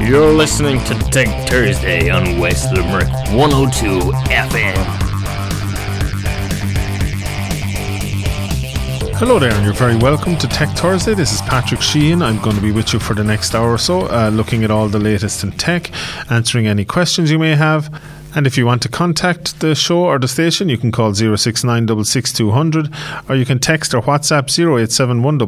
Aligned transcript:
You're 0.00 0.32
listening 0.32 0.82
to 0.84 0.94
Tech 1.10 1.48
Thursday 1.48 2.10
on 2.10 2.38
West 2.38 2.72
Limerick 2.72 3.08
102 3.32 4.00
FM. 4.30 4.74
Hello 9.16 9.38
there, 9.38 9.52
and 9.52 9.64
you're 9.64 9.74
very 9.74 9.96
welcome 9.96 10.36
to 10.38 10.48
Tech 10.48 10.68
Thursday. 10.76 11.14
This 11.14 11.32
is 11.32 11.40
Patrick 11.42 11.80
Sheehan. 11.80 12.22
I'm 12.22 12.40
going 12.42 12.56
to 12.56 12.62
be 12.62 12.72
with 12.72 12.92
you 12.92 12.98
for 12.98 13.14
the 13.14 13.24
next 13.24 13.54
hour 13.54 13.72
or 13.72 13.78
so, 13.78 14.02
uh, 14.08 14.30
looking 14.32 14.64
at 14.64 14.70
all 14.70 14.88
the 14.88 14.98
latest 14.98 15.44
in 15.44 15.52
tech, 15.52 15.90
answering 16.30 16.66
any 16.66 16.84
questions 16.84 17.30
you 17.30 17.38
may 17.38 17.54
have. 17.54 17.88
And 18.34 18.46
if 18.46 18.56
you 18.56 18.66
want 18.66 18.82
to 18.82 18.88
contact 18.88 19.60
the 19.60 19.74
show 19.74 20.04
or 20.04 20.18
the 20.18 20.28
station, 20.28 20.68
you 20.68 20.78
can 20.78 20.90
call 20.92 21.14
069 21.14 21.88
or 23.28 23.36
you 23.36 23.44
can 23.44 23.58
text 23.58 23.94
or 23.94 24.02
WhatsApp 24.02 24.48
0871 24.50 25.38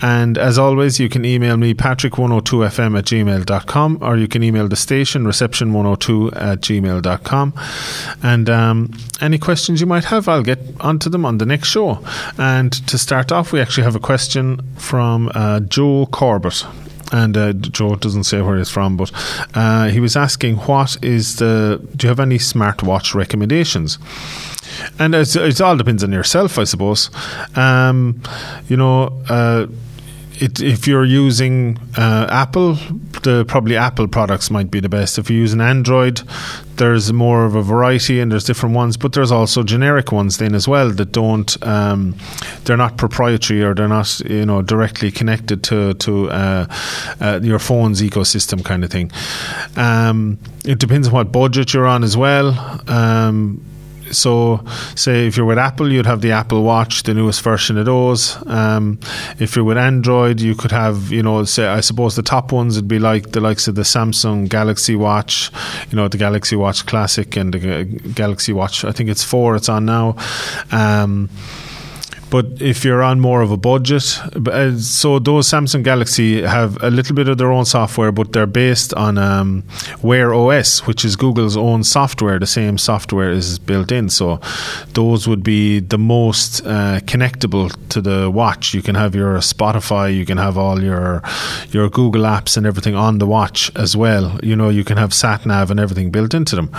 And 0.00 0.38
as 0.38 0.58
always, 0.58 1.00
you 1.00 1.08
can 1.08 1.24
email 1.24 1.56
me 1.56 1.74
patrick102fm 1.74 2.98
at 2.98 3.04
gmail.com 3.04 3.98
or 4.00 4.16
you 4.16 4.28
can 4.28 4.42
email 4.42 4.68
the 4.68 4.76
station 4.76 5.24
reception102 5.24 6.36
at 6.36 6.60
gmail.com. 6.60 7.54
And 8.22 8.50
um, 8.50 8.92
any 9.20 9.38
questions 9.38 9.80
you 9.80 9.86
might 9.86 10.04
have, 10.04 10.28
I'll 10.28 10.42
get 10.42 10.60
onto 10.80 11.10
them 11.10 11.24
on 11.24 11.38
the 11.38 11.46
next 11.46 11.68
show. 11.68 12.04
And 12.38 12.72
to 12.88 12.98
start 12.98 13.32
off, 13.32 13.52
we 13.52 13.60
actually 13.60 13.84
have 13.84 13.96
a 13.96 14.00
question 14.00 14.60
from 14.76 15.30
uh, 15.34 15.60
Joe 15.60 16.06
Corbett 16.06 16.64
and 17.12 17.36
uh, 17.36 17.52
Joe 17.52 17.94
doesn't 17.96 18.24
say 18.24 18.40
where 18.40 18.58
he's 18.58 18.70
from, 18.70 18.96
but 18.96 19.12
uh, 19.54 19.88
he 19.88 20.00
was 20.00 20.16
asking, 20.16 20.56
"What 20.56 20.96
is 21.02 21.36
the? 21.36 21.80
Do 21.94 22.06
you 22.06 22.08
have 22.08 22.20
any 22.20 22.38
smartwatch 22.38 23.14
recommendations?" 23.14 23.98
And 24.98 25.14
it 25.14 25.60
all 25.60 25.76
depends 25.76 26.02
on 26.02 26.12
yourself, 26.12 26.58
I 26.58 26.64
suppose. 26.64 27.10
Um, 27.54 28.22
you 28.68 28.76
know. 28.76 29.22
Uh, 29.28 29.66
it, 30.42 30.60
if 30.60 30.88
you're 30.88 31.04
using 31.04 31.78
uh, 31.96 32.26
Apple, 32.28 32.74
the 33.22 33.44
probably 33.46 33.76
Apple 33.76 34.08
products 34.08 34.50
might 34.50 34.72
be 34.72 34.80
the 34.80 34.88
best. 34.88 35.16
If 35.16 35.30
you 35.30 35.36
use 35.36 35.52
an 35.52 35.60
Android, 35.60 36.20
there's 36.76 37.12
more 37.12 37.44
of 37.44 37.54
a 37.54 37.62
variety 37.62 38.18
and 38.18 38.32
there's 38.32 38.42
different 38.42 38.74
ones, 38.74 38.96
but 38.96 39.12
there's 39.12 39.30
also 39.30 39.62
generic 39.62 40.10
ones 40.10 40.38
then 40.38 40.56
as 40.56 40.66
well 40.66 40.90
that 40.90 41.12
don't. 41.12 41.56
Um, 41.64 42.16
they're 42.64 42.76
not 42.76 42.96
proprietary 42.96 43.62
or 43.62 43.72
they're 43.72 43.86
not 43.86 44.18
you 44.20 44.44
know 44.44 44.62
directly 44.62 45.12
connected 45.12 45.62
to 45.64 45.94
to 45.94 46.30
uh, 46.30 46.66
uh, 47.20 47.40
your 47.40 47.60
phone's 47.60 48.02
ecosystem 48.02 48.64
kind 48.64 48.82
of 48.82 48.90
thing. 48.90 49.12
Um, 49.76 50.38
it 50.64 50.80
depends 50.80 51.06
on 51.06 51.14
what 51.14 51.30
budget 51.30 51.72
you're 51.72 51.86
on 51.86 52.02
as 52.02 52.16
well. 52.16 52.80
Um, 52.88 53.64
so, 54.12 54.64
say 54.94 55.26
if 55.26 55.36
you're 55.36 55.46
with 55.46 55.58
Apple, 55.58 55.90
you'd 55.90 56.06
have 56.06 56.20
the 56.20 56.32
Apple 56.32 56.62
Watch, 56.62 57.02
the 57.02 57.14
newest 57.14 57.42
version 57.42 57.78
of 57.78 57.86
those. 57.86 58.36
Um, 58.46 59.00
if 59.38 59.56
you're 59.56 59.64
with 59.64 59.78
Android, 59.78 60.40
you 60.40 60.54
could 60.54 60.72
have, 60.72 61.10
you 61.10 61.22
know, 61.22 61.44
say 61.44 61.66
I 61.66 61.80
suppose 61.80 62.16
the 62.16 62.22
top 62.22 62.52
ones 62.52 62.76
would 62.76 62.88
be 62.88 62.98
like 62.98 63.32
the 63.32 63.40
likes 63.40 63.68
of 63.68 63.74
the 63.74 63.82
Samsung 63.82 64.48
Galaxy 64.48 64.94
Watch, 64.94 65.50
you 65.90 65.96
know, 65.96 66.08
the 66.08 66.18
Galaxy 66.18 66.56
Watch 66.56 66.86
Classic 66.86 67.36
and 67.36 67.54
the 67.54 67.84
Galaxy 67.84 68.52
Watch. 68.52 68.84
I 68.84 68.92
think 68.92 69.10
it's 69.10 69.24
four. 69.24 69.56
It's 69.56 69.68
on 69.68 69.84
now. 69.84 70.16
Um, 70.70 71.30
but 72.32 72.46
if 72.62 72.82
you're 72.82 73.02
on 73.02 73.20
more 73.20 73.42
of 73.42 73.50
a 73.50 73.58
budget, 73.58 74.18
uh, 74.48 74.74
so 74.78 75.18
those 75.18 75.46
Samsung 75.48 75.84
Galaxy 75.84 76.40
have 76.40 76.82
a 76.82 76.88
little 76.88 77.14
bit 77.14 77.28
of 77.28 77.36
their 77.36 77.52
own 77.52 77.66
software, 77.66 78.10
but 78.10 78.32
they're 78.32 78.46
based 78.46 78.94
on 78.94 79.18
um, 79.18 79.64
Wear 80.00 80.32
OS, 80.32 80.86
which 80.86 81.04
is 81.04 81.14
Google's 81.14 81.58
own 81.58 81.84
software. 81.84 82.38
The 82.38 82.46
same 82.46 82.78
software 82.78 83.30
is 83.30 83.58
built 83.58 83.92
in, 83.92 84.08
so 84.08 84.40
those 84.94 85.28
would 85.28 85.42
be 85.42 85.80
the 85.80 85.98
most 85.98 86.64
uh, 86.64 87.00
connectable 87.00 87.70
to 87.90 88.00
the 88.00 88.30
watch. 88.30 88.72
You 88.72 88.80
can 88.80 88.94
have 88.94 89.14
your 89.14 89.36
Spotify, 89.40 90.16
you 90.16 90.24
can 90.24 90.38
have 90.38 90.56
all 90.56 90.82
your 90.82 91.22
your 91.70 91.90
Google 91.90 92.22
apps 92.22 92.56
and 92.56 92.64
everything 92.64 92.94
on 92.94 93.18
the 93.18 93.26
watch 93.26 93.70
as 93.76 93.94
well. 93.94 94.40
You 94.42 94.56
know, 94.56 94.70
you 94.70 94.84
can 94.84 94.96
have 94.96 95.12
sat 95.12 95.44
nav 95.44 95.70
and 95.70 95.78
everything 95.78 96.10
built 96.10 96.32
into 96.32 96.56
them. 96.56 96.70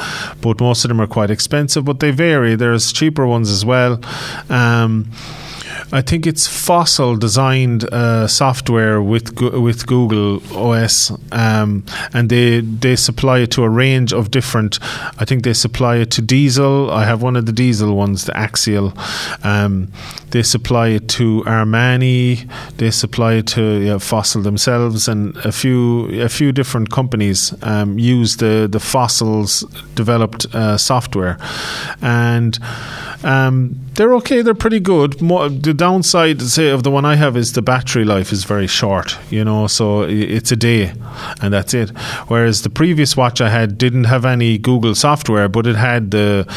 But 0.42 0.60
most 0.60 0.83
of 0.83 0.89
them 0.89 1.00
are 1.00 1.06
quite 1.06 1.30
expensive, 1.30 1.86
but 1.86 2.00
they 2.00 2.10
vary. 2.10 2.56
There's 2.56 2.92
cheaper 2.92 3.27
ones 3.27 3.52
as 3.52 3.64
well. 3.64 4.02
Um, 4.50 5.11
I 5.92 6.02
think 6.02 6.26
it's 6.26 6.48
Fossil 6.48 7.16
designed 7.16 7.84
uh, 7.86 8.28
software 8.28 9.02
with 9.02 9.39
with 9.39 9.86
Google 9.86 10.42
OS, 10.56 11.11
um, 11.32 11.86
and 12.14 12.30
they 12.30 12.61
they 12.61 12.95
supply 12.95 13.39
it 13.39 13.52
to 13.52 13.64
a 13.64 13.70
range 13.70 14.14
of 14.14 14.32
different. 14.32 14.80
I 15.20 15.26
think 15.26 15.44
they 15.44 15.54
supply 15.54 15.98
it 15.98 16.12
to 16.12 16.22
Diesel. 16.22 16.92
I 16.92 17.06
have 17.06 17.22
one 17.22 17.36
of 17.36 17.45
the 17.45 17.52
Diesel 17.52 17.95
ones, 17.95 18.26
the 18.26 18.33
Axial. 18.33 18.94
Um, 19.44 19.92
they 20.32 20.44
supply 20.44 20.88
it 20.89 21.08
to 21.10 21.44
Armani. 21.45 22.50
They 22.78 22.92
supply 22.92 23.33
it 23.33 23.48
to 23.48 23.62
know, 23.86 24.00
Fossil 24.00 24.42
themselves, 24.42 25.08
and 25.08 25.38
a 25.38 25.52
few 25.52 26.22
a 26.22 26.30
few 26.30 26.52
different 26.52 26.89
companies 26.89 27.54
um, 27.64 28.00
use 28.00 28.38
the 28.38 28.67
the 28.70 28.80
Fossils 28.80 29.62
developed 29.95 30.45
uh, 30.54 30.78
software, 30.78 31.38
and 32.02 32.60
um, 33.23 33.80
they're 33.95 34.14
okay. 34.15 34.42
They're 34.42 34.54
pretty 34.54 34.80
good. 34.80 35.20
The 35.20 35.73
downside, 35.76 36.42
say, 36.42 36.70
of 36.70 36.83
the 36.83 36.92
one 36.92 37.05
I 37.05 37.15
have 37.15 37.37
is 37.37 37.54
the 37.54 37.61
battery 37.61 38.05
life 38.05 38.31
is 38.31 38.43
very 38.43 38.67
short. 38.67 39.17
You 39.30 39.43
know, 39.43 39.67
so 39.67 40.04
it's 40.04 40.52
a 40.52 40.55
day, 40.55 40.93
and 41.42 41.54
that's 41.54 41.73
it. 41.73 41.89
Whereas 42.27 42.64
the 42.64 42.70
previous 42.70 43.15
watch 43.15 43.42
I 43.42 43.49
had 43.49 43.77
didn't 43.77 44.05
have 44.05 44.26
any 44.26 44.58
Google 44.58 44.95
software, 44.95 45.48
but 45.48 45.67
it 45.67 45.76
had 45.76 46.11
the, 46.11 46.48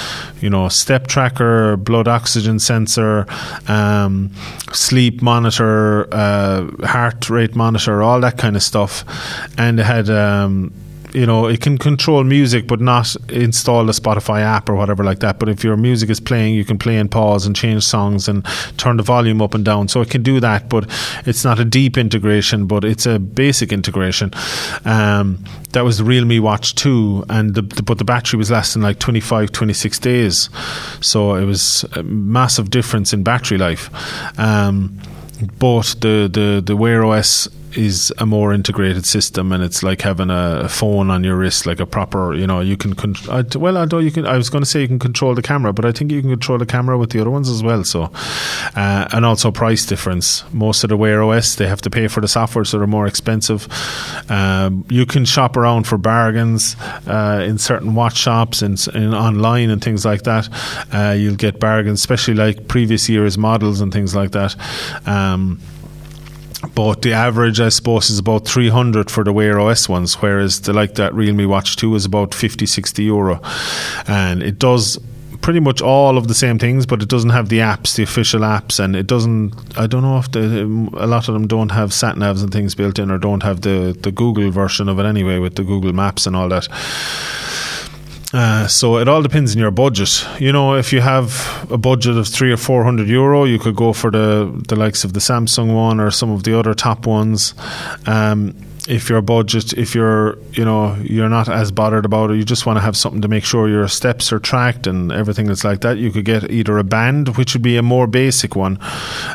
you 0.40 0.50
know, 0.50 0.68
step 0.68 1.06
tracker, 1.06 1.76
blood 1.76 2.08
oxygen 2.08 2.58
sensor, 2.58 3.26
um, 3.68 4.30
sleep 4.72 5.22
monitor, 5.22 6.08
uh, 6.12 6.66
heart 6.86 7.28
rate 7.28 7.54
monitor, 7.54 8.02
all 8.02 8.20
that 8.20 8.38
kind 8.38 8.56
of 8.56 8.62
stuff, 8.62 9.04
and 9.58 9.80
it 9.80 9.84
had. 9.84 10.08
Um, 10.10 10.72
you 11.16 11.24
know, 11.24 11.46
it 11.46 11.62
can 11.62 11.78
control 11.78 12.24
music 12.24 12.66
but 12.66 12.78
not 12.78 13.16
install 13.30 13.86
the 13.86 13.92
Spotify 13.92 14.42
app 14.42 14.68
or 14.68 14.74
whatever 14.74 15.02
like 15.02 15.20
that. 15.20 15.38
But 15.38 15.48
if 15.48 15.64
your 15.64 15.78
music 15.78 16.10
is 16.10 16.20
playing, 16.20 16.52
you 16.52 16.62
can 16.62 16.76
play 16.76 16.98
and 16.98 17.10
pause 17.10 17.46
and 17.46 17.56
change 17.56 17.84
songs 17.84 18.28
and 18.28 18.44
turn 18.76 18.98
the 18.98 19.02
volume 19.02 19.40
up 19.40 19.54
and 19.54 19.64
down. 19.64 19.88
So 19.88 20.02
it 20.02 20.10
can 20.10 20.22
do 20.22 20.40
that, 20.40 20.68
but 20.68 20.84
it's 21.24 21.42
not 21.42 21.58
a 21.58 21.64
deep 21.64 21.96
integration, 21.96 22.66
but 22.66 22.84
it's 22.84 23.06
a 23.06 23.18
basic 23.18 23.72
integration. 23.72 24.30
Um, 24.84 25.42
that 25.72 25.84
was 25.84 25.96
the 25.96 26.04
Realme 26.04 26.42
Watch 26.42 26.74
2, 26.74 27.24
and 27.30 27.54
the, 27.54 27.62
the, 27.62 27.82
but 27.82 27.96
the 27.96 28.04
battery 28.04 28.36
was 28.36 28.50
lasting 28.50 28.82
like 28.82 28.98
25, 28.98 29.52
26 29.52 29.98
days. 30.00 30.50
So 31.00 31.34
it 31.34 31.46
was 31.46 31.86
a 31.94 32.02
massive 32.02 32.68
difference 32.68 33.14
in 33.14 33.22
battery 33.22 33.56
life. 33.56 33.88
Um, 34.38 35.00
but 35.58 35.96
the, 36.00 36.28
the, 36.30 36.62
the 36.64 36.76
Wear 36.76 37.06
OS 37.06 37.48
is 37.76 38.12
a 38.18 38.26
more 38.26 38.52
integrated 38.52 39.06
system, 39.06 39.52
and 39.52 39.62
it's 39.62 39.82
like 39.82 40.00
having 40.00 40.30
a, 40.30 40.68
phone 40.68 41.10
on 41.10 41.22
your 41.22 41.36
wrist, 41.36 41.66
like 41.66 41.80
a 41.80 41.86
proper. 41.86 42.34
You 42.34 42.46
know, 42.46 42.60
you 42.60 42.76
can. 42.76 42.94
Con- 42.94 43.14
I, 43.30 43.44
well, 43.56 43.76
although 43.76 43.98
you 43.98 44.10
can, 44.10 44.26
I 44.26 44.36
was 44.36 44.50
going 44.50 44.62
to 44.62 44.68
say 44.68 44.80
you 44.80 44.88
can 44.88 44.98
control 44.98 45.34
the 45.34 45.42
camera, 45.42 45.72
but 45.72 45.84
I 45.84 45.92
think 45.92 46.10
you 46.10 46.20
can 46.20 46.30
control 46.30 46.58
the 46.58 46.66
camera 46.66 46.98
with 46.98 47.10
the 47.10 47.20
other 47.20 47.30
ones 47.30 47.48
as 47.48 47.62
well. 47.62 47.84
So, 47.84 48.10
uh, 48.74 49.08
and 49.12 49.24
also 49.24 49.50
price 49.50 49.86
difference. 49.86 50.44
Most 50.52 50.84
of 50.84 50.90
the 50.90 50.96
Wear 50.96 51.22
OS 51.22 51.56
they 51.56 51.66
have 51.66 51.80
to 51.82 51.90
pay 51.90 52.08
for 52.08 52.20
the 52.20 52.28
software, 52.28 52.64
so 52.64 52.78
they're 52.78 52.86
more 52.86 53.06
expensive. 53.06 53.68
Um, 54.30 54.84
you 54.88 55.06
can 55.06 55.24
shop 55.24 55.56
around 55.56 55.86
for 55.86 55.98
bargains 55.98 56.76
uh, 57.06 57.44
in 57.46 57.58
certain 57.58 57.94
watch 57.94 58.16
shops 58.16 58.62
and, 58.62 58.84
and, 58.94 59.14
online 59.14 59.70
and 59.70 59.82
things 59.82 60.04
like 60.04 60.22
that. 60.22 60.48
Uh, 60.92 61.12
you'll 61.12 61.36
get 61.36 61.60
bargains, 61.60 62.00
especially 62.00 62.34
like 62.34 62.68
previous 62.68 63.08
years 63.08 63.38
models 63.38 63.80
and 63.80 63.92
things 63.92 64.14
like 64.14 64.32
that. 64.32 64.56
Um, 65.06 65.60
but 66.74 67.02
the 67.02 67.12
average, 67.12 67.60
I 67.60 67.68
suppose, 67.68 68.10
is 68.10 68.18
about 68.18 68.46
300 68.46 69.10
for 69.10 69.24
the 69.24 69.32
Wear 69.32 69.58
OS 69.60 69.88
ones, 69.88 70.14
whereas 70.20 70.60
the 70.62 70.72
like 70.72 70.94
that 70.94 71.14
Realme 71.14 71.48
Watch 71.48 71.76
2 71.76 71.94
is 71.94 72.04
about 72.04 72.34
50, 72.34 72.66
60 72.66 73.02
euro. 73.04 73.40
And 74.06 74.42
it 74.42 74.58
does 74.58 74.98
pretty 75.40 75.60
much 75.60 75.80
all 75.80 76.18
of 76.18 76.28
the 76.28 76.34
same 76.34 76.58
things, 76.58 76.86
but 76.86 77.02
it 77.02 77.08
doesn't 77.08 77.30
have 77.30 77.48
the 77.48 77.58
apps, 77.58 77.94
the 77.94 78.02
official 78.02 78.40
apps, 78.40 78.80
and 78.80 78.96
it 78.96 79.06
doesn't. 79.06 79.54
I 79.78 79.86
don't 79.86 80.02
know 80.02 80.18
if 80.18 80.30
the, 80.32 80.62
a 80.94 81.06
lot 81.06 81.28
of 81.28 81.34
them 81.34 81.46
don't 81.46 81.70
have 81.70 81.92
sat 81.92 82.16
navs 82.16 82.42
and 82.42 82.52
things 82.52 82.74
built 82.74 82.98
in, 82.98 83.10
or 83.10 83.18
don't 83.18 83.42
have 83.42 83.60
the 83.60 83.96
the 84.00 84.10
Google 84.10 84.50
version 84.50 84.88
of 84.88 84.98
it 84.98 85.06
anyway, 85.06 85.38
with 85.38 85.54
the 85.54 85.64
Google 85.64 85.92
Maps 85.92 86.26
and 86.26 86.34
all 86.34 86.48
that. 86.48 86.68
Uh, 88.36 88.66
so 88.66 88.98
it 88.98 89.08
all 89.08 89.22
depends 89.22 89.54
on 89.56 89.58
your 89.58 89.70
budget. 89.70 90.22
You 90.38 90.52
know, 90.52 90.74
if 90.74 90.92
you 90.92 91.00
have 91.00 91.66
a 91.70 91.78
budget 91.78 92.18
of 92.18 92.28
three 92.28 92.52
or 92.52 92.58
four 92.58 92.84
hundred 92.84 93.08
euro, 93.08 93.44
you 93.44 93.58
could 93.58 93.74
go 93.74 93.94
for 93.94 94.10
the 94.10 94.52
the 94.68 94.76
likes 94.76 95.04
of 95.04 95.14
the 95.14 95.20
Samsung 95.20 95.74
one 95.74 96.00
or 96.00 96.10
some 96.10 96.30
of 96.30 96.42
the 96.42 96.58
other 96.58 96.74
top 96.74 97.06
ones. 97.06 97.54
Um, 98.06 98.54
if 98.88 99.08
your 99.08 99.20
budget, 99.20 99.72
if 99.72 99.94
you're, 99.94 100.38
you 100.52 100.64
know, 100.64 100.94
you're 101.02 101.28
not 101.28 101.48
as 101.48 101.72
bothered 101.72 102.04
about 102.04 102.30
it, 102.30 102.36
you 102.36 102.44
just 102.44 102.66
want 102.66 102.76
to 102.76 102.80
have 102.80 102.96
something 102.96 103.20
to 103.22 103.28
make 103.28 103.44
sure 103.44 103.68
your 103.68 103.88
steps 103.88 104.32
are 104.32 104.38
tracked 104.38 104.86
and 104.86 105.10
everything 105.10 105.46
that's 105.46 105.64
like 105.64 105.80
that. 105.80 105.98
You 105.98 106.10
could 106.10 106.24
get 106.24 106.50
either 106.50 106.78
a 106.78 106.84
band, 106.84 107.36
which 107.36 107.54
would 107.54 107.62
be 107.62 107.76
a 107.76 107.82
more 107.82 108.06
basic 108.06 108.54
one. 108.54 108.78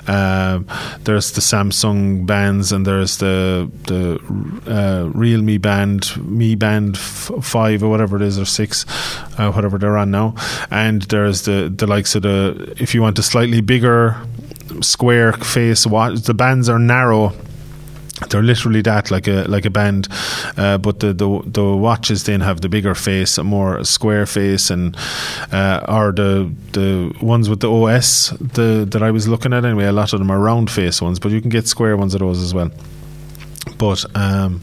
Uh, 0.08 0.62
there's 1.04 1.32
the 1.34 1.42
Samsung 1.42 2.26
bands, 2.26 2.72
and 2.72 2.86
there's 2.86 3.18
the 3.18 3.70
the 3.88 4.20
uh, 4.68 5.10
Realme 5.10 5.60
band, 5.60 6.12
Mi 6.24 6.56
Band 6.56 6.96
f- 6.96 7.32
Five 7.42 7.84
or 7.84 7.90
whatever 7.90 8.16
it 8.16 8.22
is, 8.22 8.40
or 8.40 8.46
six, 8.46 8.86
uh, 9.38 9.52
whatever 9.52 9.78
they're 9.78 9.98
on 9.98 10.12
now. 10.12 10.36
And 10.70 11.02
there's 11.04 11.44
the 11.44 11.74
the 11.76 11.88
likes 11.88 12.16
of 12.16 12.22
the 12.22 12.74
if 12.78 12.96
you 12.96 13.02
want 13.02 13.20
a 13.20 13.24
slightly 13.24 13.62
bigger 13.62 14.16
square 14.82 15.34
face 15.34 15.86
watch, 15.86 16.22
the 16.22 16.34
bands 16.34 16.70
are 16.70 16.80
narrow 16.80 17.34
they're 18.30 18.44
literally 18.44 18.82
that 18.82 19.12
like 19.12 19.28
a 19.28 19.44
like 19.48 19.66
a 19.66 19.70
band. 19.70 20.08
Uh, 20.58 20.78
but 20.78 21.00
the, 21.00 21.14
the 21.14 21.42
the 21.46 21.64
watches 21.76 22.24
then 22.24 22.42
have 22.42 22.62
the 22.62 22.70
bigger 22.70 22.96
face 22.96 23.38
a 23.38 23.44
more 23.44 23.84
square 23.84 24.26
face 24.26 24.70
and 24.70 24.96
uh, 25.52 25.82
are 25.88 26.12
the 26.12 26.52
the 26.74 27.14
ones 27.22 27.50
with 27.50 27.60
the 27.60 27.72
OS 27.72 28.30
the 28.40 28.86
that 28.90 29.02
I 29.04 29.12
was 29.12 29.28
looking 29.28 29.54
at 29.54 29.66
anyway. 29.66 29.86
A 29.86 29.92
lot 29.92 30.14
of 30.14 30.20
them 30.20 30.32
are 30.32 30.40
round 30.40 30.70
face 30.70 31.02
ones 31.02 31.20
but 31.20 31.32
you 31.32 31.42
can 31.42 31.50
get 31.50 31.68
square 31.68 31.98
ones 31.98 32.14
of 32.14 32.20
those 32.20 32.42
as 32.42 32.54
well 32.54 32.72
but 33.78 34.06
um, 34.16 34.62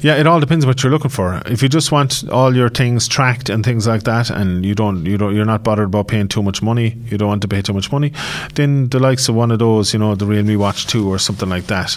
yeah, 0.00 0.16
it 0.16 0.26
all 0.26 0.40
depends 0.40 0.66
what 0.66 0.82
you're 0.82 0.92
looking 0.92 1.10
for. 1.10 1.42
If 1.46 1.62
you 1.62 1.68
just 1.68 1.90
want 1.92 2.28
all 2.30 2.54
your 2.54 2.68
things 2.68 3.08
tracked 3.08 3.48
and 3.48 3.64
things 3.64 3.86
like 3.86 4.04
that, 4.04 4.30
and 4.30 4.64
you 4.64 4.74
don't, 4.74 5.06
you 5.06 5.16
don't, 5.16 5.34
you're 5.34 5.44
not 5.44 5.62
bothered 5.62 5.86
about 5.86 6.08
paying 6.08 6.28
too 6.28 6.42
much 6.42 6.62
money, 6.62 6.96
you 7.06 7.18
don't 7.18 7.28
want 7.28 7.42
to 7.42 7.48
pay 7.48 7.62
too 7.62 7.72
much 7.72 7.90
money, 7.90 8.12
then 8.54 8.88
the 8.88 8.98
likes 8.98 9.28
of 9.28 9.34
one 9.34 9.50
of 9.50 9.58
those, 9.58 9.92
you 9.92 9.98
know, 9.98 10.14
the 10.14 10.26
Realme 10.26 10.58
Watch 10.58 10.86
Two 10.86 11.08
or 11.08 11.18
something 11.18 11.48
like 11.48 11.66
that. 11.66 11.96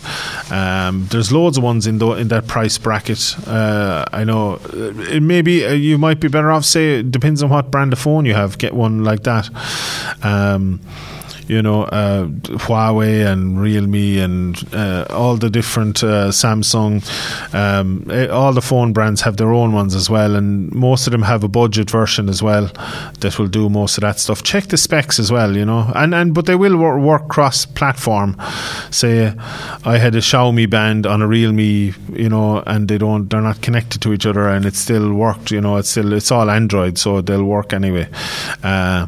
Um, 0.51 1.07
there's 1.11 1.31
loads 1.31 1.57
of 1.57 1.63
ones 1.63 1.87
in 1.87 1.97
the, 1.97 2.11
in 2.11 2.29
that 2.29 2.47
price 2.47 2.77
bracket. 2.77 3.35
Uh, 3.47 4.05
I 4.11 4.23
know 4.23 4.59
uh, 4.73 4.93
it 5.09 5.21
maybe 5.21 5.65
uh, 5.65 5.73
you 5.73 5.97
might 5.97 6.19
be 6.19 6.27
better 6.27 6.51
off. 6.51 6.65
Say 6.65 6.99
it 6.99 7.11
depends 7.11 7.43
on 7.43 7.49
what 7.49 7.71
brand 7.71 7.93
of 7.93 7.99
phone 7.99 8.25
you 8.25 8.33
have. 8.33 8.57
Get 8.57 8.73
one 8.73 9.03
like 9.03 9.23
that. 9.23 9.49
Um, 10.23 10.79
you 11.49 11.63
know, 11.63 11.83
uh, 11.85 12.25
Huawei 12.25 13.25
and 13.25 13.59
Realme 13.59 14.19
and 14.19 14.73
uh, 14.73 15.05
all 15.09 15.35
the 15.35 15.49
different 15.49 16.03
uh, 16.03 16.29
Samsung, 16.29 17.01
um, 17.55 18.05
eh, 18.11 18.27
all 18.27 18.53
the 18.53 18.61
phone 18.61 18.93
brands 18.93 19.21
have 19.21 19.37
their 19.37 19.51
own 19.51 19.73
ones 19.73 19.95
as 19.95 20.11
well, 20.11 20.35
and 20.35 20.71
most 20.71 21.07
of 21.07 21.11
them 21.11 21.23
have 21.23 21.43
a 21.43 21.47
budget 21.47 21.89
version 21.89 22.29
as 22.29 22.43
well 22.43 22.69
that 23.21 23.39
will 23.39 23.47
do 23.47 23.67
most 23.67 23.97
of 23.97 24.01
that 24.01 24.19
stuff. 24.19 24.43
Check 24.43 24.65
the 24.67 24.77
specs 24.77 25.17
as 25.17 25.31
well, 25.31 25.57
you 25.57 25.65
know, 25.65 25.91
and 25.95 26.13
and 26.13 26.35
but 26.35 26.45
they 26.45 26.55
will 26.55 26.77
work, 26.77 27.01
work 27.01 27.27
cross 27.29 27.65
platform. 27.65 28.37
Say, 28.91 29.33
I 29.83 29.97
had 29.97 30.13
a 30.13 30.19
Xiaomi 30.19 30.69
band 30.69 31.07
on 31.07 31.23
a 31.23 31.27
Realme, 31.27 31.95
you 32.13 32.29
know, 32.29 32.61
and 32.67 32.87
they 32.87 32.99
don't, 32.99 33.27
they're 33.27 33.41
not 33.41 33.63
connected 33.63 34.03
to 34.03 34.13
each 34.13 34.27
other, 34.27 34.47
and 34.47 34.67
it 34.67 34.75
still 34.75 35.13
worked, 35.13 35.49
you 35.49 35.61
know, 35.61 35.77
it's 35.77 35.89
still 35.89 36.13
it's 36.13 36.31
all 36.31 36.47
Android, 36.51 36.99
so 36.99 37.21
they'll 37.21 37.43
work 37.43 37.73
anyway. 37.73 38.07
Uh, 38.61 39.07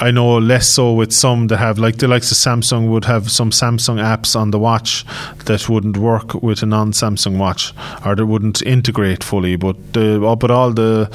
I 0.00 0.10
know 0.10 0.38
less 0.38 0.68
so 0.68 0.92
with 0.94 1.12
some 1.12 1.48
that 1.48 1.58
have 1.58 1.78
like 1.78 1.98
the 1.98 2.08
likes 2.08 2.30
of 2.32 2.38
Samsung 2.38 2.88
would 2.88 3.04
have 3.04 3.30
some 3.30 3.50
Samsung 3.50 4.02
apps 4.02 4.34
on 4.34 4.50
the 4.50 4.58
watch 4.58 5.04
that 5.44 5.68
wouldn't 5.68 5.96
work 5.96 6.34
with 6.42 6.62
a 6.62 6.66
non-Samsung 6.66 7.38
watch 7.38 7.72
or 8.04 8.14
that 8.14 8.26
wouldn't 8.26 8.62
integrate 8.62 9.22
fully. 9.22 9.56
But 9.56 9.92
the 9.92 10.24
oh, 10.24 10.36
but 10.36 10.50
all 10.50 10.72
the 10.72 11.10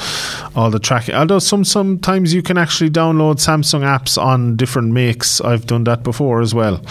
all 0.55 0.69
the 0.69 0.79
tracking. 0.79 1.15
Although 1.15 1.39
some 1.39 1.65
sometimes 1.65 2.33
you 2.33 2.41
can 2.41 2.57
actually 2.57 2.89
download 2.89 3.35
Samsung 3.35 3.81
apps 3.81 4.21
on 4.21 4.55
different 4.55 4.91
makes. 4.91 5.41
I've 5.41 5.65
done 5.65 5.83
that 5.85 6.03
before 6.03 6.41
as 6.41 6.53
well. 6.53 6.81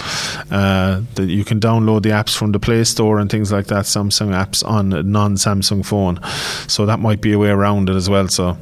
Uh, 0.50 1.02
that 1.14 1.26
you 1.26 1.44
can 1.44 1.60
download 1.60 2.02
the 2.02 2.10
apps 2.10 2.36
from 2.36 2.52
the 2.52 2.58
Play 2.58 2.84
Store 2.84 3.18
and 3.18 3.30
things 3.30 3.52
like 3.52 3.66
that. 3.66 3.84
Samsung 3.84 4.30
apps 4.34 4.66
on 4.66 4.92
a 4.92 5.02
non-Samsung 5.02 5.84
phone. 5.86 6.20
So 6.68 6.84
that 6.86 6.98
might 6.98 7.20
be 7.20 7.32
a 7.32 7.38
way 7.38 7.50
around 7.50 7.88
it 7.88 7.94
as 7.94 8.10
well. 8.10 8.28
So 8.28 8.56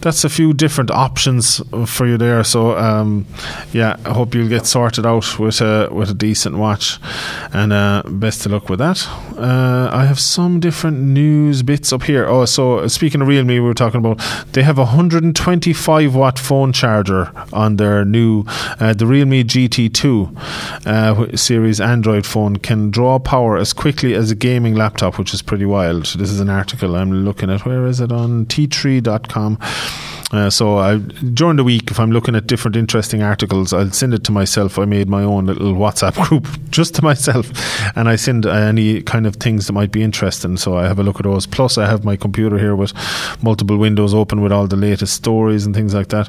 that's 0.00 0.24
a 0.24 0.28
few 0.28 0.52
different 0.52 0.90
options 0.90 1.60
for 1.86 2.06
you 2.06 2.16
there. 2.16 2.42
So 2.44 2.76
um, 2.76 3.26
yeah, 3.72 3.96
I 4.04 4.12
hope 4.12 4.34
you'll 4.34 4.48
get 4.48 4.66
sorted 4.66 5.06
out 5.06 5.38
with 5.38 5.60
a 5.60 5.88
with 5.90 6.10
a 6.10 6.14
decent 6.14 6.56
watch, 6.56 6.98
and 7.52 7.72
uh, 7.72 8.02
best 8.06 8.46
of 8.46 8.52
luck 8.52 8.68
with 8.68 8.78
that. 8.78 9.06
Uh, 9.36 9.90
I 9.92 10.04
have 10.04 10.18
some 10.18 10.60
different 10.60 10.98
news 10.98 11.62
bits 11.62 11.92
up 11.92 12.04
here. 12.04 12.26
Oh, 12.26 12.44
so 12.44 12.86
speaking 12.88 13.20
of 13.20 13.28
Realme, 13.28 13.48
we 13.48 13.60
were 13.60 13.74
talking 13.74 13.98
about 13.98 14.20
they 14.52 14.62
have 14.62 14.78
a 14.78 14.84
125 14.84 16.14
watt 16.14 16.38
phone 16.38 16.72
charger 16.72 17.32
on 17.52 17.76
their 17.76 18.04
new 18.04 18.44
uh, 18.78 18.94
the 18.94 19.06
Realme 19.06 19.42
GT2 19.42 20.86
uh, 20.86 21.36
series 21.36 21.80
Android 21.80 22.26
phone 22.26 22.56
can 22.56 22.90
draw 22.90 23.18
power 23.18 23.56
as 23.56 23.72
quickly 23.72 24.14
as 24.14 24.30
a 24.30 24.34
gaming 24.34 24.74
laptop, 24.74 25.18
which 25.18 25.34
is 25.34 25.42
pretty 25.42 25.66
wild. 25.66 26.06
This 26.06 26.30
is 26.30 26.40
an 26.40 26.48
article 26.48 26.96
I'm 26.96 27.24
looking 27.24 27.50
at. 27.50 27.64
Where 27.64 27.86
is 27.86 28.00
it 28.00 28.12
on 28.12 28.46
T3.com? 28.46 29.58
Uh, 30.32 30.48
so 30.48 30.78
I, 30.78 30.98
during 30.98 31.56
the 31.56 31.64
week, 31.64 31.90
if 31.90 31.98
I'm 31.98 32.12
looking 32.12 32.36
at 32.36 32.46
different 32.46 32.76
interesting 32.76 33.22
articles, 33.22 33.72
I'll 33.72 33.90
send 33.90 34.14
it 34.14 34.22
to 34.24 34.32
myself. 34.32 34.78
I 34.78 34.84
made 34.84 35.08
my 35.08 35.24
own 35.24 35.46
little 35.46 35.74
WhatsApp 35.74 36.14
group 36.28 36.46
just 36.70 36.94
to 36.96 37.02
myself, 37.02 37.50
and 37.96 38.08
I 38.08 38.16
send 38.16 38.46
any 38.46 39.02
kind 39.02 39.26
of 39.26 39.36
things 39.36 39.66
that 39.66 39.72
might 39.72 39.90
be 39.90 40.02
interesting. 40.02 40.56
So 40.56 40.76
I 40.76 40.86
have 40.86 40.98
a 40.98 41.02
look 41.02 41.16
at 41.16 41.24
those. 41.24 41.46
Plus, 41.46 41.78
I 41.78 41.86
have 41.86 42.04
my 42.04 42.16
computer 42.16 42.58
here 42.58 42.76
with 42.76 42.92
multiple 43.42 43.76
windows 43.76 44.14
open 44.14 44.40
with 44.40 44.52
all 44.52 44.68
the 44.68 44.76
latest 44.76 45.14
stories 45.14 45.66
and 45.66 45.74
things 45.74 45.94
like 45.94 46.08
that. 46.08 46.28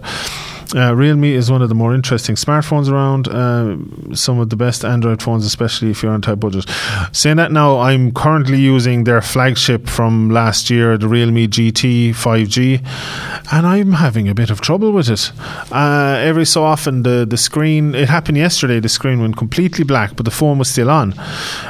Uh, 0.73 0.95
Realme 0.95 1.25
is 1.25 1.51
one 1.51 1.61
of 1.61 1.67
the 1.69 1.75
more 1.75 1.93
interesting 1.93 2.35
smartphones 2.35 2.89
around. 2.89 3.27
Uh, 3.27 4.15
some 4.15 4.39
of 4.39 4.49
the 4.49 4.55
best 4.55 4.85
Android 4.85 5.21
phones, 5.21 5.45
especially 5.45 5.91
if 5.91 6.01
you're 6.01 6.13
on 6.13 6.21
tight 6.21 6.39
budget. 6.39 6.65
Saying 7.11 7.37
that 7.37 7.51
now, 7.51 7.79
I'm 7.79 8.13
currently 8.13 8.59
using 8.59 9.03
their 9.03 9.21
flagship 9.21 9.89
from 9.89 10.29
last 10.29 10.69
year, 10.69 10.97
the 10.97 11.09
Realme 11.09 11.47
GT 11.47 12.11
5G, 12.11 13.50
and 13.51 13.67
I'm 13.67 13.91
having 13.93 14.29
a 14.29 14.33
bit 14.33 14.49
of 14.49 14.61
trouble 14.61 14.91
with 14.91 15.09
it. 15.09 15.31
Uh, 15.71 16.17
every 16.19 16.45
so 16.45 16.63
often, 16.63 17.03
the 17.03 17.25
the 17.29 17.37
screen. 17.37 17.93
It 17.93 18.09
happened 18.09 18.37
yesterday. 18.37 18.79
The 18.79 18.89
screen 18.89 19.19
went 19.21 19.37
completely 19.37 19.83
black, 19.83 20.15
but 20.15 20.25
the 20.25 20.31
phone 20.31 20.57
was 20.57 20.69
still 20.69 20.89
on, 20.89 21.13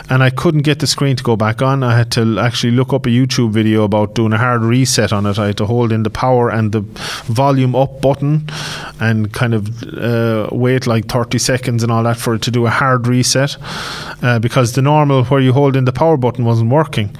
and 0.09 0.21
I 0.21 0.29
couldn't 0.29 0.61
get 0.61 0.79
the 0.79 0.87
screen 0.87 1.15
to 1.15 1.23
go 1.23 1.35
back 1.35 1.61
on. 1.61 1.83
I 1.83 1.97
had 1.97 2.11
to 2.11 2.39
actually 2.39 2.71
look 2.71 2.93
up 2.93 3.05
a 3.05 3.09
YouTube 3.09 3.51
video 3.51 3.83
about 3.83 4.13
doing 4.13 4.33
a 4.33 4.37
hard 4.37 4.61
reset 4.61 5.11
on 5.11 5.25
it. 5.25 5.39
I 5.39 5.47
had 5.47 5.57
to 5.57 5.65
hold 5.65 5.91
in 5.91 6.03
the 6.03 6.09
power 6.09 6.49
and 6.49 6.71
the 6.71 6.81
volume 7.25 7.75
up 7.75 8.01
button 8.01 8.47
and 8.99 9.33
kind 9.33 9.53
of 9.53 9.83
uh, 9.97 10.49
wait 10.51 10.85
like 10.85 11.05
30 11.07 11.39
seconds 11.39 11.83
and 11.83 11.91
all 11.91 12.03
that 12.03 12.17
for 12.17 12.35
it 12.35 12.41
to 12.43 12.51
do 12.51 12.67
a 12.67 12.69
hard 12.69 13.07
reset 13.07 13.57
uh, 14.21 14.37
because 14.39 14.73
the 14.73 14.81
normal 14.81 15.23
where 15.25 15.39
you 15.39 15.53
hold 15.53 15.75
in 15.75 15.85
the 15.85 15.91
power 15.91 16.17
button 16.17 16.45
wasn't 16.45 16.69
working. 16.69 17.15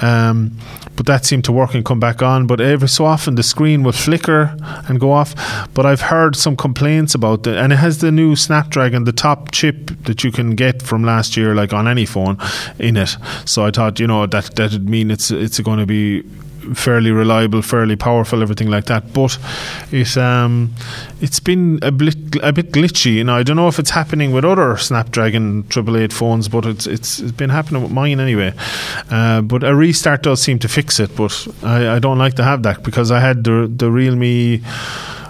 Um, 0.00 0.56
but 0.96 1.06
that 1.06 1.24
seemed 1.24 1.44
to 1.44 1.52
work 1.52 1.74
and 1.74 1.84
come 1.84 2.00
back 2.00 2.22
on. 2.22 2.46
But 2.46 2.60
every 2.60 2.88
so 2.88 3.04
often 3.04 3.34
the 3.34 3.42
screen 3.42 3.82
would 3.82 3.94
flicker 4.04 4.56
and 4.88 5.00
go 5.00 5.12
off. 5.12 5.34
But 5.74 5.86
I've 5.86 6.02
heard 6.02 6.36
some 6.36 6.56
complaints 6.56 7.14
about 7.14 7.46
it, 7.46 7.56
and 7.56 7.72
it 7.72 7.76
has 7.76 7.98
the 7.98 8.12
new 8.12 8.36
Snapdragon, 8.36 9.04
the 9.04 9.12
top 9.12 9.50
chip 9.50 9.90
that 10.04 10.22
you 10.24 10.30
can 10.30 10.54
get 10.54 10.82
from 10.82 11.04
last 11.04 11.36
year, 11.36 11.54
like 11.54 11.72
on 11.72 11.88
any 11.88 12.06
phone, 12.06 12.38
in 12.78 12.96
it. 12.96 13.16
So 13.44 13.64
I 13.64 13.70
thought, 13.70 13.98
you 13.98 14.06
know, 14.06 14.26
that 14.26 14.54
that'd 14.56 14.88
mean 14.88 15.10
it's 15.10 15.30
it's 15.30 15.60
going 15.60 15.78
to 15.78 15.86
be 15.86 16.22
fairly 16.74 17.10
reliable, 17.10 17.62
fairly 17.62 17.96
powerful, 17.96 18.42
everything 18.42 18.70
like 18.70 18.86
that. 18.86 19.12
But 19.12 19.38
it 19.90 20.16
um, 20.16 20.74
it's 21.20 21.40
been 21.40 21.78
a 21.82 21.90
bit 21.90 22.16
a 22.42 22.52
bit 22.52 22.72
glitchy. 22.72 23.14
You 23.14 23.24
know, 23.24 23.36
I 23.36 23.42
don't 23.42 23.56
know 23.56 23.68
if 23.68 23.78
it's 23.78 23.90
happening 23.90 24.32
with 24.32 24.44
other 24.44 24.76
Snapdragon 24.76 25.66
triple 25.68 25.96
eight 25.96 26.12
phones, 26.12 26.48
but 26.48 26.66
it's 26.66 26.86
it's, 26.86 27.20
it's 27.20 27.32
been 27.32 27.50
happening 27.50 27.82
with 27.82 27.92
mine 27.92 28.20
anyway. 28.20 28.52
Uh, 29.10 29.40
but 29.42 29.62
a 29.64 29.74
restart 29.74 30.22
does 30.22 30.40
seem 30.40 30.58
to 30.60 30.68
fix 30.68 30.98
it. 31.00 31.14
But 31.16 31.46
I, 31.62 31.96
I 31.96 31.98
don't 31.98 32.18
like 32.18 32.34
to 32.34 32.44
have 32.44 32.62
that 32.62 32.82
because 32.82 33.10
I 33.10 33.20
had 33.20 33.44
the 33.44 33.70
the 33.74 33.90
Realme. 33.90 34.62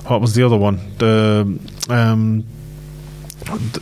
What 0.07 0.21
was 0.21 0.35
the 0.35 0.43
other 0.43 0.59
one? 0.59 0.81
The 0.99 1.59
um, 1.89 2.45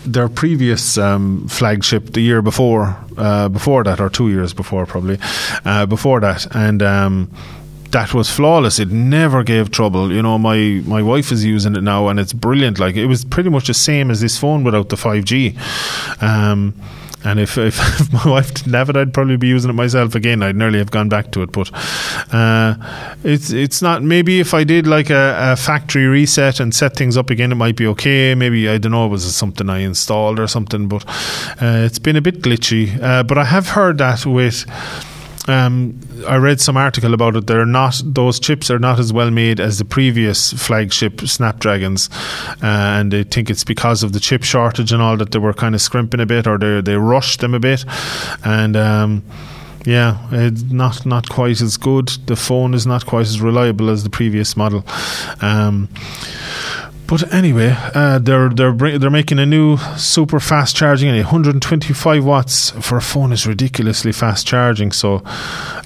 their 0.05 0.29
previous 0.29 0.99
um, 0.99 1.47
flagship 1.49 2.13
the 2.13 2.21
year 2.21 2.43
before, 2.43 2.97
uh, 3.17 3.49
before 3.49 3.85
that, 3.85 4.01
or 4.01 4.09
two 4.09 4.31
years 4.31 4.53
before, 4.53 4.87
probably 4.87 5.19
uh, 5.65 5.87
before 5.87 6.21
that, 6.21 6.55
and. 6.55 6.83
Um, 6.83 7.31
that 7.93 8.15
was 8.15 8.31
flawless. 8.31 8.79
It 8.79 8.89
never 8.89 9.45
gave 9.45 9.71
trouble. 9.71 10.11
You 10.11 10.23
know, 10.23 10.39
my, 10.39 10.83
my 10.87 11.03
wife 11.03 11.31
is 11.31 11.45
using 11.45 11.77
it 11.77 11.83
now 11.83 12.09
and 12.09 12.19
it's 12.19 12.33
brilliant. 12.33 12.79
Like 12.79 12.97
it 12.97 13.05
was 13.05 13.23
pretty 13.23 13.51
much 13.51 13.67
the 13.67 13.75
same 13.75 14.11
as 14.11 14.23
this 14.23 14.39
phone 14.39 14.65
without 14.65 14.89
the 14.89 14.97
5G. 14.97 16.23
Um, 16.23 16.75
and 17.25 17.39
if, 17.39 17.57
if, 17.59 18.13
my 18.13 18.29
wife 18.29 18.53
didn't 18.55 18.75
have 18.75 18.91
it, 18.91 18.97
I'd 18.97 19.15
probably 19.15 19.37
be 19.37 19.49
using 19.49 19.71
it 19.71 19.75
myself 19.75 20.15
again. 20.15 20.43
I'd 20.43 20.57
nearly 20.57 20.79
have 20.79 20.91
gone 20.91 21.09
back 21.09 21.31
to 21.33 21.43
it. 21.43 21.53
But 21.53 21.71
uh, 22.33 22.75
it's 23.25 23.51
it's 23.51 23.83
not. 23.83 24.03
Maybe 24.03 24.41
if 24.41 24.55
I 24.55 24.65
did 24.65 24.87
like 24.87 25.11
a, 25.11 25.53
a, 25.53 25.57
factory 25.57 26.07
reset 26.07 26.61
and 26.61 26.75
set 26.75 26.97
things 26.97 27.17
up 27.17 27.31
again, 27.31 27.53
it 27.53 27.57
might 27.57 27.77
be 27.77 27.87
okay. 27.89 28.35
Maybe 28.35 28.69
I 28.69 28.79
don't 28.79 28.93
know. 28.93 29.07
It 29.07 29.11
was 29.11 29.35
something 29.35 29.69
I 29.71 29.79
installed 29.79 30.41
or 30.41 30.47
something. 30.47 30.89
But 30.89 31.05
uh, 31.61 31.87
it's 31.87 31.99
been 31.99 32.17
a 32.17 32.23
bit 32.23 32.43
glitchy. 32.43 33.01
Uh, 33.01 33.23
but 33.23 33.39
I 33.39 33.45
have 33.45 33.69
heard 33.69 33.99
that 33.99 34.27
with 34.27 34.67
um, 35.49 35.99
I 36.27 36.37
read 36.37 36.61
some 36.61 36.77
article 36.77 37.15
about 37.15 37.37
it. 37.37 37.47
They're 37.47 37.67
not; 37.67 38.01
those 38.05 38.39
chips 38.39 38.71
are 38.71 38.79
not 38.79 38.99
as 38.99 39.13
well 39.13 39.31
made 39.31 39.61
as 39.61 39.79
the 39.79 39.85
previous 39.85 40.53
flagship 40.53 41.21
Snapdragons, 41.23 42.09
uh, 42.63 42.67
and 42.67 43.13
they 43.13 43.25
think 43.25 43.51
it's 43.51 43.65
because 43.65 44.03
of 44.03 44.13
the 44.13 44.21
chip 44.21 44.45
shortage 44.45 44.93
and 44.93 45.03
all 45.03 45.17
that 45.17 45.33
they 45.33 45.39
were 45.39 45.53
kind 45.55 45.75
of 45.75 45.81
scrimping 45.81 46.21
a 46.21 46.27
bit, 46.27 46.47
or 46.47 46.59
they 46.59 46.81
they 46.81 46.97
rushed 46.97 47.41
them 47.41 47.55
a 47.55 47.61
bit, 47.61 47.85
and. 48.45 48.77
Um, 48.77 49.23
yeah, 49.85 50.29
it's 50.31 50.63
not 50.63 51.05
not 51.05 51.29
quite 51.29 51.61
as 51.61 51.77
good. 51.77 52.07
The 52.27 52.37
phone 52.37 52.73
is 52.73 52.87
not 52.87 53.05
quite 53.05 53.27
as 53.27 53.41
reliable 53.41 53.91
as 53.91 54.05
the 54.05 54.11
previous 54.11 54.57
model. 54.57 54.85
Um, 55.41 55.89
But 57.13 57.31
anyway, 57.31 57.77
uh, 57.95 58.21
they're 58.21 58.49
they're 58.49 58.73
they're 58.73 59.11
making 59.11 59.39
a 59.39 59.45
new 59.45 59.77
super 59.99 60.41
fast 60.41 60.75
charging. 60.75 61.15
125 61.15 62.25
watts 62.25 62.71
for 62.71 62.97
a 62.97 63.03
phone 63.03 63.33
is 63.33 63.47
ridiculously 63.47 64.13
fast 64.13 64.47
charging. 64.47 64.93
So 64.93 65.23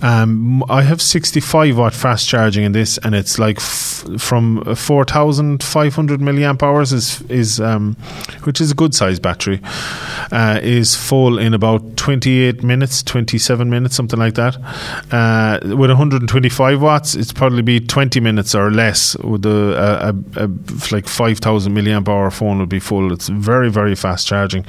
um, 0.02 0.62
I 0.70 0.82
have 0.82 1.02
65 1.02 1.78
watt 1.78 1.94
fast 1.94 2.28
charging 2.28 2.62
in 2.62 2.70
this, 2.70 2.96
and 2.98 3.12
it's 3.12 3.40
like 3.40 3.56
f- 3.56 4.04
from 4.18 4.62
4,500 4.76 6.20
milliamp 6.20 6.62
hours 6.62 6.92
is 6.92 7.20
is 7.22 7.58
um, 7.58 7.96
which 8.44 8.60
is 8.60 8.70
a 8.70 8.74
good 8.76 8.94
size 8.94 9.18
battery. 9.18 9.60
Uh, 10.30 10.60
is 10.62 10.94
full 10.94 11.38
in 11.38 11.54
about 11.54 11.96
28 11.96 12.62
minutes, 12.62 13.02
27 13.02 13.68
minutes, 13.68 13.96
something 13.96 14.18
like 14.18 14.34
that. 14.34 14.56
Uh, 15.12 15.58
with 15.76 15.90
125 15.90 16.82
watts, 16.82 17.14
it's 17.14 17.32
probably 17.32 17.62
be 17.62 17.80
20 17.80 18.20
minutes 18.20 18.54
or 18.54 18.70
less. 18.70 19.16
With 19.18 19.44
a, 19.44 20.14
a, 20.36 20.40
a, 20.40 20.44
a 20.44 20.50
like 20.92 21.08
5,000 21.16 21.72
milliamp 21.74 22.08
hour 22.08 22.30
phone 22.30 22.58
would 22.58 22.68
be 22.68 22.78
full. 22.80 23.12
It's 23.12 23.28
very 23.28 23.70
very 23.70 23.94
fast 23.94 24.26
charging. 24.26 24.66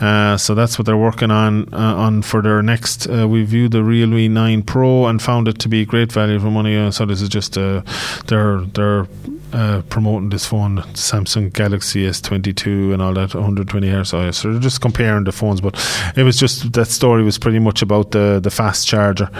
Uh, 0.00 0.36
so 0.36 0.54
that's 0.54 0.78
what 0.78 0.84
they're 0.86 0.96
working 0.96 1.30
on 1.30 1.72
uh, 1.72 1.94
on 2.06 2.22
for 2.22 2.42
their 2.42 2.62
next. 2.62 3.08
Uh, 3.08 3.26
we 3.26 3.44
viewed 3.44 3.72
the 3.72 3.82
Realme 3.82 4.32
9 4.32 4.62
Pro 4.62 5.06
and 5.06 5.22
found 5.22 5.48
it 5.48 5.58
to 5.60 5.68
be 5.68 5.84
great 5.86 6.12
value 6.12 6.38
for 6.38 6.50
money. 6.50 6.76
Uh, 6.76 6.90
so 6.90 7.06
this 7.06 7.22
is 7.22 7.28
just 7.28 7.56
uh, 7.56 7.82
their 8.26 8.60
their 8.60 9.06
uh, 9.52 9.82
promoting 9.88 10.30
this 10.30 10.46
phone, 10.46 10.78
Samsung 10.94 11.52
Galaxy 11.52 12.06
S22 12.06 12.92
and 12.92 13.02
all 13.02 13.14
that, 13.14 13.34
120 13.34 13.88
hertz. 13.88 14.10
So 14.10 14.50
they're 14.50 14.60
just 14.60 14.80
comparing 14.80 15.24
the 15.24 15.32
phones, 15.32 15.60
but 15.60 15.74
it 16.16 16.22
was 16.22 16.36
just 16.36 16.72
that 16.72 16.86
story 16.86 17.22
was 17.22 17.38
pretty 17.38 17.58
much 17.58 17.82
about 17.82 18.10
the 18.12 18.40
the 18.42 18.50
fast 18.50 18.86
charger. 18.86 19.30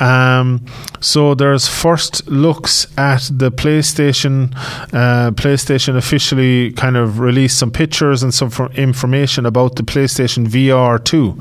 Um, 0.00 0.64
so 1.00 1.34
there's 1.34 1.68
first 1.68 2.26
looks 2.28 2.86
at 2.98 3.30
the 3.32 3.50
PlayStation. 3.50 4.54
Uh, 4.92 5.30
PlayStation 5.32 5.96
officially 5.96 6.72
kind 6.72 6.96
of 6.96 7.20
released 7.20 7.58
some 7.58 7.70
pictures 7.70 8.22
and 8.22 8.32
some 8.32 8.50
information 8.74 9.46
about 9.46 9.76
the 9.76 9.82
PlayStation 9.82 10.46
VR 10.46 11.02
2. 11.02 11.36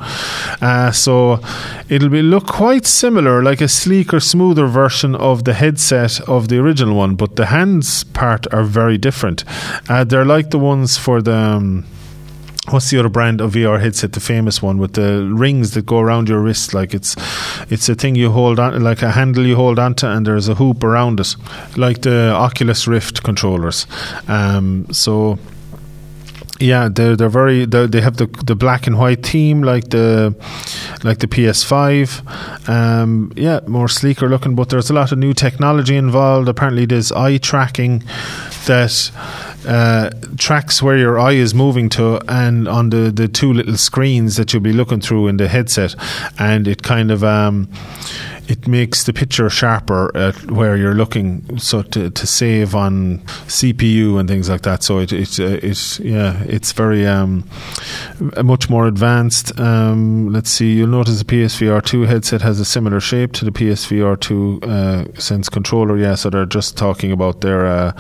Uh, 0.62 0.92
so 0.92 1.40
it'll 1.90 2.10
be 2.10 2.22
look 2.22 2.48
quite 2.48 2.86
similar, 2.86 3.42
like 3.42 3.62
a 3.62 3.68
sleeker, 3.68 4.20
smoother 4.20 4.68
version 4.68 5.16
of 5.16 5.44
the 5.44 5.54
headset 5.54 6.20
of 6.28 6.48
the 6.50 6.60
original 6.60 6.96
one, 6.96 7.16
but 7.16 7.36
the 7.36 7.48
hands 7.48 8.03
part 8.04 8.52
are 8.54 8.64
very 8.64 8.98
different. 8.98 9.44
Uh, 9.90 10.04
they're 10.04 10.26
like 10.26 10.50
the 10.50 10.60
ones 10.60 10.98
for 10.98 11.22
the. 11.22 11.36
Um, 11.36 11.86
what's 12.70 12.90
the 12.90 12.98
other 12.98 13.10
brand 13.10 13.42
of 13.42 13.54
VR 13.54 13.80
headset? 13.82 14.14
The 14.14 14.20
famous 14.20 14.62
one 14.62 14.78
with 14.78 14.94
the 14.94 15.30
rings 15.34 15.72
that 15.72 15.86
go 15.86 16.00
around 16.00 16.30
your 16.30 16.40
wrist, 16.40 16.74
like 16.74 16.94
it's 16.94 17.16
it's 17.70 17.90
a 17.90 17.96
thing 17.96 18.16
you 18.16 18.32
hold 18.32 18.60
on, 18.60 18.82
like 18.84 19.02
a 19.02 19.12
handle 19.12 19.46
you 19.46 19.56
hold 19.56 19.80
onto, 19.80 20.08
and 20.08 20.26
there's 20.26 20.48
a 20.48 20.56
hoop 20.56 20.84
around 20.84 21.20
it, 21.20 21.36
like 21.78 22.02
the 22.02 22.32
Oculus 22.32 22.88
Rift 22.88 23.24
controllers. 23.24 23.86
Um, 24.28 24.88
so 24.92 25.40
yeah, 26.60 26.88
they're 26.88 27.16
they're 27.16 27.30
very 27.30 27.66
they're, 27.66 27.88
they 27.88 28.02
have 28.02 28.18
the 28.18 28.28
the 28.46 28.56
black 28.56 28.86
and 28.88 28.98
white 29.00 29.26
theme 29.26 29.64
like 29.64 29.90
the 29.90 30.36
like 31.04 31.20
the 31.20 31.28
PS5. 31.28 32.70
Um, 32.70 33.32
yeah, 33.36 33.60
more 33.68 33.88
sleeker 33.88 34.30
looking, 34.30 34.56
but 34.56 34.70
there's 34.70 34.90
a 34.90 34.94
lot 34.94 35.12
of 35.12 35.18
new 35.18 35.34
technology 35.34 35.96
involved. 35.96 36.48
Apparently, 36.48 36.86
there's 36.86 37.12
eye 37.12 37.38
tracking 37.38 38.04
that 38.66 39.12
uh, 39.68 40.10
tracks 40.38 40.82
where 40.82 40.98
your 40.98 41.20
eye 41.20 41.34
is 41.34 41.56
moving 41.56 41.90
to, 41.90 42.22
and 42.32 42.68
on 42.68 42.90
the 42.92 43.12
the 43.12 43.28
two 43.28 43.52
little 43.52 43.78
screens 43.78 44.36
that 44.38 44.54
you'll 44.54 44.62
be 44.62 44.74
looking 44.74 45.02
through 45.02 45.28
in 45.28 45.38
the 45.38 45.48
headset, 45.48 45.96
and 46.38 46.68
it 46.68 46.84
kind 46.84 47.12
of 47.12 47.24
um, 47.24 47.68
it 48.48 48.68
makes 48.68 49.06
the 49.06 49.14
picture 49.14 49.50
sharper 49.50 50.16
at 50.16 50.52
where 50.52 50.76
you're 50.76 50.94
looking, 50.94 51.58
so 51.58 51.82
to, 51.82 52.10
to 52.10 52.28
save 52.28 52.76
on 52.76 53.20
CPU 53.48 54.20
and 54.20 54.28
things 54.28 54.50
like 54.50 54.62
that. 54.64 54.84
So 54.84 55.00
it 55.00 55.14
it 55.14 55.40
uh, 55.40 55.60
it 55.62 56.00
yeah, 56.00 56.44
it's 56.44 56.72
very 56.72 57.06
um, 57.06 57.48
much 58.44 58.70
more 58.70 58.88
advanced. 58.88 59.58
Um, 59.60 60.32
let's 60.32 60.50
see, 60.50 60.74
you'll 60.74 60.90
notice 60.90 61.20
the 61.20 61.26
PSVR 61.26 61.84
two 61.84 62.04
headset 62.04 62.42
has 62.42 62.60
a 62.60 62.66
similar 62.66 63.00
shape 63.00 63.32
to 63.34 63.46
the 63.46 63.52
PSVR 63.52 64.20
two 64.20 64.60
uh, 64.64 65.06
Sense 65.20 65.50
controller. 65.50 65.98
Yeah, 65.98 66.16
so 66.16 66.30
they're 66.30 66.46
just 66.46 66.78
talking 66.78 67.12
about 67.12 67.42
their 67.42 67.66
uh, 67.66 67.92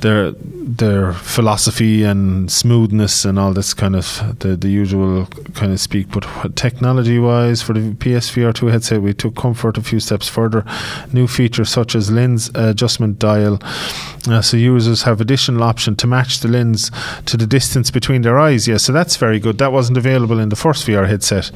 their 0.00 0.32
their 0.32 1.12
philosophy 1.12 2.04
and 2.04 2.50
smoothness 2.50 3.24
and 3.24 3.38
all 3.38 3.52
this 3.52 3.74
kind 3.74 3.96
of 3.96 4.38
the 4.38 4.56
the 4.56 4.68
usual 4.68 5.26
kind 5.54 5.72
of 5.72 5.80
speak. 5.80 6.10
But 6.10 6.56
technology 6.56 7.18
wise, 7.18 7.62
for 7.62 7.72
the 7.74 7.92
PSVR 7.94 8.54
two 8.54 8.66
headset, 8.66 9.02
we 9.02 9.14
took 9.14 9.34
comfort 9.50 9.76
a 9.76 9.82
few 9.82 9.98
steps 9.98 10.28
further. 10.28 10.64
New 11.12 11.26
features 11.26 11.68
such 11.68 11.96
as 11.96 12.08
lens 12.10 12.50
adjustment 12.54 13.18
dial, 13.18 13.58
uh, 14.28 14.40
so 14.40 14.56
users 14.56 15.02
have 15.02 15.20
additional 15.20 15.62
option 15.62 15.96
to 15.96 16.06
match 16.06 16.40
the 16.40 16.48
lens 16.48 16.90
to 17.26 17.36
the 17.36 17.46
distance 17.46 17.90
between 17.90 18.22
their 18.22 18.38
eyes. 18.38 18.68
Yeah, 18.68 18.76
so 18.76 18.92
that's 18.92 19.16
very 19.16 19.40
good. 19.40 19.58
That 19.58 19.72
wasn't 19.72 19.98
available 19.98 20.38
in 20.38 20.50
the 20.50 20.56
first 20.56 20.86
VR 20.86 21.08
headset. 21.08 21.50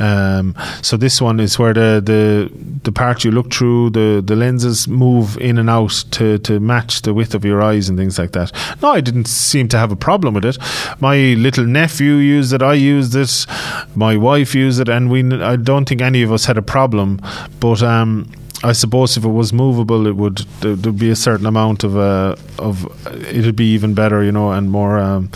Um, 0.00 0.54
so 0.80 0.96
this 0.96 1.20
one 1.20 1.38
is 1.38 1.58
where 1.58 1.74
the 1.74 2.00
the 2.04 2.50
the 2.84 2.92
part 2.92 3.24
you 3.24 3.30
look 3.30 3.52
through 3.52 3.90
the 3.90 4.22
the 4.24 4.36
lenses 4.36 4.88
move 4.88 5.36
in 5.38 5.58
and 5.58 5.68
out 5.68 6.04
to 6.12 6.38
to 6.38 6.60
match 6.60 7.02
the 7.02 7.12
width 7.12 7.34
of 7.34 7.44
your 7.44 7.60
eyes 7.62 7.88
and 7.88 7.98
things 7.98 8.18
like 8.18 8.32
that. 8.32 8.52
No, 8.80 8.92
I 8.92 9.00
didn't 9.00 9.26
seem 9.26 9.68
to 9.68 9.78
have 9.78 9.92
a 9.92 9.96
problem 9.96 10.34
with 10.34 10.44
it. 10.44 10.56
My 11.00 11.16
little 11.34 11.66
nephew 11.66 12.14
used 12.14 12.52
it. 12.52 12.62
I 12.62 12.74
used 12.74 13.14
it. 13.14 13.46
My 13.94 14.16
wife 14.16 14.54
used 14.54 14.80
it, 14.80 14.88
and 14.88 15.10
we. 15.10 15.20
I 15.42 15.56
don't 15.56 15.86
think 15.88 16.00
any 16.00 16.22
of 16.22 16.32
us 16.32 16.46
had 16.46 16.56
a 16.56 16.62
problem. 16.62 17.20
But 17.60 17.82
um, 17.82 18.30
I 18.62 18.72
suppose 18.72 19.16
if 19.16 19.24
it 19.24 19.28
was 19.28 19.52
movable, 19.52 20.06
it 20.06 20.16
would 20.16 20.38
there'd 20.60 20.98
be 20.98 21.10
a 21.10 21.16
certain 21.16 21.46
amount 21.46 21.84
of 21.84 21.96
uh, 21.96 22.36
of 22.58 22.86
it'd 23.28 23.56
be 23.56 23.72
even 23.74 23.94
better, 23.94 24.22
you 24.22 24.32
know, 24.32 24.52
and 24.52 24.70
more. 24.70 24.98
Um, 24.98 25.30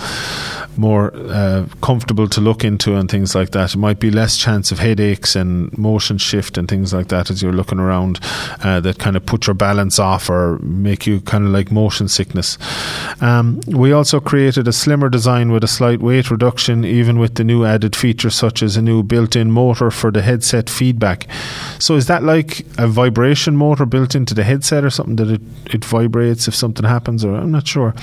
more 0.77 1.13
uh, 1.15 1.67
comfortable 1.83 2.29
to 2.29 2.41
look 2.41 2.65
into 2.65 2.95
and 2.95 3.11
things 3.11 3.35
like 3.35 3.51
that. 3.51 3.75
It 3.75 3.79
might 3.79 3.99
be 3.99 4.11
less 4.11 4.37
chance 4.37 4.71
of 4.71 4.79
headaches 4.79 5.35
and 5.35 5.77
motion 5.77 6.19
shift 6.19 6.59
and 6.59 6.69
things 6.69 6.93
like 6.93 7.09
that 7.09 7.31
as 7.31 7.43
you're 7.43 7.53
looking 7.53 7.79
around 7.79 8.21
uh, 8.63 8.81
that 8.81 8.99
kind 8.99 9.17
of 9.17 9.27
put 9.27 9.47
your 9.47 9.55
balance 9.55 9.99
off 9.99 10.31
or 10.31 10.59
make 10.61 11.07
you 11.07 11.21
kind 11.21 11.45
of 11.45 11.51
like 11.51 11.73
motion 11.73 12.09
sickness. 12.09 12.59
Um, 13.21 13.61
we 13.67 13.93
also 13.93 14.21
created 14.21 14.69
a 14.69 14.73
slimmer 14.73 15.09
design 15.09 15.51
with 15.51 15.65
a 15.65 15.69
slight 15.69 16.01
weight 16.01 16.31
reduction, 16.31 16.85
even 16.85 17.19
with 17.19 17.35
the 17.35 17.45
new 17.45 17.65
added 17.65 17.97
features 17.97 18.35
such 18.35 18.63
as 18.63 18.77
a 18.77 18.83
new 18.83 19.03
built-in 19.03 19.51
motor 19.51 19.91
for 19.91 20.11
the 20.11 20.23
headset 20.23 20.71
feedback. 20.71 21.27
So 21.79 21.97
is 21.97 22.07
that 22.07 22.23
like 22.23 22.67
a 22.79 22.87
vibration 22.87 23.57
motor 23.57 23.87
built 23.87 24.15
into 24.15 24.35
the 24.35 24.45
headset 24.45 24.85
or 24.85 24.91
something 24.91 25.17
that 25.17 25.31
it, 25.31 25.43
it 25.67 25.85
vibrates 25.85 26.49
if 26.49 26.55
something 26.55 26.85
happens? 26.85 27.25
Or 27.25 27.35
I'm 27.35 27.51
not 27.51 27.67
sure. 27.67 27.95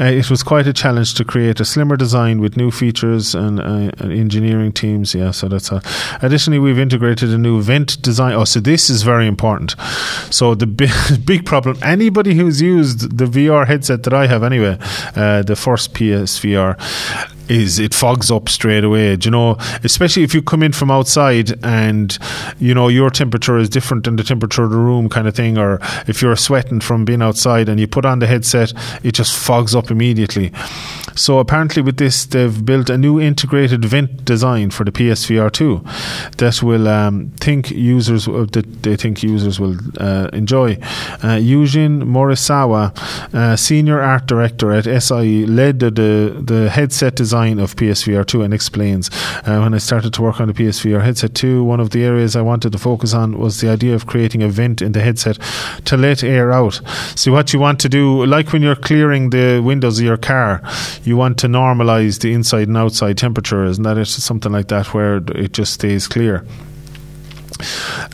Uh, 0.00 0.04
it 0.04 0.30
was 0.30 0.42
quite 0.42 0.66
a 0.66 0.72
challenge 0.72 1.14
to 1.14 1.24
create 1.24 1.60
a 1.60 1.64
slimmer 1.64 1.87
design 1.96 2.40
with 2.40 2.56
new 2.56 2.70
features 2.70 3.34
and, 3.34 3.60
uh, 3.60 3.90
engineering 4.00 4.72
teams. 4.72 5.14
Yeah, 5.14 5.30
so 5.30 5.48
that's 5.48 5.70
a. 5.72 5.82
Additionally, 6.22 6.58
we've 6.58 6.78
integrated 6.78 7.30
a 7.30 7.38
new 7.38 7.60
vent 7.62 8.00
design. 8.02 8.34
Oh, 8.34 8.44
so 8.44 8.60
this 8.60 8.90
is 8.90 9.02
very 9.02 9.26
important. 9.26 9.74
So 10.30 10.54
the 10.54 10.66
big, 10.66 10.90
big 11.24 11.46
problem. 11.46 11.78
Anybody 11.82 12.34
who's 12.34 12.60
used 12.60 13.18
the 13.18 13.26
VR 13.26 13.66
headset 13.66 14.02
that 14.04 14.12
I 14.12 14.26
have, 14.26 14.42
anyway, 14.42 14.78
uh, 15.16 15.42
the 15.42 15.56
first 15.56 15.94
PSVR 15.94 16.76
is 17.48 17.78
it 17.78 17.94
fogs 17.94 18.30
up 18.30 18.48
straight 18.48 18.84
away. 18.84 19.16
Do 19.16 19.26
you 19.26 19.30
know, 19.30 19.56
especially 19.84 20.22
if 20.22 20.34
you 20.34 20.42
come 20.42 20.62
in 20.62 20.72
from 20.72 20.90
outside 20.90 21.64
and 21.64 22.16
you 22.58 22.74
know 22.74 22.88
your 22.88 23.10
temperature 23.10 23.58
is 23.58 23.68
different 23.68 24.04
than 24.04 24.16
the 24.16 24.24
temperature 24.24 24.64
of 24.64 24.70
the 24.70 24.76
room, 24.76 25.08
kind 25.08 25.26
of 25.26 25.34
thing, 25.34 25.58
or 25.58 25.80
if 26.06 26.22
you're 26.22 26.36
sweating 26.36 26.80
from 26.80 27.04
being 27.04 27.22
outside 27.22 27.68
and 27.68 27.80
you 27.80 27.86
put 27.86 28.04
on 28.04 28.18
the 28.18 28.26
headset, 28.26 28.72
it 29.02 29.12
just 29.12 29.36
fogs 29.36 29.74
up 29.74 29.90
immediately. 29.90 30.52
So 31.14 31.38
apparently, 31.38 31.82
with 31.82 31.96
this, 31.96 32.26
they've 32.26 32.64
built 32.64 32.90
a 32.90 32.96
new 32.96 33.20
integrated 33.20 33.84
vent 33.84 34.24
design 34.24 34.70
for 34.70 34.84
the 34.84 34.92
PSVR 34.92 35.50
two 35.50 35.84
that 36.36 36.62
will 36.62 36.86
um, 36.86 37.30
think 37.40 37.70
users 37.70 38.28
uh, 38.28 38.46
that 38.52 38.82
they 38.82 38.96
think 38.96 39.22
users 39.22 39.58
will 39.58 39.76
uh, 39.98 40.28
enjoy. 40.32 40.74
Uh, 41.22 41.38
Yujin 41.38 42.02
Morisawa, 42.04 42.96
uh, 43.34 43.56
senior 43.56 44.00
art 44.00 44.26
director 44.26 44.70
at 44.70 44.84
SIE, 45.02 45.44
led 45.46 45.80
the, 45.80 45.90
the 45.90 46.70
headset 46.70 47.16
design 47.16 47.37
design 47.38 47.60
of 47.60 47.76
PSVR 47.76 48.26
2 48.26 48.42
and 48.42 48.52
explains 48.52 49.10
uh, 49.46 49.60
when 49.60 49.72
I 49.72 49.78
started 49.78 50.12
to 50.14 50.22
work 50.22 50.40
on 50.40 50.48
the 50.48 50.54
PSVR 50.54 51.04
headset 51.04 51.34
2, 51.36 51.62
one 51.62 51.78
of 51.78 51.90
the 51.90 52.04
areas 52.04 52.34
I 52.34 52.42
wanted 52.42 52.72
to 52.72 52.78
focus 52.78 53.14
on 53.14 53.38
was 53.38 53.60
the 53.60 53.68
idea 53.70 53.94
of 53.94 54.06
creating 54.06 54.42
a 54.42 54.48
vent 54.48 54.82
in 54.82 54.90
the 54.90 55.00
headset 55.00 55.38
to 55.84 55.96
let 55.96 56.24
air 56.24 56.50
out. 56.50 56.80
So, 57.14 57.30
what 57.30 57.52
you 57.52 57.60
want 57.60 57.78
to 57.80 57.88
do, 57.88 58.26
like 58.26 58.52
when 58.52 58.62
you're 58.62 58.74
clearing 58.74 59.30
the 59.30 59.60
windows 59.60 60.00
of 60.00 60.04
your 60.04 60.16
car, 60.16 60.62
you 61.04 61.16
want 61.16 61.38
to 61.38 61.46
normalize 61.46 62.18
the 62.20 62.32
inside 62.32 62.66
and 62.66 62.76
outside 62.76 63.16
temperature, 63.18 63.64
isn't 63.64 63.84
that 63.84 63.98
it? 63.98 64.06
Something 64.06 64.50
like 64.50 64.68
that 64.68 64.92
where 64.92 65.18
it 65.36 65.52
just 65.52 65.74
stays 65.74 66.08
clear. 66.08 66.44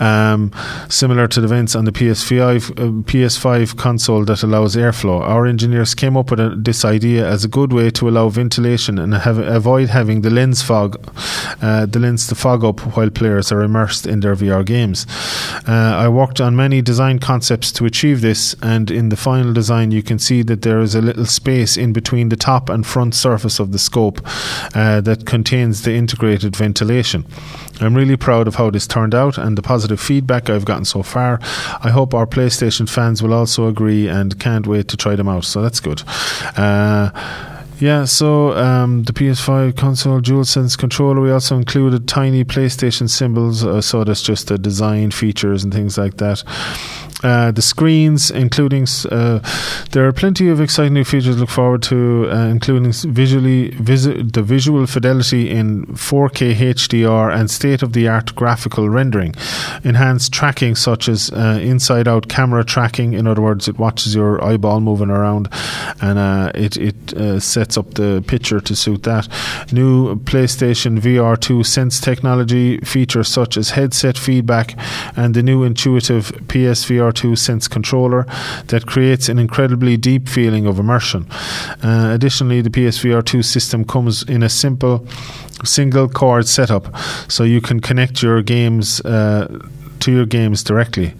Um, 0.00 0.52
similar 0.88 1.28
to 1.28 1.40
the 1.40 1.48
vents 1.48 1.74
on 1.74 1.84
the 1.84 1.92
PS5, 1.92 2.70
uh, 2.70 3.02
PS5 3.02 3.76
console 3.76 4.24
that 4.24 4.42
allows 4.42 4.76
airflow. 4.76 5.20
Our 5.20 5.46
engineers 5.46 5.94
came 5.94 6.16
up 6.16 6.30
with 6.30 6.40
a, 6.40 6.54
this 6.56 6.84
idea 6.84 7.26
as 7.26 7.44
a 7.44 7.48
good 7.48 7.72
way 7.72 7.90
to 7.90 8.08
allow 8.08 8.28
ventilation 8.28 8.98
and 8.98 9.14
have, 9.14 9.38
avoid 9.38 9.88
having 9.88 10.22
the 10.22 10.30
lens 10.30 10.62
fog 10.62 10.96
uh, 11.62 11.86
the 11.86 11.98
lens 11.98 12.26
to 12.28 12.34
fog 12.34 12.64
up 12.64 12.80
while 12.96 13.10
players 13.10 13.52
are 13.52 13.62
immersed 13.62 14.06
in 14.06 14.20
their 14.20 14.34
VR 14.34 14.64
games. 14.64 15.06
Uh, 15.66 15.72
I 15.72 16.08
worked 16.08 16.40
on 16.40 16.56
many 16.56 16.82
design 16.82 17.18
concepts 17.18 17.72
to 17.72 17.86
achieve 17.86 18.20
this, 18.20 18.54
and 18.62 18.90
in 18.90 19.08
the 19.08 19.16
final 19.16 19.52
design, 19.52 19.90
you 19.90 20.02
can 20.02 20.18
see 20.18 20.42
that 20.42 20.62
there 20.62 20.80
is 20.80 20.94
a 20.94 21.02
little 21.02 21.26
space 21.26 21.76
in 21.76 21.92
between 21.92 22.28
the 22.28 22.36
top 22.36 22.68
and 22.68 22.86
front 22.86 23.14
surface 23.14 23.58
of 23.58 23.72
the 23.72 23.78
scope 23.78 24.20
uh, 24.74 25.00
that 25.00 25.26
contains 25.26 25.82
the 25.82 25.94
integrated 25.94 26.56
ventilation. 26.56 27.24
I'm 27.80 27.94
really 27.94 28.16
proud 28.16 28.46
of 28.46 28.56
how 28.56 28.70
this 28.70 28.86
turned 28.86 29.14
out 29.14 29.33
and 29.38 29.58
the 29.58 29.62
positive 29.62 30.00
feedback 30.00 30.50
I've 30.50 30.64
gotten 30.64 30.84
so 30.84 31.02
far. 31.02 31.38
I 31.82 31.90
hope 31.90 32.14
our 32.14 32.26
PlayStation 32.26 32.88
fans 32.88 33.22
will 33.22 33.34
also 33.34 33.66
agree 33.68 34.08
and 34.08 34.38
can't 34.38 34.66
wait 34.66 34.88
to 34.88 34.96
try 34.96 35.16
them 35.16 35.28
out. 35.28 35.44
So 35.44 35.62
that's 35.62 35.80
good. 35.80 36.02
Uh, 36.56 37.10
yeah, 37.78 38.04
so 38.04 38.56
um, 38.56 39.02
the 39.04 39.12
PS5 39.12 39.76
console 39.76 40.20
DualSense 40.20 40.78
controller, 40.78 41.20
we 41.20 41.30
also 41.30 41.56
included 41.56 42.06
tiny 42.08 42.44
PlayStation 42.44 43.08
symbols, 43.08 43.64
uh, 43.64 43.80
so 43.80 44.04
that's 44.04 44.22
just 44.22 44.48
the 44.48 44.58
design 44.58 45.10
features 45.10 45.64
and 45.64 45.72
things 45.72 45.98
like 45.98 46.18
that. 46.18 46.42
Uh, 47.24 47.50
the 47.50 47.62
screens, 47.62 48.30
including 48.30 48.86
uh, 49.10 49.40
there 49.92 50.06
are 50.06 50.12
plenty 50.12 50.50
of 50.50 50.60
exciting 50.60 50.92
new 50.92 51.04
features 51.04 51.36
to 51.36 51.40
look 51.40 51.48
forward 51.48 51.82
to, 51.82 52.28
uh, 52.30 52.48
including 52.48 52.92
visually 52.92 53.70
visu- 53.70 54.22
the 54.24 54.42
visual 54.42 54.86
fidelity 54.86 55.50
in 55.50 55.86
4K 55.86 56.54
HDR 56.54 57.34
and 57.34 57.50
state-of-the-art 57.50 58.34
graphical 58.34 58.90
rendering, 58.90 59.34
enhanced 59.84 60.34
tracking 60.34 60.74
such 60.74 61.08
as 61.08 61.30
uh, 61.30 61.58
inside-out 61.62 62.28
camera 62.28 62.62
tracking. 62.62 63.14
In 63.14 63.26
other 63.26 63.40
words, 63.40 63.68
it 63.68 63.78
watches 63.78 64.14
your 64.14 64.44
eyeball 64.44 64.80
moving 64.80 65.08
around, 65.08 65.48
and 66.02 66.18
uh, 66.18 66.52
it 66.54 66.76
it 66.76 67.14
uh, 67.14 67.40
sets 67.64 67.78
up 67.78 67.94
the 67.94 68.22
picture 68.26 68.60
to 68.60 68.76
suit 68.76 69.04
that. 69.04 69.26
New 69.72 70.16
PlayStation 70.24 71.00
VR 71.00 71.38
2 71.40 71.64
Sense 71.64 71.98
technology 71.98 72.78
features 72.80 73.28
such 73.28 73.56
as 73.56 73.70
headset 73.70 74.18
feedback 74.18 74.76
and 75.16 75.34
the 75.34 75.42
new 75.42 75.64
intuitive 75.64 76.26
PSVR 76.48 77.14
2 77.14 77.36
Sense 77.36 77.66
controller 77.66 78.26
that 78.66 78.84
creates 78.86 79.30
an 79.30 79.38
incredibly 79.38 79.96
deep 79.96 80.28
feeling 80.28 80.66
of 80.66 80.78
immersion. 80.78 81.26
Uh, 81.82 82.10
additionally, 82.12 82.60
the 82.60 82.70
PSVR 82.70 83.24
2 83.24 83.42
system 83.42 83.84
comes 83.84 84.22
in 84.24 84.42
a 84.42 84.48
simple 84.50 85.06
single 85.64 86.08
cord 86.08 86.46
setup, 86.46 86.94
so 87.28 87.44
you 87.44 87.60
can 87.62 87.80
connect 87.80 88.22
your 88.22 88.42
games. 88.42 89.00
Uh, 89.00 89.46
to 90.04 90.12
your 90.12 90.26
games 90.26 90.62
directly. 90.62 91.14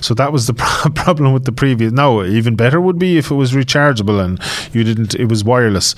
So 0.00 0.14
that 0.14 0.32
was 0.32 0.46
the 0.46 0.54
problem 0.94 1.32
with 1.32 1.44
the 1.44 1.52
previous. 1.52 1.92
Now, 1.92 2.22
even 2.22 2.56
better 2.56 2.80
would 2.80 2.98
be 2.98 3.18
if 3.18 3.30
it 3.30 3.34
was 3.34 3.52
rechargeable 3.52 4.22
and 4.24 4.40
you 4.74 4.82
didn't. 4.82 5.14
It 5.14 5.26
was 5.26 5.44
wireless, 5.44 5.94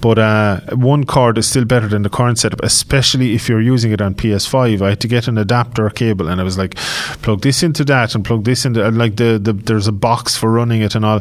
but 0.00 0.18
uh, 0.18 0.60
one 0.74 1.04
cord 1.04 1.38
is 1.38 1.46
still 1.46 1.64
better 1.64 1.88
than 1.88 2.02
the 2.02 2.10
current 2.10 2.38
setup, 2.38 2.62
especially 2.62 3.34
if 3.34 3.48
you're 3.48 3.60
using 3.60 3.92
it 3.92 4.00
on 4.00 4.14
PS5. 4.14 4.82
I 4.82 4.90
had 4.90 5.00
to 5.00 5.08
get 5.08 5.28
an 5.28 5.38
adapter 5.38 5.88
cable, 5.90 6.28
and 6.28 6.40
I 6.40 6.44
was 6.44 6.58
like, 6.58 6.74
plug 7.22 7.42
this 7.42 7.62
into 7.62 7.84
that 7.84 8.14
and 8.14 8.24
plug 8.24 8.44
this 8.44 8.64
into 8.64 8.90
like 8.90 9.16
the, 9.16 9.38
the 9.40 9.52
there's 9.52 9.86
a 9.86 9.92
box 9.92 10.36
for 10.36 10.50
running 10.50 10.82
it 10.82 10.94
and 10.94 11.04
all 11.04 11.20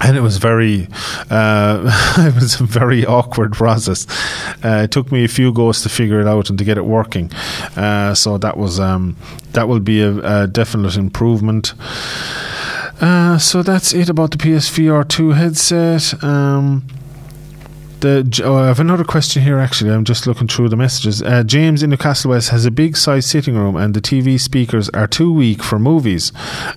and 0.00 0.16
it 0.16 0.20
was 0.20 0.38
very 0.38 0.88
uh, 1.30 2.14
it 2.18 2.34
was 2.34 2.60
a 2.60 2.64
very 2.64 3.04
awkward 3.06 3.52
process. 3.52 4.06
Uh, 4.64 4.82
it 4.84 4.90
took 4.90 5.12
me 5.12 5.24
a 5.24 5.28
few 5.28 5.52
goes 5.52 5.82
to 5.82 5.88
figure 5.88 6.20
it 6.20 6.26
out 6.26 6.48
and 6.50 6.58
to 6.58 6.64
get 6.64 6.78
it 6.78 6.84
working. 6.84 7.30
Uh, 7.76 8.14
so 8.14 8.38
that 8.38 8.56
was 8.56 8.80
um, 8.80 9.16
that 9.52 9.68
will 9.68 9.80
be 9.80 10.00
a, 10.00 10.42
a 10.42 10.46
definite 10.46 10.96
improvement. 10.96 11.74
Uh, 13.00 13.38
so 13.38 13.62
that's 13.62 13.94
it 13.94 14.10
about 14.10 14.30
the 14.30 14.36
PSVR 14.36 15.08
2 15.08 15.30
headset. 15.30 16.22
Um, 16.22 16.84
the, 18.00 18.42
oh, 18.44 18.56
I 18.56 18.66
have 18.66 18.80
another 18.80 19.04
question 19.04 19.42
here. 19.42 19.58
Actually, 19.58 19.92
I'm 19.92 20.04
just 20.04 20.26
looking 20.26 20.48
through 20.48 20.68
the 20.68 20.76
messages. 20.76 21.22
Uh, 21.22 21.42
James 21.42 21.82
in 21.82 21.90
Newcastle 21.90 22.30
West 22.30 22.50
has 22.50 22.64
a 22.64 22.70
big 22.70 22.96
size 22.96 23.26
sitting 23.26 23.56
room, 23.56 23.76
and 23.76 23.94
the 23.94 24.00
TV 24.00 24.40
speakers 24.40 24.88
are 24.90 25.06
too 25.06 25.32
weak 25.32 25.62
for 25.62 25.78
movies 25.78 26.32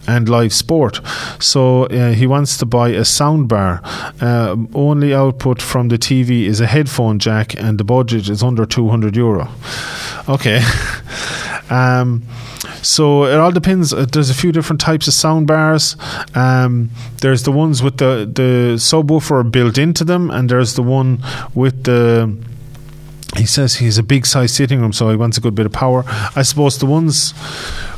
and 0.08 0.30
live 0.30 0.54
sport. 0.54 1.00
So 1.40 1.86
uh, 1.86 2.14
he 2.14 2.28
wants 2.28 2.58
to 2.58 2.66
buy 2.66 2.90
a 2.90 3.06
sound 3.06 3.48
bar. 3.48 3.82
Uh, 4.22 4.56
only 4.74 5.14
output 5.14 5.62
from 5.62 5.90
the 5.90 5.98
TV 5.98 6.46
is 6.46 6.60
a 6.60 6.68
headphone 6.68 7.20
jack, 7.20 7.56
and 7.56 7.78
the 7.78 7.84
budget 7.84 8.30
is 8.30 8.44
under 8.44 8.66
200 8.66 9.16
euro. 9.16 9.50
Okay. 10.30 10.62
um, 11.70 12.24
so 12.84 13.26
it 13.26 13.38
all 13.38 13.52
depends. 13.52 13.94
Uh, 13.94 14.06
there's 14.12 14.30
a 14.30 14.34
few 14.34 14.52
different 14.52 14.80
types 14.82 15.08
of 15.08 15.14
sound 15.14 15.48
bars. 15.48 15.96
Um, 16.36 16.90
there's 17.22 17.44
the 17.44 17.52
ones 17.52 17.82
with 17.82 17.98
the 17.98 18.30
the 18.32 18.76
subwoofer 18.78 19.50
built 19.52 19.78
into 19.78 20.04
them, 20.04 20.30
and 20.30 20.50
there's 20.50 20.76
the 20.76 20.84
one 20.84 21.24
with 21.56 21.84
the 21.84 22.36
he 23.36 23.46
says 23.46 23.76
he's 23.76 23.98
a 23.98 24.04
big 24.04 24.26
size 24.26 24.54
sitting 24.54 24.80
room, 24.80 24.94
so 24.94 25.10
he 25.10 25.16
wants 25.16 25.38
a 25.38 25.42
good 25.42 25.56
bit 25.56 25.66
of 25.66 25.72
power. 25.72 26.04
I 26.36 26.44
suppose 26.44 26.78
the 26.78 26.86
ones 26.86 27.34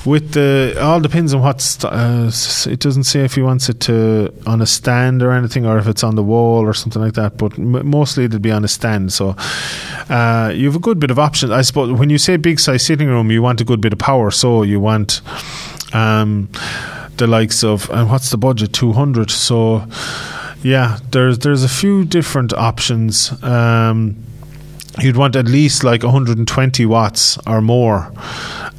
with 0.05 0.33
the 0.33 0.77
all 0.81 0.99
depends 0.99 1.33
on 1.33 1.41
what 1.41 1.61
st- 1.61 1.91
uh, 1.91 2.31
it 2.71 2.79
doesn't 2.79 3.03
say 3.03 3.25
if 3.25 3.35
he 3.35 3.41
wants 3.41 3.67
it 3.69 3.79
to 3.81 4.33
on 4.45 4.61
a 4.61 4.65
stand 4.65 5.21
or 5.21 5.31
anything, 5.31 5.65
or 5.65 5.77
if 5.77 5.87
it's 5.87 6.03
on 6.03 6.15
the 6.15 6.23
wall 6.23 6.65
or 6.65 6.73
something 6.73 7.01
like 7.01 7.13
that. 7.13 7.37
But 7.37 7.57
m- 7.59 7.87
mostly 7.87 8.25
it'll 8.25 8.39
be 8.39 8.51
on 8.51 8.63
a 8.63 8.67
stand. 8.69 9.11
So 9.11 9.35
uh, 10.09 10.51
you 10.55 10.67
have 10.67 10.75
a 10.75 10.79
good 10.79 10.99
bit 10.99 11.11
of 11.11 11.19
options. 11.19 11.51
I 11.51 11.61
suppose 11.61 11.91
when 11.99 12.09
you 12.09 12.17
say 12.17 12.37
big 12.37 12.59
size 12.59 12.85
sitting 12.85 13.07
room, 13.07 13.29
you 13.29 13.41
want 13.41 13.59
a 13.61 13.65
good 13.65 13.81
bit 13.81 13.93
of 13.93 13.99
power. 13.99 14.31
So 14.31 14.63
you 14.63 14.79
want. 14.79 15.21
Um, 15.93 16.49
the 17.17 17.27
likes 17.27 17.63
of 17.63 17.89
and 17.91 18.09
what's 18.09 18.29
the 18.29 18.37
budget 18.37 18.73
200 18.73 19.31
so 19.31 19.87
yeah 20.63 20.99
there's 21.11 21.39
there's 21.39 21.63
a 21.63 21.69
few 21.69 22.03
different 22.03 22.51
options 22.51 23.31
um, 23.41 24.17
you'd 24.99 25.17
want 25.17 25.35
at 25.35 25.45
least 25.45 25.83
like 25.83 26.03
120 26.03 26.85
watts 26.85 27.37
or 27.45 27.61
more. 27.61 28.11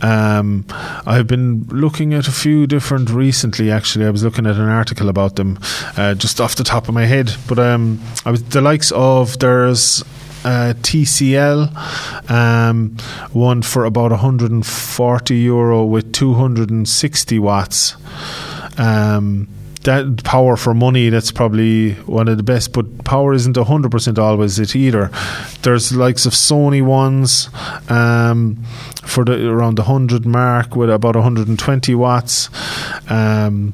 Um, 0.02 0.66
I've 1.06 1.26
been 1.26 1.64
looking 1.68 2.14
at 2.14 2.28
a 2.28 2.32
few 2.32 2.66
different 2.66 3.10
recently. 3.10 3.70
Actually, 3.70 4.06
I 4.06 4.10
was 4.10 4.22
looking 4.22 4.46
at 4.46 4.56
an 4.56 4.68
article 4.68 5.08
about 5.08 5.36
them 5.36 5.58
uh, 5.96 6.14
just 6.14 6.40
off 6.40 6.54
the 6.54 6.64
top 6.64 6.88
of 6.88 6.94
my 6.94 7.06
head. 7.06 7.32
But 7.48 7.58
um, 7.58 8.00
I 8.24 8.30
was 8.30 8.42
the 8.42 8.60
likes 8.60 8.92
of 8.92 9.38
there's 9.38 10.02
uh, 10.44 10.74
TCL, 10.80 12.30
um, 12.30 12.96
one 13.32 13.62
for 13.62 13.84
about 13.84 14.10
140 14.12 15.36
euro 15.36 15.84
with 15.84 16.12
260 16.12 17.38
watts. 17.38 17.96
Um, 18.78 19.48
that 19.86 20.22
power 20.24 20.56
for 20.56 20.74
money 20.74 21.08
that's 21.08 21.32
probably 21.32 21.92
one 22.04 22.28
of 22.28 22.36
the 22.36 22.42
best 22.42 22.72
but 22.72 23.04
power 23.04 23.32
isn't 23.32 23.56
100% 23.56 24.18
always 24.18 24.58
it 24.58 24.76
either 24.76 25.10
there's 25.62 25.92
likes 25.94 26.26
of 26.26 26.32
sony 26.32 26.84
ones 26.84 27.48
um, 27.88 28.56
for 29.04 29.24
the 29.24 29.48
around 29.48 29.76
the 29.76 29.82
100 29.82 30.26
mark 30.26 30.76
with 30.76 30.90
about 30.90 31.14
120 31.14 31.94
watts 31.94 32.50
um, 33.10 33.72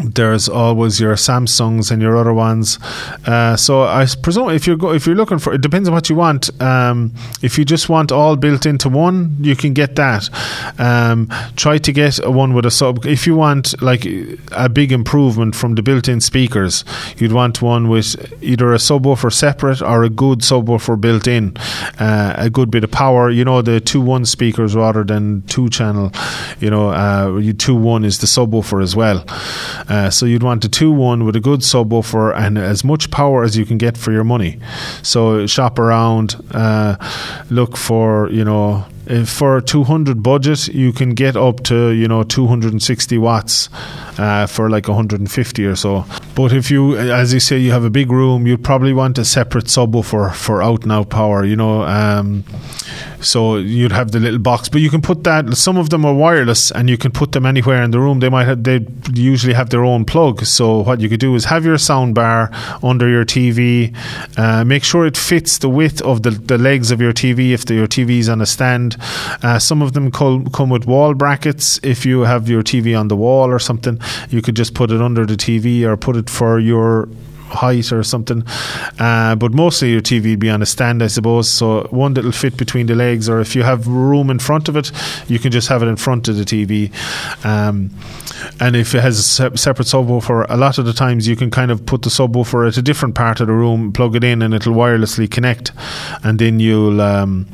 there's 0.00 0.48
always 0.48 1.00
your 1.00 1.14
Samsungs 1.14 1.90
and 1.90 2.00
your 2.00 2.16
other 2.16 2.32
ones. 2.32 2.78
Uh, 3.26 3.56
so 3.56 3.82
I 3.82 4.06
presume 4.22 4.50
if 4.50 4.66
you're 4.66 4.76
go, 4.76 4.92
if 4.92 5.06
you're 5.06 5.16
looking 5.16 5.38
for, 5.38 5.52
it 5.52 5.60
depends 5.60 5.88
on 5.88 5.94
what 5.94 6.08
you 6.08 6.16
want. 6.16 6.50
Um, 6.62 7.12
if 7.42 7.58
you 7.58 7.64
just 7.64 7.88
want 7.88 8.12
all 8.12 8.36
built 8.36 8.66
into 8.66 8.88
one, 8.88 9.36
you 9.40 9.56
can 9.56 9.74
get 9.74 9.96
that. 9.96 10.28
Um, 10.78 11.28
try 11.56 11.78
to 11.78 11.92
get 11.92 12.18
a 12.24 12.30
one 12.30 12.54
with 12.54 12.66
a 12.66 12.70
sub. 12.70 13.06
If 13.06 13.26
you 13.26 13.34
want 13.34 13.80
like 13.82 14.06
a 14.52 14.68
big 14.68 14.92
improvement 14.92 15.54
from 15.54 15.74
the 15.74 15.82
built-in 15.82 16.20
speakers, 16.20 16.84
you'd 17.16 17.32
want 17.32 17.62
one 17.62 17.88
with 17.88 18.16
either 18.42 18.72
a 18.72 18.78
subwoofer 18.78 19.32
separate 19.32 19.82
or 19.82 20.04
a 20.04 20.10
good 20.10 20.40
subwoofer 20.40 21.00
built 21.00 21.26
in, 21.26 21.56
uh, 21.98 22.34
a 22.36 22.50
good 22.50 22.70
bit 22.70 22.84
of 22.84 22.90
power. 22.90 23.30
You 23.30 23.44
know 23.44 23.62
the 23.62 23.80
two 23.80 24.00
one 24.00 24.24
speakers 24.24 24.74
rather 24.74 25.04
than 25.04 25.42
two 25.42 25.68
channel. 25.68 26.12
You 26.60 26.70
know, 26.70 26.90
uh, 26.90 27.52
two 27.58 27.74
one 27.74 28.04
is 28.04 28.18
the 28.18 28.26
subwoofer 28.26 28.82
as 28.82 28.94
well. 28.94 29.24
Uh, 29.88 30.10
so 30.10 30.26
you'd 30.26 30.42
want 30.42 30.64
a 30.64 30.68
2 30.68 30.90
1 30.92 31.24
with 31.24 31.36
a 31.36 31.40
good 31.40 31.60
subwoofer 31.60 32.34
and 32.36 32.58
as 32.58 32.84
much 32.84 33.10
power 33.10 33.42
as 33.44 33.56
you 33.56 33.64
can 33.64 33.78
get 33.78 33.96
for 33.96 34.12
your 34.12 34.24
money. 34.24 34.58
So 35.02 35.46
shop 35.46 35.78
around, 35.78 36.36
uh, 36.52 36.96
look 37.50 37.76
for, 37.76 38.30
you 38.30 38.44
know, 38.44 38.86
for 39.26 39.56
a 39.56 39.62
200 39.62 40.22
budget, 40.22 40.68
you 40.68 40.92
can 40.92 41.14
get 41.14 41.36
up 41.36 41.62
to 41.64 41.90
you 41.90 42.08
know 42.08 42.22
260 42.22 43.18
watts 43.18 43.68
uh, 44.18 44.46
for 44.46 44.68
like 44.68 44.88
150 44.88 45.64
or 45.64 45.76
so. 45.76 46.04
But 46.34 46.52
if 46.52 46.70
you, 46.70 46.96
as 46.96 47.32
you 47.32 47.40
say, 47.40 47.58
you 47.58 47.72
have 47.72 47.84
a 47.84 47.90
big 47.90 48.10
room, 48.10 48.46
you'd 48.46 48.64
probably 48.64 48.92
want 48.92 49.18
a 49.18 49.24
separate 49.24 49.64
subwoofer 49.64 50.34
for 50.34 50.62
out 50.62 50.82
and 50.82 50.92
out 50.92 51.10
power. 51.10 51.44
You 51.44 51.56
know. 51.56 51.82
Um, 51.82 52.44
so 53.20 53.56
you'd 53.56 53.92
have 53.92 54.12
the 54.12 54.20
little 54.20 54.38
box, 54.38 54.68
but 54.68 54.80
you 54.80 54.90
can 54.90 55.02
put 55.02 55.24
that. 55.24 55.56
Some 55.56 55.76
of 55.76 55.90
them 55.90 56.04
are 56.04 56.14
wireless, 56.14 56.70
and 56.70 56.88
you 56.88 56.96
can 56.96 57.10
put 57.10 57.32
them 57.32 57.46
anywhere 57.46 57.82
in 57.82 57.90
the 57.90 57.98
room. 57.98 58.20
They 58.20 58.28
might 58.28 58.46
have, 58.46 58.62
they 58.62 58.86
usually 59.12 59.54
have 59.54 59.70
their 59.70 59.84
own 59.84 60.04
plug. 60.04 60.44
So 60.44 60.80
what 60.80 61.00
you 61.00 61.08
could 61.08 61.20
do 61.20 61.34
is 61.34 61.46
have 61.46 61.64
your 61.64 61.78
sound 61.78 62.14
bar 62.14 62.50
under 62.82 63.08
your 63.08 63.24
TV. 63.24 63.96
Uh, 64.36 64.64
make 64.64 64.84
sure 64.84 65.04
it 65.04 65.16
fits 65.16 65.58
the 65.58 65.68
width 65.68 66.00
of 66.02 66.22
the, 66.22 66.30
the 66.30 66.58
legs 66.58 66.90
of 66.90 67.00
your 67.00 67.12
TV 67.12 67.50
if 67.50 67.64
the, 67.64 67.74
your 67.74 67.88
TV 67.88 68.18
is 68.18 68.28
on 68.28 68.40
a 68.40 68.46
stand. 68.46 68.96
Uh, 69.42 69.58
some 69.58 69.82
of 69.82 69.92
them 69.92 70.10
come, 70.10 70.70
with 70.70 70.86
wall 70.86 71.14
brackets. 71.14 71.80
If 71.82 72.04
you 72.04 72.20
have 72.22 72.48
your 72.48 72.62
TV 72.62 72.98
on 72.98 73.08
the 73.08 73.16
wall 73.16 73.50
or 73.50 73.58
something, 73.58 74.00
you 74.30 74.42
could 74.42 74.56
just 74.56 74.74
put 74.74 74.90
it 74.90 75.00
under 75.00 75.26
the 75.26 75.36
TV 75.36 75.84
or 75.84 75.96
put 75.96 76.16
it 76.16 76.28
for 76.30 76.58
your 76.58 77.08
height 77.48 77.92
or 77.92 78.02
something. 78.02 78.44
Uh, 78.98 79.34
but 79.34 79.52
mostly 79.52 79.90
your 79.92 80.00
TV 80.00 80.30
would 80.30 80.38
be 80.38 80.50
on 80.50 80.62
a 80.62 80.66
stand, 80.66 81.02
I 81.02 81.08
suppose. 81.08 81.48
So 81.48 81.86
one 81.90 82.14
that'll 82.14 82.32
fit 82.32 82.56
between 82.56 82.86
the 82.86 82.94
legs, 82.94 83.28
or 83.28 83.40
if 83.40 83.56
you 83.56 83.62
have 83.62 83.86
room 83.86 84.30
in 84.30 84.38
front 84.38 84.68
of 84.68 84.76
it, 84.76 84.92
you 85.28 85.38
can 85.38 85.50
just 85.50 85.68
have 85.68 85.82
it 85.82 85.86
in 85.86 85.96
front 85.96 86.28
of 86.28 86.36
the 86.36 86.44
TV. 86.44 86.92
Um, 87.44 87.90
and 88.60 88.76
if 88.76 88.94
it 88.94 89.00
has 89.00 89.18
a 89.18 89.22
se- 89.22 89.56
separate 89.56 89.86
subwoofer, 89.86 90.46
a 90.48 90.56
lot 90.56 90.78
of 90.78 90.84
the 90.84 90.92
times 90.92 91.26
you 91.26 91.36
can 91.36 91.50
kind 91.50 91.70
of 91.70 91.84
put 91.84 92.02
the 92.02 92.10
subwoofer 92.10 92.68
at 92.68 92.76
a 92.76 92.82
different 92.82 93.14
part 93.14 93.40
of 93.40 93.46
the 93.48 93.52
room, 93.52 93.92
plug 93.92 94.14
it 94.14 94.24
in, 94.24 94.42
and 94.42 94.54
it'll 94.54 94.74
wirelessly 94.74 95.30
connect, 95.30 95.72
and 96.22 96.38
then 96.38 96.60
you'll. 96.60 97.00
Um, 97.00 97.46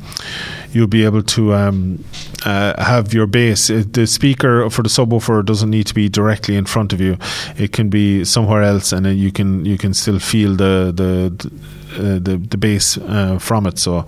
you'll 0.75 0.87
be 0.87 1.05
able 1.05 1.23
to 1.23 1.53
um, 1.53 2.03
uh, 2.45 2.83
have 2.83 3.13
your 3.13 3.25
bass. 3.25 3.69
Uh, 3.69 3.83
the 3.89 4.05
speaker 4.05 4.69
for 4.69 4.83
the 4.83 4.89
subwoofer 4.89 5.43
doesn't 5.43 5.69
need 5.69 5.87
to 5.87 5.93
be 5.93 6.09
directly 6.09 6.55
in 6.57 6.65
front 6.65 6.91
of 6.91 6.99
you; 6.99 7.17
it 7.57 7.71
can 7.71 7.89
be 7.89 8.25
somewhere 8.25 8.61
else, 8.61 8.91
and 8.91 9.07
you 9.17 9.31
can 9.31 9.65
you 9.65 9.77
can 9.77 9.93
still 9.93 10.19
feel 10.19 10.55
the 10.55 10.91
the 10.93 11.49
uh, 11.95 12.19
the, 12.19 12.37
the 12.37 12.57
bass 12.57 12.97
uh, 12.97 13.39
from 13.39 13.65
it. 13.65 13.79
So. 13.79 14.05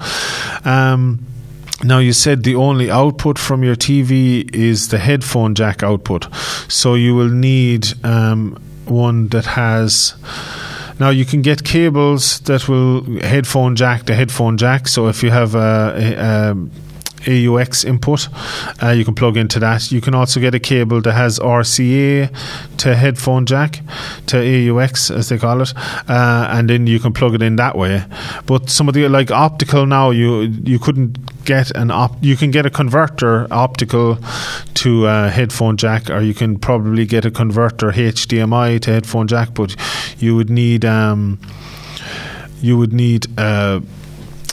Um, 0.65 1.25
now 1.83 1.99
you 1.99 2.11
said 2.11 2.41
the 2.43 2.55
only 2.55 2.89
output 2.89 3.37
from 3.37 3.63
your 3.63 3.75
TV 3.75 4.51
is 4.51 4.87
the 4.87 4.97
headphone 4.97 5.53
jack 5.53 5.83
output, 5.83 6.25
so 6.67 6.95
you 6.95 7.13
will 7.13 7.29
need 7.29 7.93
um, 8.03 8.59
one 8.85 9.27
that 9.27 9.45
has. 9.45 10.15
Now 10.99 11.09
you 11.09 11.25
can 11.25 11.41
get 11.41 11.63
cables 11.63 12.39
that 12.41 12.67
will 12.67 13.03
headphone 13.21 13.75
jack 13.75 14.05
the 14.05 14.15
headphone 14.15 14.57
jack. 14.57 14.87
So 14.87 15.07
if 15.07 15.21
you 15.21 15.29
have 15.29 15.53
a, 15.55 15.93
a, 15.95 16.51
a 16.51 16.55
AUX 17.27 17.83
input. 17.85 18.27
Uh, 18.81 18.89
you 18.89 19.05
can 19.05 19.13
plug 19.15 19.37
into 19.37 19.59
that. 19.59 19.91
You 19.91 20.01
can 20.01 20.15
also 20.15 20.39
get 20.39 20.55
a 20.55 20.59
cable 20.59 21.01
that 21.01 21.13
has 21.13 21.39
RCA 21.39 22.29
to 22.77 22.95
headphone 22.95 23.45
jack 23.45 23.81
to 24.27 24.37
AUX 24.37 25.11
as 25.11 25.29
they 25.29 25.37
call 25.37 25.61
it, 25.61 25.73
uh, 26.09 26.47
and 26.51 26.69
then 26.69 26.87
you 26.87 26.99
can 26.99 27.13
plug 27.13 27.35
it 27.35 27.41
in 27.41 27.57
that 27.57 27.77
way. 27.77 28.03
But 28.45 28.69
some 28.69 28.87
of 28.87 28.93
the 28.93 29.07
like 29.09 29.31
optical 29.31 29.85
now, 29.85 30.11
you 30.11 30.41
you 30.63 30.79
couldn't 30.79 31.45
get 31.45 31.71
an 31.71 31.91
op. 31.91 32.15
You 32.21 32.35
can 32.37 32.51
get 32.51 32.65
a 32.65 32.69
converter 32.69 33.47
optical 33.51 34.17
to 34.75 35.07
uh, 35.07 35.29
headphone 35.29 35.77
jack, 35.77 36.09
or 36.09 36.21
you 36.21 36.33
can 36.33 36.57
probably 36.57 37.05
get 37.05 37.25
a 37.25 37.31
converter 37.31 37.91
HDMI 37.91 38.79
to 38.81 38.91
headphone 38.91 39.27
jack, 39.27 39.53
but 39.53 39.75
you 40.19 40.35
would 40.35 40.49
need 40.49 40.85
um, 40.85 41.39
you 42.61 42.77
would 42.77 42.93
need. 42.93 43.27
Uh, 43.37 43.81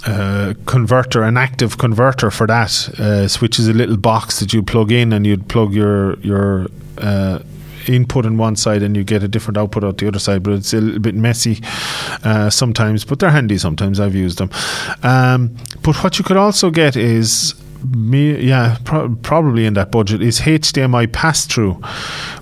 uh, 0.06 0.54
converter, 0.66 1.22
an 1.22 1.36
active 1.36 1.78
converter 1.78 2.30
for 2.30 2.46
that, 2.46 2.90
uh, 2.98 3.28
which 3.40 3.58
is 3.58 3.68
a 3.68 3.72
little 3.72 3.96
box 3.96 4.40
that 4.40 4.52
you 4.52 4.62
plug 4.62 4.92
in 4.92 5.12
and 5.12 5.26
you'd 5.26 5.48
plug 5.48 5.72
your 5.72 6.18
your 6.20 6.66
uh, 6.98 7.38
input 7.88 8.26
on 8.26 8.36
one 8.36 8.56
side 8.56 8.82
and 8.82 8.96
you 8.96 9.04
get 9.04 9.22
a 9.22 9.28
different 9.28 9.56
output 9.56 9.84
out 9.84 9.98
the 9.98 10.08
other 10.08 10.18
side. 10.18 10.42
But 10.42 10.54
it's 10.54 10.72
a 10.72 10.80
little 10.80 11.00
bit 11.00 11.14
messy 11.14 11.60
uh, 12.22 12.50
sometimes, 12.50 13.04
but 13.04 13.18
they're 13.18 13.30
handy 13.30 13.58
sometimes. 13.58 14.00
I've 14.00 14.14
used 14.14 14.38
them. 14.38 14.50
Um, 15.02 15.56
but 15.82 15.96
what 16.02 16.18
you 16.18 16.24
could 16.24 16.36
also 16.36 16.70
get 16.70 16.96
is 16.96 17.54
me, 17.84 18.38
yeah, 18.40 18.78
pro- 18.84 19.14
probably 19.16 19.66
in 19.66 19.74
that 19.74 19.90
budget 19.90 20.22
is 20.22 20.40
HDMI 20.40 21.12
pass 21.12 21.46
through, 21.46 21.74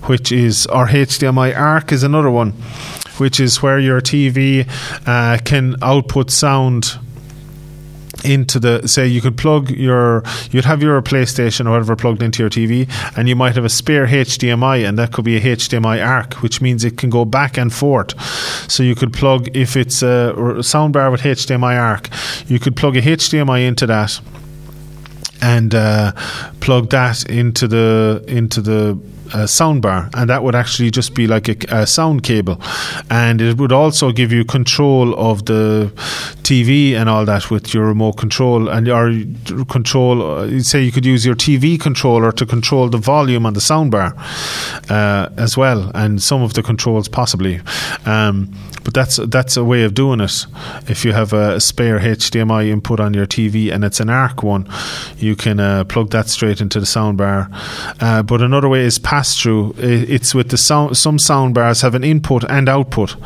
which 0.07 0.33
is 0.33 0.67
or 0.67 0.87
HDMI 0.87 1.57
ARC 1.57 1.93
is 1.93 2.03
another 2.03 2.31
one, 2.31 2.53
which 3.19 3.41
is 3.41 3.63
where 3.63 3.79
your 3.79 4.01
TV 4.01 4.69
uh, 5.07 5.39
can 5.45 5.77
output 5.83 6.31
sound 6.31 6.99
into 8.25 8.61
the 8.61 8.87
say 8.87 9.07
you 9.07 9.21
could 9.21 9.37
plug 9.37 9.71
your 9.71 10.23
you'd 10.51 10.65
have 10.65 10.83
your 10.83 11.01
PlayStation 11.03 11.67
or 11.67 11.71
whatever 11.71 11.97
plugged 11.97 12.23
into 12.23 12.43
your 12.43 12.51
TV 12.51 12.89
and 13.17 13.29
you 13.29 13.37
might 13.37 13.55
have 13.55 13.65
a 13.65 13.69
spare 13.69 14.07
HDMI 14.07 14.87
and 14.87 14.99
that 14.99 15.13
could 15.13 15.25
be 15.25 15.37
a 15.37 15.41
HDMI 15.41 16.07
ARC 16.07 16.35
which 16.35 16.61
means 16.61 16.85
it 16.85 16.97
can 16.97 17.11
go 17.11 17.25
back 17.25 17.57
and 17.57 17.73
forth. 17.73 18.21
So 18.71 18.83
you 18.83 18.95
could 18.95 19.13
plug 19.13 19.55
if 19.57 19.77
it's 19.77 20.03
a 20.03 20.35
soundbar 20.59 21.11
with 21.11 21.23
HDMI 21.23 21.81
ARC 21.81 22.09
you 22.49 22.59
could 22.59 22.77
plug 22.77 22.97
a 22.97 23.03
HDMI 23.03 23.67
into 23.67 23.87
that 23.87 24.21
and 25.43 25.75
uh, 25.75 26.13
plug 26.61 26.91
that 26.91 27.29
into 27.29 27.67
the 27.67 28.25
into 28.29 28.61
the 28.61 28.99
uh, 29.33 29.47
soundbar, 29.47 30.11
and 30.15 30.29
that 30.31 30.43
would 30.43 30.55
actually 30.55 30.91
just 30.91 31.15
be 31.15 31.27
like 31.27 31.49
a, 31.49 31.57
a, 31.75 31.87
sound 31.87 32.23
cable, 32.23 32.61
and 33.11 33.41
it 33.41 33.59
would 33.59 33.73
also 33.73 34.13
give 34.13 34.33
you 34.33 34.45
control 34.45 35.15
of 35.15 35.47
the 35.47 35.91
TV 36.43 36.95
and 36.95 37.09
all 37.09 37.25
that 37.25 37.51
with 37.51 37.73
your 37.75 37.87
remote 37.87 38.17
control 38.17 38.69
and 38.69 38.87
your 38.87 39.11
control. 39.67 40.23
Uh, 40.23 40.61
say 40.61 40.83
you 40.83 40.93
could 40.93 41.07
use 41.07 41.25
your 41.25 41.35
TV 41.35 41.81
controller 41.81 42.33
to 42.33 42.47
control 42.47 42.89
the 42.89 42.99
volume 42.99 43.47
on 43.47 43.55
the 43.55 43.61
soundbar 43.61 44.15
uh, 44.91 45.29
as 45.37 45.57
well, 45.57 45.91
and 45.95 46.23
some 46.23 46.43
of 46.43 46.55
the 46.55 46.63
controls 46.63 47.09
possibly. 47.09 47.61
Um, 48.07 48.53
but 48.85 48.95
that's 48.95 49.17
that's 49.17 49.57
a 49.57 49.65
way 49.65 49.85
of 49.85 49.95
doing 49.95 50.21
it. 50.21 50.47
If 50.89 51.05
you 51.05 51.13
have 51.13 51.33
a 51.33 51.61
spare 51.61 51.99
HDMI 52.01 52.69
input 52.69 53.01
on 53.01 53.15
your 53.15 53.27
TV 53.27 53.73
and 53.73 53.85
it's 53.85 54.01
an 54.01 54.11
ARC 54.11 54.43
one, 54.43 54.69
you 55.19 55.37
can 55.37 55.61
uh, 55.61 55.85
plug 55.85 56.11
that 56.11 56.29
straight 56.29 56.61
into 56.61 56.81
the 56.81 56.87
soundbar. 56.87 57.49
Uh, 58.01 58.23
but 58.23 58.43
another 58.43 58.69
way 58.69 58.81
is 58.81 58.99
pass 58.99 59.22
through. 59.23 59.75
It's 59.79 60.35
with 60.35 60.51
the 60.51 60.59
sound. 60.59 60.97
Some 60.97 61.19
soundbars 61.19 61.83
have 61.83 61.95
an 61.95 62.05
input 62.05 62.45
and 62.49 62.69
output. 62.69 63.17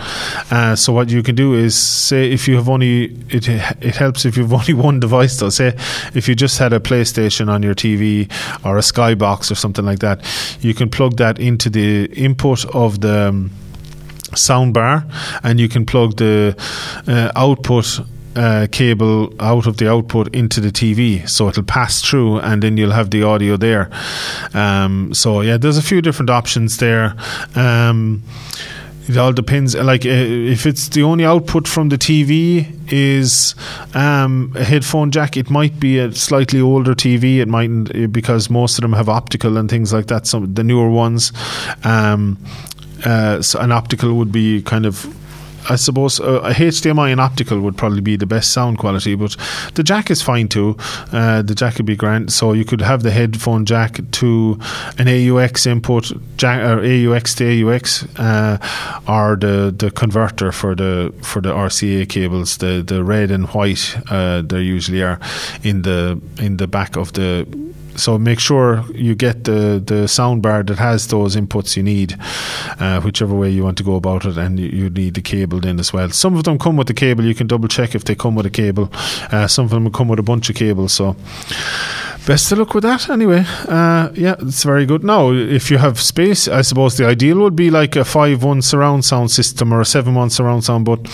Uh, 0.50 0.76
so 0.76 0.92
what 0.92 1.10
you 1.10 1.22
can 1.22 1.34
do 1.34 1.54
is 1.54 1.74
say 1.74 2.30
if 2.30 2.46
you 2.48 2.56
have 2.56 2.68
only 2.68 3.04
it 3.28 3.48
it 3.48 3.96
helps 3.96 4.24
if 4.24 4.36
you've 4.36 4.52
only 4.60 4.74
one 4.74 5.00
device. 5.00 5.38
Though, 5.38 5.50
say 5.50 5.74
if 6.14 6.28
you 6.28 6.34
just 6.34 6.58
had 6.58 6.72
a 6.72 6.80
PlayStation 6.80 7.48
on 7.48 7.62
your 7.62 7.74
TV 7.74 8.30
or 8.64 8.78
a 8.78 8.82
Skybox 8.82 9.50
or 9.50 9.54
something 9.54 9.84
like 9.84 10.00
that, 10.00 10.24
you 10.60 10.74
can 10.74 10.90
plug 10.90 11.16
that 11.16 11.38
into 11.38 11.70
the 11.70 12.06
input 12.12 12.64
of 12.74 13.00
the 13.00 13.28
um, 13.28 13.50
soundbar, 14.32 15.04
and 15.42 15.60
you 15.60 15.68
can 15.68 15.86
plug 15.86 16.16
the 16.16 16.54
uh, 17.06 17.32
output 17.34 18.00
uh, 18.36 18.66
cable 18.70 19.32
out 19.40 19.66
of 19.66 19.78
the 19.78 19.90
output 19.90 20.34
into 20.34 20.60
the 20.60 20.70
TV, 20.70 21.28
so 21.28 21.48
it'll 21.48 21.62
pass 21.62 22.02
through, 22.02 22.38
and 22.40 22.62
then 22.62 22.76
you'll 22.76 22.92
have 22.92 23.10
the 23.10 23.22
audio 23.22 23.56
there. 23.56 23.90
Um, 24.54 25.14
so 25.14 25.40
yeah, 25.40 25.56
there's 25.56 25.78
a 25.78 25.82
few 25.82 26.02
different 26.02 26.30
options 26.30 26.76
there. 26.76 27.16
Um, 27.54 28.22
it 29.08 29.16
all 29.16 29.32
depends. 29.32 29.74
Like 29.74 30.04
uh, 30.04 30.08
if 30.08 30.66
it's 30.66 30.88
the 30.88 31.02
only 31.02 31.24
output 31.24 31.68
from 31.68 31.88
the 31.88 31.96
TV 31.96 32.66
is 32.92 33.54
um, 33.94 34.52
a 34.56 34.64
headphone 34.64 35.10
jack, 35.10 35.36
it 35.36 35.48
might 35.48 35.78
be 35.78 35.98
a 35.98 36.12
slightly 36.12 36.60
older 36.60 36.94
TV. 36.94 37.38
It 37.38 37.48
mightn't 37.48 38.12
because 38.12 38.50
most 38.50 38.78
of 38.78 38.82
them 38.82 38.92
have 38.94 39.08
optical 39.08 39.56
and 39.56 39.70
things 39.70 39.92
like 39.92 40.06
that. 40.06 40.26
Some 40.26 40.54
the 40.54 40.64
newer 40.64 40.90
ones. 40.90 41.32
Um, 41.84 42.38
uh, 43.04 43.42
so 43.42 43.60
an 43.60 43.72
optical 43.72 44.14
would 44.14 44.32
be 44.32 44.62
kind 44.62 44.86
of 44.86 45.06
I 45.68 45.76
suppose 45.76 46.20
uh, 46.20 46.40
a 46.42 46.50
HDMI 46.50 47.12
and 47.12 47.20
optical 47.20 47.60
would 47.60 47.76
probably 47.76 48.00
be 48.00 48.16
the 48.16 48.26
best 48.26 48.52
sound 48.52 48.78
quality, 48.78 49.14
but 49.14 49.36
the 49.74 49.82
jack 49.82 50.10
is 50.10 50.22
fine 50.22 50.48
too. 50.48 50.76
Uh, 51.12 51.42
the 51.42 51.54
jack 51.54 51.76
would 51.76 51.86
be 51.86 51.96
grand, 51.96 52.32
so 52.32 52.52
you 52.52 52.64
could 52.64 52.80
have 52.80 53.02
the 53.02 53.10
headphone 53.10 53.64
jack 53.64 54.00
to 54.12 54.58
an 54.98 55.08
AUX 55.08 55.66
input, 55.66 56.12
jack, 56.36 56.60
or 56.60 56.80
AUX 56.80 57.34
to 57.36 57.44
AUX, 57.44 58.06
uh, 58.18 58.58
or 59.08 59.36
the, 59.36 59.74
the 59.76 59.90
converter 59.90 60.52
for 60.52 60.74
the 60.74 61.12
for 61.22 61.40
the 61.40 61.52
RCA 61.52 62.08
cables, 62.08 62.58
the 62.58 62.82
the 62.86 63.02
red 63.02 63.30
and 63.30 63.46
white. 63.48 63.96
Uh, 64.10 64.42
there 64.42 64.60
usually 64.60 65.02
are 65.02 65.18
in 65.62 65.82
the 65.82 66.20
in 66.38 66.56
the 66.56 66.66
back 66.66 66.96
of 66.96 67.12
the 67.12 67.46
so 67.96 68.18
make 68.18 68.38
sure 68.38 68.84
you 68.94 69.14
get 69.14 69.44
the 69.44 69.82
the 69.84 70.06
sound 70.08 70.42
bar 70.42 70.62
that 70.62 70.78
has 70.78 71.08
those 71.08 71.36
inputs 71.36 71.76
you 71.76 71.82
need, 71.82 72.16
uh, 72.80 73.00
whichever 73.00 73.34
way 73.34 73.50
you 73.50 73.64
want 73.64 73.78
to 73.78 73.84
go 73.84 73.96
about 73.96 74.24
it, 74.24 74.36
and 74.36 74.58
you, 74.58 74.68
you, 74.68 74.90
need 74.90 75.14
the 75.14 75.22
cable 75.22 75.66
in 75.66 75.80
as 75.80 75.92
well. 75.92 76.10
Some 76.10 76.36
of 76.36 76.44
them 76.44 76.58
come 76.58 76.76
with 76.76 76.86
the 76.86 76.94
cable. 76.94 77.24
You 77.24 77.34
can 77.34 77.46
double 77.46 77.68
check 77.68 77.94
if 77.94 78.04
they 78.04 78.14
come 78.14 78.34
with 78.34 78.46
a 78.46 78.50
cable. 78.50 78.90
Uh, 79.32 79.46
some 79.46 79.64
of 79.64 79.70
them 79.70 79.90
come 79.92 80.08
with 80.08 80.18
a 80.18 80.22
bunch 80.22 80.50
of 80.50 80.56
cables. 80.56 80.92
So 80.92 81.16
best 82.26 82.50
of 82.50 82.58
luck 82.58 82.74
with 82.74 82.82
that 82.82 83.08
anyway. 83.08 83.44
Uh, 83.68 84.10
yeah, 84.14 84.34
it's 84.40 84.64
very 84.64 84.84
good. 84.84 85.04
Now, 85.04 85.30
if 85.30 85.70
you 85.70 85.78
have 85.78 86.00
space, 86.00 86.48
I 86.48 86.62
suppose 86.62 86.96
the 86.96 87.06
ideal 87.06 87.38
would 87.38 87.54
be 87.54 87.70
like 87.70 87.94
a 87.94 88.04
5 88.04 88.42
1 88.42 88.62
surround 88.62 89.04
sound 89.04 89.30
system 89.30 89.72
or 89.72 89.80
a 89.80 89.84
7 89.84 90.14
1 90.14 90.30
surround 90.30 90.64
sound, 90.64 90.84
but 90.84 91.06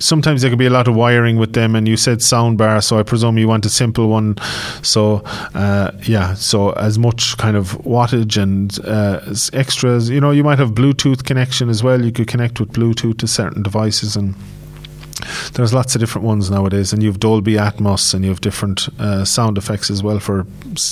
sometimes 0.00 0.42
there 0.42 0.50
can 0.50 0.58
be 0.58 0.66
a 0.66 0.70
lot 0.70 0.88
of 0.88 0.96
wiring 0.96 1.36
with 1.36 1.52
them, 1.52 1.76
and 1.76 1.86
you 1.86 1.96
said 1.96 2.20
sound 2.20 2.58
bar, 2.58 2.82
so 2.82 2.98
I 2.98 3.04
presume 3.04 3.38
you 3.38 3.46
want 3.46 3.64
a 3.64 3.70
simple 3.70 4.08
one. 4.08 4.36
So, 4.82 5.22
uh, 5.54 5.92
yeah, 6.02 6.34
so 6.34 6.70
as 6.72 6.98
much 6.98 7.36
kind 7.38 7.56
of 7.56 7.78
wattage 7.82 8.36
and 8.36 8.76
uh, 8.84 9.20
extras, 9.56 10.10
you 10.10 10.20
know, 10.20 10.32
you 10.32 10.42
might 10.42 10.58
have 10.58 10.72
Bluetooth 10.72 11.24
connection 11.24 11.68
as 11.68 11.84
well. 11.84 12.04
You 12.04 12.12
could 12.12 12.26
connect 12.26 12.58
with 12.58 12.72
Bluetooth 12.72 13.18
to 13.18 13.28
certain 13.28 13.62
devices 13.62 14.16
and 14.16 14.34
there's 15.52 15.72
lots 15.72 15.94
of 15.94 16.00
different 16.00 16.26
ones 16.26 16.50
nowadays, 16.50 16.92
and 16.92 17.02
you 17.02 17.08
have 17.08 17.20
Dolby 17.20 17.54
Atmos 17.54 18.14
and 18.14 18.24
you 18.24 18.30
have 18.30 18.40
different 18.40 18.88
uh, 18.98 19.24
sound 19.24 19.58
effects 19.58 19.90
as 19.90 20.02
well 20.02 20.18
for 20.18 20.46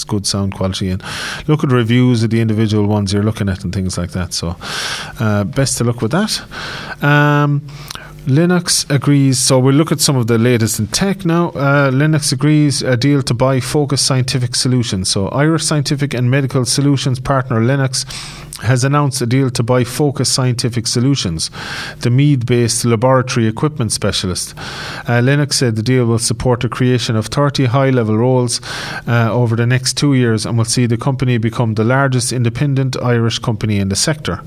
good 0.07 0.27
sound 0.27 0.55
quality. 0.55 0.91
And 0.91 1.03
look 1.47 1.65
at 1.65 1.71
reviews 1.71 2.23
of 2.23 2.31
the 2.31 2.41
individual 2.41 2.87
ones 2.87 3.13
you're 3.13 3.23
looking 3.23 3.49
at 3.49 3.65
and 3.65 3.75
things 3.75 3.99
like 3.99 4.13
that. 4.13 4.33
So, 4.33 4.57
uh, 5.21 5.45
best 5.45 5.79
to 5.79 5.85
look 5.85 6.03
with 6.03 6.13
that. 6.13 6.41
Um, 7.03 7.67
Lennox 8.27 8.87
agrees. 8.89 9.39
So 9.39 9.59
we'll 9.59 9.75
look 9.75 9.93
at 9.93 10.01
some 10.01 10.17
of 10.17 10.27
the 10.29 10.39
latest 10.39 10.79
in 10.79 10.87
tech 10.87 11.27
now. 11.27 11.51
Uh, 11.51 11.91
Lennox 11.93 12.33
agrees 12.33 12.81
a 12.83 12.97
deal 12.97 13.23
to 13.23 13.35
buy 13.35 13.61
Focus 13.61 14.01
Scientific 14.01 14.55
Solutions. 14.55 15.11
So 15.11 15.29
Irish 15.29 15.65
Scientific 15.65 16.15
and 16.15 16.31
Medical 16.31 16.65
Solutions 16.65 17.21
partner 17.21 17.61
Lennox 17.61 18.07
has 18.65 18.85
announced 18.85 19.21
a 19.23 19.27
deal 19.27 19.51
to 19.51 19.63
buy 19.63 19.85
Focus 19.85 20.33
Scientific 20.33 20.87
Solutions, 20.87 21.51
the 22.01 22.11
Meath 22.11 22.47
based 22.47 22.85
laboratory 22.85 23.47
equipment 23.47 23.93
specialist. 23.93 24.55
Uh, 25.09 25.21
Lennox 25.21 25.57
said 25.57 25.77
the 25.77 25.83
deal 25.83 26.07
will 26.07 26.19
support 26.19 26.61
the 26.61 26.69
creation 26.69 27.17
of 27.17 27.27
30 27.27 27.67
high 27.67 27.91
level 27.91 28.17
roles 28.17 28.61
uh, 29.07 29.31
over 29.33 29.57
the 29.57 29.67
next 29.67 29.97
two 29.97 30.15
years 30.15 30.47
and 30.47 30.59
will 30.59 30.65
see 30.65 30.87
the 30.87 30.97
company 30.97 31.39
become 31.39 31.75
the 31.75 31.85
largest 31.85 32.33
independent 32.33 32.97
Irish 33.03 33.39
company 33.39 33.79
in 33.79 33.89
the 33.89 33.97
sector. 33.97 34.41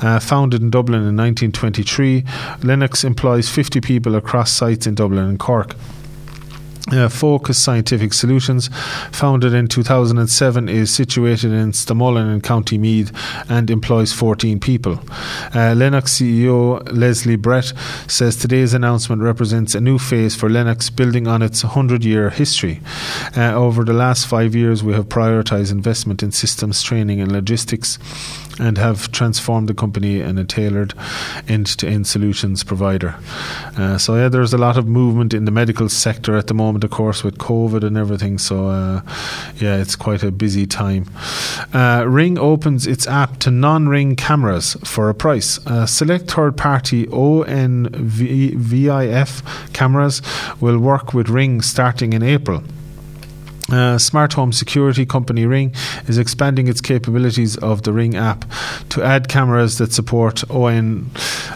Uh, 0.00 0.18
founded 0.18 0.62
in 0.62 0.70
Dublin 0.70 1.00
in 1.00 1.16
1923, 1.16 2.24
Lennox 2.62 3.04
employs 3.04 3.48
50 3.48 3.80
people 3.80 4.14
across 4.14 4.52
sites 4.52 4.86
in 4.86 4.94
Dublin 4.94 5.24
and 5.24 5.38
Cork. 5.38 5.74
Uh, 6.90 7.08
Focus 7.08 7.58
Scientific 7.58 8.14
Solutions, 8.14 8.70
founded 9.12 9.52
in 9.52 9.68
2007, 9.68 10.68
is 10.68 10.90
situated 10.90 11.52
in 11.52 11.72
Stamullen 11.72 12.32
in 12.32 12.40
County 12.40 12.78
Meath 12.78 13.12
and 13.50 13.68
employs 13.70 14.12
14 14.12 14.58
people. 14.58 14.98
Uh, 15.54 15.74
Lennox 15.74 16.14
CEO 16.14 16.80
Leslie 16.90 17.36
Brett 17.36 17.72
says 18.06 18.36
today's 18.36 18.72
announcement 18.72 19.20
represents 19.20 19.74
a 19.74 19.80
new 19.80 19.98
phase 19.98 20.34
for 20.34 20.48
Lennox, 20.48 20.88
building 20.88 21.26
on 21.26 21.42
its 21.42 21.62
100 21.62 22.04
year 22.04 22.30
history. 22.30 22.80
Uh, 23.36 23.52
over 23.52 23.84
the 23.84 23.92
last 23.92 24.26
five 24.26 24.54
years, 24.54 24.82
we 24.82 24.94
have 24.94 25.08
prioritised 25.08 25.70
investment 25.70 26.22
in 26.22 26.32
systems, 26.32 26.82
training, 26.82 27.20
and 27.20 27.30
logistics 27.30 27.98
and 28.58 28.78
have 28.78 29.10
transformed 29.12 29.68
the 29.68 29.74
company 29.74 30.20
in 30.20 30.38
a 30.38 30.44
tailored 30.44 30.94
end-to-end 31.46 32.06
solutions 32.06 32.64
provider. 32.64 33.16
Uh, 33.76 33.98
so 33.98 34.16
yeah, 34.16 34.28
there's 34.28 34.52
a 34.52 34.58
lot 34.58 34.76
of 34.76 34.86
movement 34.86 35.34
in 35.34 35.44
the 35.44 35.50
medical 35.50 35.88
sector 35.88 36.36
at 36.36 36.46
the 36.46 36.54
moment, 36.54 36.84
of 36.84 36.90
course, 36.90 37.22
with 37.24 37.38
COVID 37.38 37.82
and 37.84 37.96
everything. 37.96 38.38
So 38.38 38.68
uh, 38.68 39.02
yeah, 39.56 39.76
it's 39.76 39.96
quite 39.96 40.22
a 40.22 40.30
busy 40.30 40.66
time. 40.66 41.06
Uh, 41.72 42.04
Ring 42.06 42.38
opens 42.38 42.86
its 42.86 43.06
app 43.06 43.38
to 43.38 43.50
non-Ring 43.50 44.16
cameras 44.16 44.76
for 44.84 45.08
a 45.08 45.14
price. 45.14 45.58
Uh, 45.66 45.86
select 45.86 46.30
third-party 46.30 47.06
ONVIF 47.06 47.42
cameras 49.72 50.22
will 50.60 50.78
work 50.78 51.14
with 51.14 51.28
Ring 51.28 51.60
starting 51.62 52.12
in 52.12 52.22
April. 52.22 52.62
Uh, 53.70 53.98
smart 53.98 54.32
home 54.32 54.50
security 54.50 55.04
company 55.04 55.44
Ring 55.44 55.74
is 56.06 56.16
expanding 56.16 56.68
its 56.68 56.80
capabilities 56.80 57.56
of 57.58 57.82
the 57.82 57.92
Ring 57.92 58.16
app 58.16 58.44
to 58.88 59.02
add 59.02 59.28
cameras 59.28 59.76
that 59.78 59.92
support 59.92 60.48
ON 60.50 61.10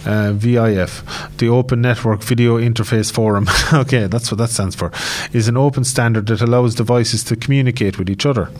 uh, 0.04 0.32
VIF, 0.34 1.02
the 1.38 1.48
Open 1.48 1.80
Network 1.80 2.22
Video 2.22 2.58
Interface 2.58 3.10
Forum. 3.10 3.46
okay, 3.72 4.06
that's 4.08 4.30
what 4.30 4.38
that 4.38 4.50
stands 4.50 4.74
for. 4.74 4.92
Is 5.32 5.48
an 5.48 5.56
open 5.56 5.84
standard 5.84 6.26
that 6.26 6.42
allows 6.42 6.74
devices 6.74 7.24
to 7.24 7.36
communicate 7.36 7.98
with 7.98 8.10
each 8.10 8.26
other 8.26 8.50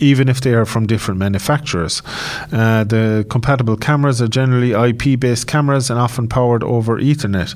even 0.00 0.28
if 0.28 0.40
they 0.40 0.54
are 0.54 0.64
from 0.64 0.86
different 0.86 1.18
manufacturers. 1.18 2.02
Uh, 2.52 2.84
the 2.84 3.26
compatible 3.28 3.76
cameras 3.76 4.20
are 4.22 4.28
generally 4.28 4.72
IP 4.72 5.18
based 5.18 5.46
cameras 5.46 5.90
and 5.90 5.98
often 5.98 6.28
powered 6.28 6.62
over 6.62 6.98
Ethernet. 6.98 7.54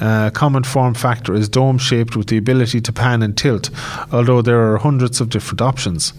Uh, 0.00 0.30
common 0.30 0.64
form 0.64 0.94
factor 0.94 1.34
is 1.34 1.48
dome 1.48 1.78
shaped 1.78 2.16
with 2.16 2.28
the 2.28 2.36
ability 2.36 2.80
to 2.80 2.92
pan 2.92 3.22
and 3.22 3.36
tilt, 3.36 3.70
although 4.12 4.42
there 4.42 4.72
are 4.72 4.78
hundreds 4.78 5.20
of 5.20 5.28
different 5.28 5.60
options. 5.60 6.12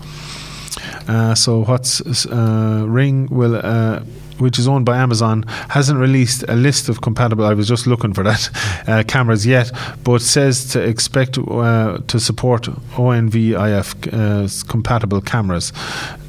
Uh, 1.08 1.36
so, 1.36 1.64
what's 1.64 2.26
uh, 2.26 2.86
Ring 2.88 3.28
will 3.28 3.56
uh, 3.56 4.02
which 4.40 4.60
is 4.60 4.68
owned 4.68 4.86
by 4.86 4.98
Amazon, 4.98 5.44
hasn't 5.70 6.00
released 6.00 6.44
a 6.48 6.56
list 6.56 6.90
of 6.90 7.02
compatible. 7.02 7.46
I 7.46 7.54
was 7.54 7.68
just 7.68 7.88
looking 7.88 8.14
for 8.14 8.24
that 8.24 8.50
uh, 8.88 9.04
cameras 9.08 9.46
yet, 9.46 9.72
but 10.04 10.22
says 10.22 10.70
to 10.72 10.82
expect 10.82 11.38
uh, 11.38 12.00
to 12.08 12.20
support 12.20 12.64
ONVIF 12.98 13.88
uh, 14.14 14.72
compatible 14.72 15.22
cameras. 15.22 15.74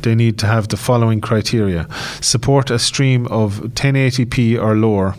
They 0.03 0.14
need 0.14 0.38
to 0.38 0.47
have 0.47 0.69
the 0.69 0.77
following 0.77 1.21
criteria: 1.21 1.88
support 2.21 2.71
a 2.71 2.79
stream 2.79 3.27
of 3.29 3.61
1080p 3.75 4.61
or 4.61 4.75
lower 4.75 5.14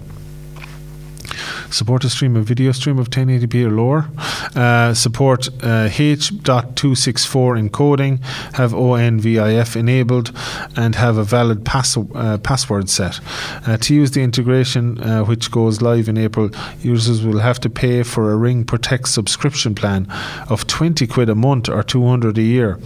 support 1.69 2.03
a 2.03 2.09
stream 2.09 2.35
of 2.35 2.45
video 2.45 2.71
stream 2.71 2.99
of 2.99 3.09
1080p 3.09 3.65
or 3.65 3.71
lower, 3.71 4.09
uh, 4.55 4.93
support 4.93 5.49
uh, 5.63 5.89
H.264 5.91 7.69
encoding, 7.69 8.23
have 8.55 8.71
ONVIF 8.71 9.75
enabled, 9.75 10.31
and 10.75 10.95
have 10.95 11.17
a 11.17 11.23
valid 11.23 11.65
pass- 11.65 11.97
uh, 11.97 12.37
password 12.39 12.89
set. 12.89 13.19
Uh, 13.67 13.77
to 13.77 13.93
use 13.93 14.11
the 14.11 14.21
integration, 14.21 14.99
uh, 15.01 15.23
which 15.23 15.51
goes 15.51 15.81
live 15.81 16.07
in 16.07 16.17
April, 16.17 16.49
users 16.81 17.25
will 17.25 17.39
have 17.39 17.59
to 17.59 17.69
pay 17.69 18.03
for 18.03 18.31
a 18.31 18.35
Ring 18.35 18.63
Protect 18.63 19.07
subscription 19.07 19.75
plan 19.75 20.07
of 20.49 20.67
20 20.67 21.07
quid 21.07 21.29
a 21.29 21.35
month 21.35 21.69
or 21.69 21.83
200 21.83 22.37
a 22.37 22.41
year 22.41 22.79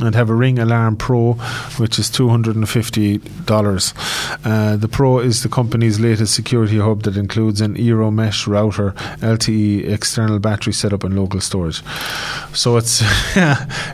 and 0.00 0.14
have 0.14 0.30
a 0.30 0.34
Ring 0.34 0.58
Alarm 0.58 0.96
Pro, 0.96 1.34
which 1.78 1.98
is 1.98 2.10
$250. 2.10 3.94
Uh, 4.44 4.76
the 4.76 4.88
Pro 4.88 5.18
is 5.18 5.42
the 5.42 5.48
company's 5.48 6.00
latest 6.00 6.34
security 6.34 6.78
hub 6.78 7.02
that 7.02 7.16
includes 7.16 7.60
an 7.60 7.74
Eero 7.76 8.12
mesh 8.12 8.46
router, 8.46 8.92
LTE, 9.20 9.88
external 9.88 10.38
battery 10.38 10.72
setup, 10.72 11.04
and 11.04 11.16
local 11.16 11.40
storage. 11.40 11.82
So 12.52 12.76
it's 12.76 13.02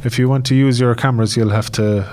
if 0.04 0.18
you 0.18 0.28
want 0.28 0.46
to 0.46 0.54
use 0.54 0.80
your 0.80 0.94
cameras, 0.94 1.36
you'll 1.36 1.50
have 1.50 1.70
to 1.72 2.06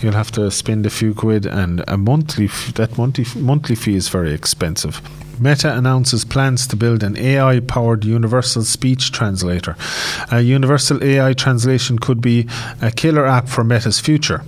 you'll 0.00 0.12
have 0.12 0.32
to 0.32 0.50
spend 0.50 0.86
a 0.86 0.90
few 0.90 1.14
quid, 1.14 1.46
and 1.46 1.84
a 1.88 1.96
monthly 1.96 2.48
that 2.74 2.98
monthly 2.98 3.24
monthly 3.40 3.76
fee 3.76 3.94
is 3.96 4.08
very 4.08 4.32
expensive. 4.32 5.00
Meta 5.40 5.76
announces 5.76 6.24
plans 6.24 6.66
to 6.66 6.76
build 6.76 7.02
an 7.02 7.16
AI 7.16 7.60
powered 7.60 8.04
universal 8.04 8.62
speech 8.62 9.12
translator. 9.12 9.76
A 10.30 10.40
universal 10.40 11.02
AI 11.02 11.32
translation 11.32 11.98
could 11.98 12.20
be 12.20 12.46
a 12.82 12.90
killer 12.90 13.26
app 13.26 13.48
for 13.48 13.64
Meta's 13.64 14.00
future. 14.00 14.42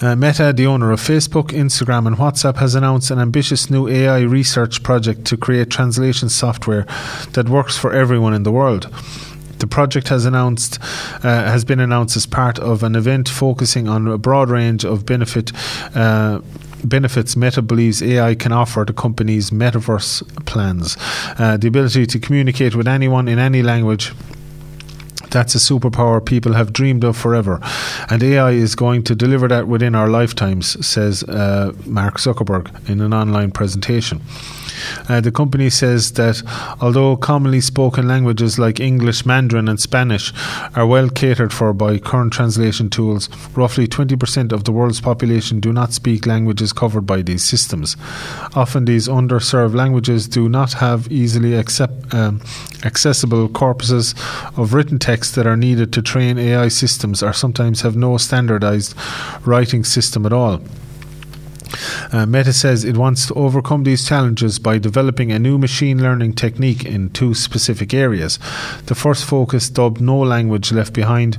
Uh, 0.00 0.16
Meta, 0.16 0.52
the 0.52 0.66
owner 0.66 0.90
of 0.90 1.00
Facebook, 1.00 1.48
Instagram, 1.48 2.06
and 2.06 2.16
WhatsApp, 2.16 2.56
has 2.56 2.74
announced 2.74 3.10
an 3.10 3.18
ambitious 3.18 3.70
new 3.70 3.88
AI 3.88 4.20
research 4.20 4.82
project 4.82 5.24
to 5.26 5.36
create 5.36 5.70
translation 5.70 6.28
software 6.28 6.86
that 7.32 7.48
works 7.48 7.76
for 7.76 7.92
everyone 7.92 8.34
in 8.34 8.42
the 8.42 8.52
world. 8.52 8.92
The 9.58 9.66
project 9.68 10.08
has 10.08 10.24
announced 10.24 10.80
uh, 11.22 11.44
has 11.44 11.64
been 11.64 11.78
announced 11.78 12.16
as 12.16 12.26
part 12.26 12.58
of 12.58 12.82
an 12.82 12.96
event 12.96 13.28
focusing 13.28 13.88
on 13.88 14.08
a 14.08 14.18
broad 14.18 14.50
range 14.50 14.84
of 14.84 15.06
benefit. 15.06 15.52
Uh, 15.94 16.40
benefits 16.84 17.36
Meta 17.36 17.62
believes 17.62 18.02
AI 18.02 18.34
can 18.34 18.52
offer 18.52 18.84
the 18.84 18.92
company's 18.92 19.50
metaverse 19.50 20.22
plans. 20.46 20.96
Uh, 21.38 21.56
the 21.56 21.68
ability 21.68 22.06
to 22.06 22.18
communicate 22.18 22.74
with 22.74 22.88
anyone 22.88 23.28
in 23.28 23.38
any 23.38 23.62
language 23.62 24.12
that's 25.32 25.54
a 25.54 25.58
superpower 25.58 26.24
people 26.24 26.52
have 26.52 26.72
dreamed 26.72 27.04
of 27.04 27.16
forever. 27.16 27.58
And 28.10 28.22
AI 28.22 28.50
is 28.50 28.74
going 28.74 29.02
to 29.04 29.14
deliver 29.14 29.48
that 29.48 29.66
within 29.66 29.94
our 29.94 30.08
lifetimes, 30.08 30.86
says 30.86 31.24
uh, 31.24 31.72
Mark 31.86 32.18
Zuckerberg 32.18 32.88
in 32.88 33.00
an 33.00 33.14
online 33.14 33.50
presentation. 33.50 34.20
Uh, 35.08 35.20
the 35.20 35.32
company 35.32 35.70
says 35.70 36.12
that 36.12 36.42
although 36.80 37.16
commonly 37.16 37.60
spoken 37.60 38.08
languages 38.08 38.58
like 38.58 38.80
English, 38.80 39.26
Mandarin, 39.26 39.68
and 39.68 39.80
Spanish 39.80 40.32
are 40.74 40.86
well 40.86 41.08
catered 41.08 41.52
for 41.52 41.72
by 41.72 41.98
current 41.98 42.32
translation 42.32 42.90
tools, 42.90 43.28
roughly 43.54 43.86
20% 43.86 44.52
of 44.52 44.64
the 44.64 44.72
world's 44.72 45.00
population 45.00 45.60
do 45.60 45.72
not 45.72 45.92
speak 45.92 46.26
languages 46.26 46.72
covered 46.72 47.06
by 47.06 47.22
these 47.22 47.44
systems. 47.44 47.96
Often, 48.54 48.84
these 48.84 49.08
underserved 49.08 49.74
languages 49.74 50.28
do 50.28 50.48
not 50.48 50.74
have 50.74 51.10
easily 51.10 51.54
accept, 51.54 52.14
um, 52.14 52.40
accessible 52.84 53.48
corpuses 53.48 54.14
of 54.58 54.74
written 54.74 54.98
text 54.98 55.34
that 55.34 55.46
are 55.46 55.56
needed 55.56 55.92
to 55.92 56.02
train 56.02 56.38
AI 56.38 56.68
systems, 56.68 57.22
or 57.22 57.32
sometimes 57.32 57.82
have 57.82 57.96
no 57.96 58.16
standardized 58.16 58.94
writing 59.44 59.84
system 59.84 60.26
at 60.26 60.32
all. 60.32 60.60
Uh, 62.12 62.26
Meta 62.26 62.52
says 62.52 62.84
it 62.84 62.96
wants 62.96 63.26
to 63.26 63.34
overcome 63.34 63.84
these 63.84 64.06
challenges 64.06 64.58
by 64.58 64.78
developing 64.78 65.32
a 65.32 65.38
new 65.38 65.58
machine 65.58 66.02
learning 66.02 66.34
technique 66.34 66.84
in 66.84 67.10
two 67.10 67.34
specific 67.34 67.94
areas. 67.94 68.38
The 68.86 68.94
first 68.94 69.24
focus, 69.24 69.68
dubbed 69.68 70.00
No 70.00 70.18
Language 70.18 70.72
Left 70.72 70.92
Behind, 70.92 71.38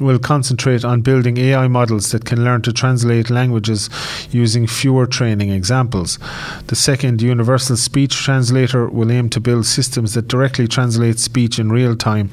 will 0.00 0.18
concentrate 0.18 0.84
on 0.84 1.00
building 1.00 1.38
AI 1.38 1.68
models 1.68 2.12
that 2.12 2.24
can 2.24 2.44
learn 2.44 2.62
to 2.62 2.72
translate 2.72 3.30
languages 3.30 3.88
using 4.30 4.66
fewer 4.66 5.06
training 5.06 5.50
examples. 5.50 6.18
The 6.66 6.76
second 6.76 7.22
universal 7.22 7.76
speech 7.76 8.14
translator 8.14 8.88
will 8.88 9.10
aim 9.10 9.28
to 9.30 9.40
build 9.40 9.66
systems 9.66 10.14
that 10.14 10.28
directly 10.28 10.68
translate 10.68 11.18
speech 11.18 11.58
in 11.58 11.70
real 11.70 11.96
time 11.96 12.28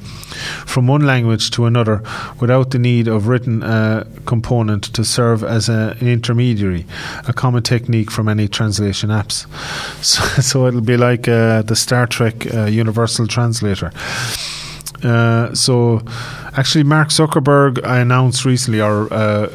from 0.66 0.86
one 0.86 1.06
language 1.06 1.50
to 1.52 1.66
another 1.66 2.02
without 2.40 2.70
the 2.70 2.78
need 2.78 3.08
of 3.08 3.28
written 3.28 3.62
uh, 3.62 4.04
component 4.26 4.84
to 4.94 5.04
serve 5.04 5.42
as 5.42 5.68
a, 5.68 5.96
an 6.00 6.08
intermediary, 6.08 6.86
a 7.28 7.32
common 7.32 7.62
technique 7.62 8.10
for 8.10 8.22
many 8.22 8.48
translation 8.48 9.10
apps. 9.10 9.46
So, 10.06 10.22
so 10.40 10.66
it'll 10.66 10.82
be 10.82 10.96
like 10.96 11.26
uh, 11.26 11.62
the 11.62 11.74
Star 11.74 12.06
Trek 12.06 12.54
uh, 12.54 12.66
Universal 12.66 13.26
Translator. 13.26 13.90
Uh, 15.02 15.54
so, 15.54 16.02
actually, 16.56 16.84
Mark 16.84 17.08
Zuckerberg 17.08 17.84
I 17.84 17.98
announced 17.98 18.44
recently, 18.44 18.80
or 18.80 19.12
uh, 19.12 19.50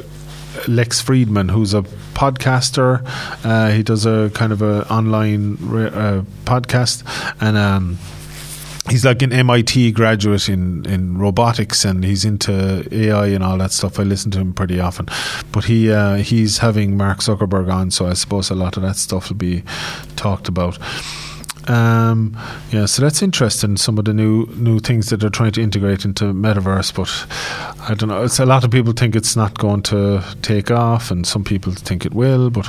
Lex 0.68 1.02
Fridman, 1.02 1.52
who's 1.52 1.74
a 1.74 1.82
podcaster. 2.14 3.02
Uh, 3.44 3.72
he 3.72 3.84
does 3.84 4.06
a 4.06 4.32
kind 4.34 4.52
of 4.52 4.62
a 4.62 4.88
online 4.92 5.54
uh, 5.56 6.24
podcast, 6.46 7.04
and 7.42 7.58
um, 7.58 7.98
he's 8.90 9.06
like 9.06 9.22
an 9.22 9.32
MIT 9.32 9.92
graduate 9.92 10.50
in, 10.50 10.86
in 10.86 11.18
robotics 11.18 11.86
and 11.86 12.04
he's 12.04 12.26
into 12.26 12.88
AI 12.92 13.28
and 13.28 13.44
all 13.44 13.58
that 13.58 13.72
stuff. 13.72 14.00
I 14.00 14.04
listen 14.04 14.32
to 14.32 14.40
him 14.40 14.54
pretty 14.54 14.80
often, 14.80 15.08
but 15.52 15.66
he 15.66 15.92
uh, 15.92 16.16
he's 16.18 16.60
having 16.60 16.98
Mark 16.98 17.20
Zuckerberg 17.20 17.72
on, 17.72 17.92
so 17.92 18.08
I 18.08 18.14
suppose 18.14 18.50
a 18.50 18.56
lot 18.56 18.78
of 18.78 18.84
that 18.84 18.98
stuff 18.98 19.30
will 19.30 19.38
be 19.38 19.64
talked 20.16 20.48
about. 20.48 20.78
Um, 21.72 22.38
yeah, 22.72 22.86
so 22.86 23.02
that's 23.02 23.22
interesting. 23.22 23.78
Some 23.78 23.98
of 23.98 24.04
the 24.04 24.14
new 24.14 24.46
new 24.56 24.80
things 24.80 25.10
that 25.10 25.22
they're 25.22 25.30
trying 25.30 25.54
to 25.54 25.62
integrate 25.62 26.04
into 26.04 26.26
metaverse, 26.26 26.94
but 26.94 27.10
I 27.90 27.94
don't 27.94 28.10
know. 28.10 28.24
It's 28.24 28.40
a 28.40 28.46
lot 28.46 28.66
of 28.66 28.72
people 28.72 28.92
think 28.92 29.16
it's 29.16 29.38
not 29.38 29.58
going 29.58 29.84
to 29.84 30.22
take 30.42 30.70
off, 30.70 31.12
and 31.12 31.26
some 31.26 31.46
people 31.46 31.72
think 31.72 32.06
it 32.06 32.14
will. 32.14 32.50
But 32.50 32.68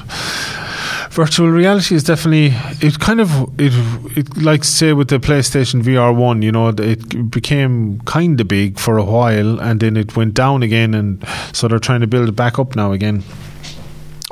virtual 1.10 1.48
reality 1.48 1.96
is 1.96 2.04
definitely 2.04 2.54
it. 2.86 3.00
Kind 3.00 3.20
of 3.20 3.28
it, 3.58 3.72
it 4.16 4.36
like 4.36 4.62
say 4.62 4.92
with 4.92 5.08
the 5.08 5.18
PlayStation 5.18 5.82
VR 5.82 6.14
one, 6.14 6.42
you 6.42 6.52
know, 6.52 6.68
it 6.68 7.28
became 7.28 8.00
kind 8.02 8.40
of 8.40 8.46
big 8.46 8.78
for 8.78 8.98
a 8.98 9.04
while, 9.04 9.60
and 9.60 9.80
then 9.80 9.96
it 9.96 10.14
went 10.14 10.34
down 10.34 10.62
again, 10.62 10.94
and 10.94 11.26
so 11.52 11.66
they're 11.66 11.80
trying 11.80 12.02
to 12.02 12.06
build 12.06 12.28
it 12.28 12.36
back 12.36 12.60
up 12.60 12.76
now 12.76 12.92
again. 12.92 13.24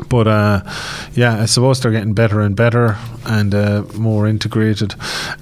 But 0.08 0.26
uh, 0.28 0.62
yeah, 1.14 1.40
I 1.40 1.46
suppose 1.46 1.80
they're 1.80 1.92
getting 1.92 2.14
better 2.14 2.40
and 2.40 2.56
better 2.56 2.96
and 3.26 3.54
uh, 3.54 3.84
more 3.94 4.26
integrated. 4.26 4.94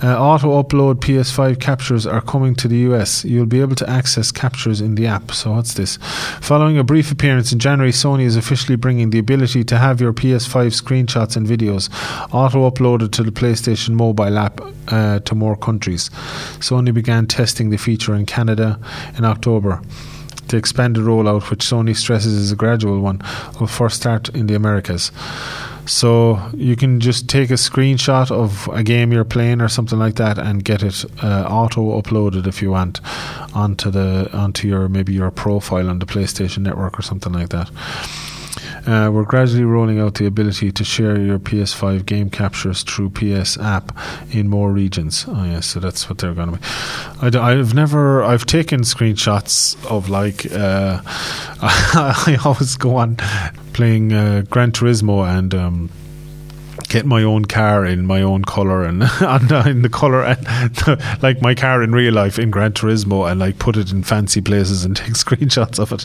Uh, 0.03 0.18
auto 0.18 0.62
upload 0.62 0.97
PS5 0.97 1.61
captures 1.61 2.07
are 2.07 2.21
coming 2.21 2.55
to 2.57 2.68
the 2.68 2.79
US. 2.90 3.25
You'll 3.25 3.47
be 3.47 3.61
able 3.61 3.77
to 3.77 3.88
access 3.88 4.31
captures 4.33 4.81
in 4.81 4.94
the 4.94 5.07
app. 5.07 5.33
So, 5.33 5.53
what's 5.53 5.75
this? 5.75 5.99
Following 6.40 6.79
a 6.79 6.85
brief 6.85 7.11
appearance 7.11 7.53
in 7.53 7.59
January, 7.59 7.92
Sony 7.92 8.25
is 8.25 8.37
officially 8.37 8.77
bringing 8.77 9.11
the 9.11 9.18
ability 9.18 9.64
to 9.64 9.79
have 9.79 10.01
your 10.01 10.12
PS5 10.12 10.81
screenshots 10.81 11.37
and 11.37 11.47
videos 11.47 11.88
auto 12.33 12.68
uploaded 12.68 13.12
to 13.12 13.23
the 13.23 13.31
PlayStation 13.31 13.90
mobile 13.90 14.38
app 14.38 14.61
uh, 14.88 15.21
to 15.21 15.35
more 15.35 15.57
countries. 15.57 16.11
Sony 16.59 16.92
began 16.92 17.27
testing 17.27 17.71
the 17.71 17.77
feature 17.77 18.14
in 18.14 18.27
Canada 18.27 18.79
in 19.16 19.25
October. 19.25 19.81
The 20.49 20.57
expanded 20.57 21.05
rollout, 21.05 21.51
which 21.51 21.65
Sony 21.65 21.95
stresses 21.95 22.35
is 22.35 22.53
a 22.53 22.57
gradual 22.57 23.01
one, 23.01 23.23
will 23.61 23.67
first 23.67 23.97
start 23.97 24.29
in 24.31 24.47
the 24.47 24.55
Americas. 24.55 25.13
So 25.89 26.51
you 26.55 26.77
can 26.77 27.01
just 27.01 27.29
take 27.29 27.51
a 27.51 27.55
screenshot 27.55 28.31
of 28.31 28.69
a 28.69 28.83
game 28.83 29.11
you're 29.11 29.25
playing 29.25 29.63
or 29.63 29.69
something 29.69 29.99
like 29.99 30.17
that 30.17 30.39
and 30.39 30.63
get 30.63 30.83
it 30.83 31.05
uh, 31.23 31.45
auto 31.49 32.01
uploaded 32.01 32.47
if 32.47 32.61
you 32.61 32.71
want 32.71 33.01
onto 33.55 33.91
the 33.91 34.29
onto 34.35 34.69
your 34.69 34.89
maybe 34.89 35.15
your 35.15 35.31
profile 35.31 35.89
on 35.89 35.99
the 35.99 36.07
PlayStation 36.07 36.59
Network 36.59 36.99
or 36.99 37.03
something 37.03 37.33
like 37.33 37.49
that. 37.49 37.71
Uh, 38.87 39.11
we're 39.11 39.25
gradually 39.25 39.64
rolling 39.64 39.99
out 39.99 40.14
the 40.14 40.27
ability 40.27 40.73
to 40.73 40.85
share 40.85 41.19
your 41.19 41.38
PS5 41.38 42.07
game 42.07 42.31
captures 42.31 42.83
through 42.83 43.11
PS 43.11 43.59
app 43.59 43.97
in 44.31 44.49
more 44.49 44.73
regions. 44.73 45.25
Oh 45.29 45.45
yes, 45.45 45.67
so 45.67 45.81
that's 45.81 46.09
what 46.09 46.19
they're 46.19 46.35
going 46.35 46.53
to 46.53 46.59
be. 46.59 47.38
I, 47.38 47.53
have 47.53 47.75
never, 47.75 48.23
I've 48.23 48.47
taken 48.47 48.81
screenshots 48.81 49.77
of 49.91 50.09
like, 50.09 50.51
uh, 50.53 51.01
I 51.05 52.38
always 52.45 52.77
go 52.77 52.97
on 52.97 53.17
playing 53.73 54.12
uh, 54.12 54.45
Gran 54.49 54.73
Turismo 54.73 55.27
and. 55.29 55.55
Um, 55.55 55.91
get 56.88 57.05
my 57.05 57.23
own 57.23 57.45
car 57.45 57.85
in 57.85 58.07
my 58.07 58.23
own 58.23 58.43
color 58.45 58.85
and, 58.85 59.03
and 59.21 59.53
uh, 59.53 59.62
in 59.67 59.83
the 59.83 59.88
color 59.88 60.25
and 60.25 60.43
like 61.23 61.43
my 61.43 61.55
car 61.55 61.83
in 61.83 61.93
real 61.93 62.14
life 62.14 62.38
in 62.38 62.51
Gran 62.51 62.73
Turismo 62.73 63.31
and 63.31 63.38
like 63.38 63.59
put 63.59 63.77
it 63.77 63.93
in 63.93 64.03
fancy 64.03 64.41
places 64.41 64.85
and 64.85 64.97
take 64.97 65.12
screenshots 65.12 65.79
of 65.79 65.93
it. 65.93 66.05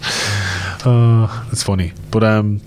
Uh, 0.84 1.46
it's 1.52 1.64
funny, 1.64 1.94
but 2.12 2.24
um, 2.24 2.62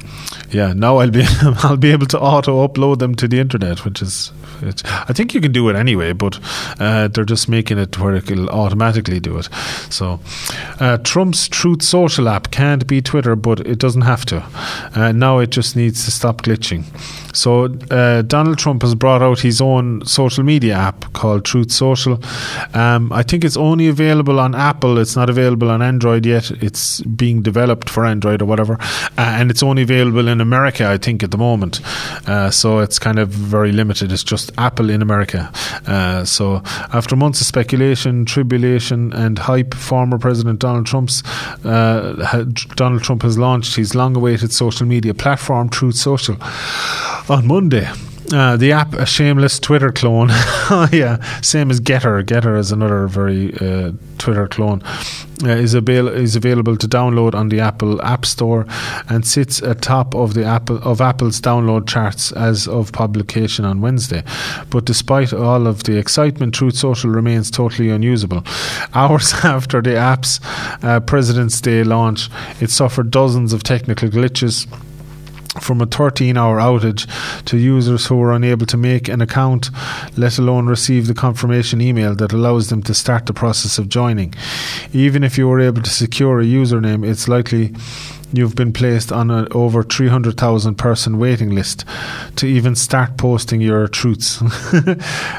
yeah. 0.51 0.73
Now 0.73 0.99
I'll 0.99 1.11
be 1.11 1.25
I'll 1.63 1.77
be 1.77 1.93
able 1.93 2.07
to 2.07 2.21
auto 2.21 2.67
upload 2.67 2.99
them 2.99 3.15
to 3.17 3.29
the 3.29 3.39
internet, 3.39 3.85
which 3.85 4.01
is 4.01 4.33
I 4.63 5.13
think 5.13 5.35
you 5.35 5.41
can 5.41 5.53
do 5.53 5.69
it 5.69 5.77
anyway, 5.77 6.13
but 6.13 6.39
uh, 6.81 7.09
they're 7.09 7.25
just 7.25 7.49
making 7.49 7.79
it 7.79 7.99
where 7.99 8.15
it'll 8.15 8.49
automatically 8.49 9.21
do 9.21 9.39
it. 9.39 9.49
So, 9.91 10.21
uh, 10.81 10.99
Trump's 10.99 11.49
Truth 11.49 11.83
Social 11.83 12.29
app 12.29 12.51
can't 12.51 12.87
be 12.87 13.03
Twitter, 13.03 13.37
but 13.37 13.61
it 13.61 13.79
doesn't 13.79 14.03
have 14.03 14.25
to. 14.27 14.45
Uh, 14.95 15.13
now 15.13 15.39
it 15.39 15.51
just 15.51 15.77
needs 15.77 16.05
to 16.05 16.11
stop 16.11 16.43
glitching. 16.43 16.85
So, 17.37 17.67
uh, 17.91 18.23
Donald 18.23 18.59
Trump 18.59 18.83
has 18.83 18.95
brought 18.95 19.23
out 19.23 19.41
his 19.41 19.61
own 19.61 20.05
social 20.07 20.43
media 20.43 20.75
app 20.75 21.13
called 21.13 21.45
Truth 21.45 21.71
Social. 21.71 22.21
Um, 22.73 23.13
I 23.13 23.23
think 23.23 23.45
it's 23.45 23.57
only 23.57 23.89
available 23.89 24.41
on 24.41 24.55
Apple. 24.55 24.99
It's 24.99 25.17
not 25.17 25.29
available 25.29 25.71
on 25.71 25.83
Android 25.83 26.25
yet. 26.25 26.51
It's 26.51 27.03
being 27.03 27.43
developed 27.43 27.91
for 27.91 28.06
Android 28.07 28.43
or 28.43 28.47
whatever, 28.47 28.75
uh, 28.81 29.37
and 29.39 29.51
it's 29.51 29.63
only 29.63 29.83
available 29.83 30.29
in 30.29 30.41
America, 30.41 30.89
I 30.89 30.99
think, 30.99 31.23
at 31.23 31.31
the 31.31 31.39
moment. 31.39 31.81
Uh, 32.27 32.51
so 32.51 32.79
it's 32.79 32.99
kind 32.99 33.19
of 33.19 33.29
very 33.29 33.73
limited. 33.73 34.13
It's 34.13 34.25
just 34.25 34.53
Apple 34.59 34.91
in 34.91 35.03
America. 35.03 35.51
Uh, 35.87 36.25
so 36.25 36.63
after 36.93 37.17
months 37.17 37.41
of 37.41 37.47
speculation, 37.47 38.25
tribulation, 38.25 39.13
and 39.13 39.39
hype, 39.39 39.75
former 39.75 40.19
President 40.19 40.61
Donald 40.61 40.87
Trump's 40.87 41.23
uh, 41.65 42.45
Donald 42.75 43.03
Trump 43.03 43.23
has 43.23 43.39
launched 43.39 43.77
his 43.77 43.95
long-awaited 43.95 44.53
social 44.53 44.87
media 44.87 45.15
platform, 45.15 45.69
Truth 45.69 45.97
Social, 45.97 46.37
on 47.29 47.47
Monday. 47.47 47.89
Uh, 48.33 48.57
the 48.57 48.73
app, 48.73 48.93
a 48.95 49.07
shameless 49.07 49.61
Twitter 49.61 49.93
clone. 49.93 50.29
oh, 50.31 50.89
yeah, 50.93 51.23
same 51.43 51.71
as 51.71 51.81
GETTR. 51.81 52.25
GETTR 52.25 52.59
is 52.59 52.73
another 52.73 53.07
very 53.07 53.55
uh, 53.59 53.93
Twitter 54.19 54.49
clone. 54.49 54.83
Uh, 55.45 55.51
is, 55.51 55.75
avail- 55.75 56.09
is 56.09 56.35
available 56.35 56.77
to 56.77 56.89
download 56.89 57.35
on 57.35 57.51
the 57.51 57.61
Apple 57.61 58.03
App 58.03 58.25
Store 58.25 58.67
and 59.09 59.27
sits 59.27 59.61
atop 59.61 60.15
of 60.15 60.35
the 60.35 60.45
Apple 60.45 60.79
of 60.79 61.01
Apple's 61.01 61.41
download 61.41 61.87
charts 61.87 62.33
as 62.33 62.67
of 62.67 62.91
publication 62.91 63.65
on 63.65 63.81
Wednesday. 63.81 64.25
But 64.71 64.87
despite 64.87 65.33
all 65.33 65.67
of 65.67 65.85
the 65.85 65.97
excitement, 65.99 66.55
Truth 66.55 66.77
Social 66.77 67.11
remains 67.11 67.51
totally 67.51 67.91
unusable. 67.91 68.45
Hours 68.95 69.35
after 69.45 69.81
the 69.83 69.97
app's 69.97 70.41
uh, 70.83 71.01
President's 71.01 71.61
Day 71.61 71.85
launch, 71.85 72.29
it 72.61 72.71
suffered 72.71 73.11
dozens 73.11 73.53
of 73.53 73.63
technical 73.63 74.09
glitches 74.09 74.67
from 75.61 75.81
a 75.81 75.87
13 75.87 76.37
hour 76.37 76.59
outage 76.59 77.07
to 77.45 77.57
users 77.57 78.07
who 78.07 78.17
were 78.17 78.33
unable 78.33 78.67
to 78.67 78.77
make 78.77 79.09
an 79.09 79.21
account, 79.21 79.71
let 80.17 80.39
alone 80.39 80.67
receive 80.67 81.07
the 81.07 81.15
confirmation 81.15 81.81
email 81.81 82.15
that 82.15 82.33
allows 82.33 82.69
them 82.69 82.83
to 82.83 82.95
start 82.95 83.27
the 83.27 83.33
process 83.33 83.79
of 83.79 83.89
joining. 83.89 84.35
Even 84.93 85.25
if 85.25 85.39
you 85.39 85.49
were 85.49 85.61
able 85.61 85.83
to 85.83 85.91
secure 85.91 86.41
a 86.41 86.45
username, 86.45 87.07
it's 87.09 87.29
likely 87.29 87.75
you've 88.33 88.55
been 88.55 88.73
placed 88.73 89.13
on 89.13 89.31
an 89.31 89.49
over 89.53 89.83
300,000 89.83 90.75
person 90.77 91.19
waiting 91.19 91.55
list 91.55 91.85
to 92.37 92.47
even 92.47 92.75
start 92.75 93.17
posting 93.17 93.61
your 93.61 93.89
truths. 93.89 94.43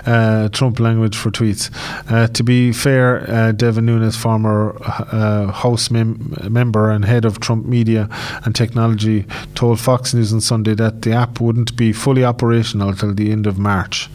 uh, 0.06 0.50
Trump 0.52 0.80
language 0.80 1.16
for 1.16 1.30
tweets. 1.32 1.70
Uh, 2.12 2.28
to 2.28 2.44
be 2.44 2.72
fair, 2.72 3.30
uh, 3.30 3.52
Devin 3.52 3.86
Nunes, 3.86 4.16
former 4.16 4.78
uh, 5.12 5.52
House 5.52 5.92
mem- 5.92 6.36
member 6.50 6.90
and 6.90 7.06
head 7.06 7.26
of 7.26 7.40
Trump 7.40 7.66
media 7.66 8.10
and 8.46 8.56
technology, 8.56 9.26
told 9.56 9.80
Fox 9.80 10.14
News 10.14 10.34
on 10.34 10.42
Sunday 10.42 10.76
that 10.76 11.02
the 11.02 11.12
app 11.12 11.40
wouldn't 11.40 11.76
be 11.76 11.94
fully 11.94 12.24
operational 12.24 12.94
till 12.94 13.14
the 13.14 13.32
end 13.32 13.48
of 13.48 13.58
March. 13.58 14.10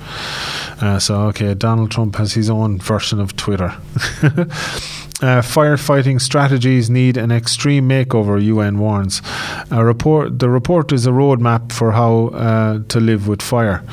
Uh, 0.81 0.99
so, 0.99 1.23
okay, 1.23 1.55
Donald 1.55 1.91
Trump 1.91 2.17
has 2.17 2.33
his 2.35 2.51
own 2.51 2.79
version 2.79 3.21
of 3.21 3.37
Twitter. 3.37 3.75
Uh, 5.23 5.41
firefighting 5.41 6.21
strategies 6.21 6.91
need 6.91 7.17
an 7.17 7.31
extreme 7.31 7.89
makeover, 7.89 8.43
UN 8.43 8.79
warns. 8.79 9.23
A 9.71 9.85
report, 9.85 10.41
the 10.41 10.49
report 10.49 10.93
is 10.93 11.07
a 11.07 11.11
roadmap 11.11 11.71
for 11.71 11.93
how 11.93 12.27
uh, 12.29 12.81
to 12.89 12.99
live 12.99 13.29
with 13.29 13.41
fire. 13.41 13.85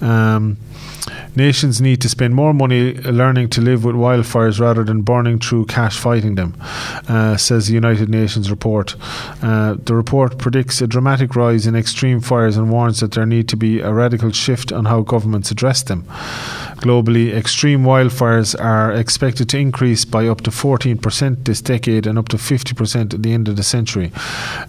Um, 0.00 0.56
Nations 1.34 1.80
need 1.80 2.00
to 2.02 2.08
spend 2.10 2.34
more 2.34 2.52
money 2.52 2.94
learning 2.94 3.48
to 3.50 3.62
live 3.62 3.84
with 3.84 3.96
wildfires 3.96 4.60
rather 4.60 4.84
than 4.84 5.00
burning 5.00 5.38
through 5.38 5.64
cash 5.64 5.98
fighting 5.98 6.34
them, 6.34 6.54
uh, 7.08 7.38
says 7.38 7.68
the 7.68 7.74
United 7.74 8.10
Nations 8.10 8.50
report. 8.50 8.94
Uh, 9.42 9.76
the 9.82 9.94
report 9.94 10.36
predicts 10.36 10.82
a 10.82 10.86
dramatic 10.86 11.34
rise 11.34 11.66
in 11.66 11.74
extreme 11.74 12.20
fires 12.20 12.58
and 12.58 12.70
warns 12.70 13.00
that 13.00 13.12
there 13.12 13.24
need 13.24 13.48
to 13.48 13.56
be 13.56 13.80
a 13.80 13.92
radical 13.92 14.30
shift 14.30 14.72
on 14.72 14.84
how 14.84 15.00
governments 15.00 15.50
address 15.50 15.82
them. 15.82 16.06
Globally, 16.82 17.32
extreme 17.32 17.84
wildfires 17.84 18.60
are 18.60 18.90
expected 18.90 19.48
to 19.50 19.56
increase 19.56 20.04
by 20.04 20.26
up 20.26 20.40
to 20.40 20.50
14% 20.50 21.44
this 21.44 21.60
decade 21.60 22.08
and 22.08 22.18
up 22.18 22.26
to 22.30 22.36
50% 22.36 23.14
at 23.14 23.22
the 23.22 23.32
end 23.32 23.46
of 23.46 23.54
the 23.54 23.62
century. 23.62 24.10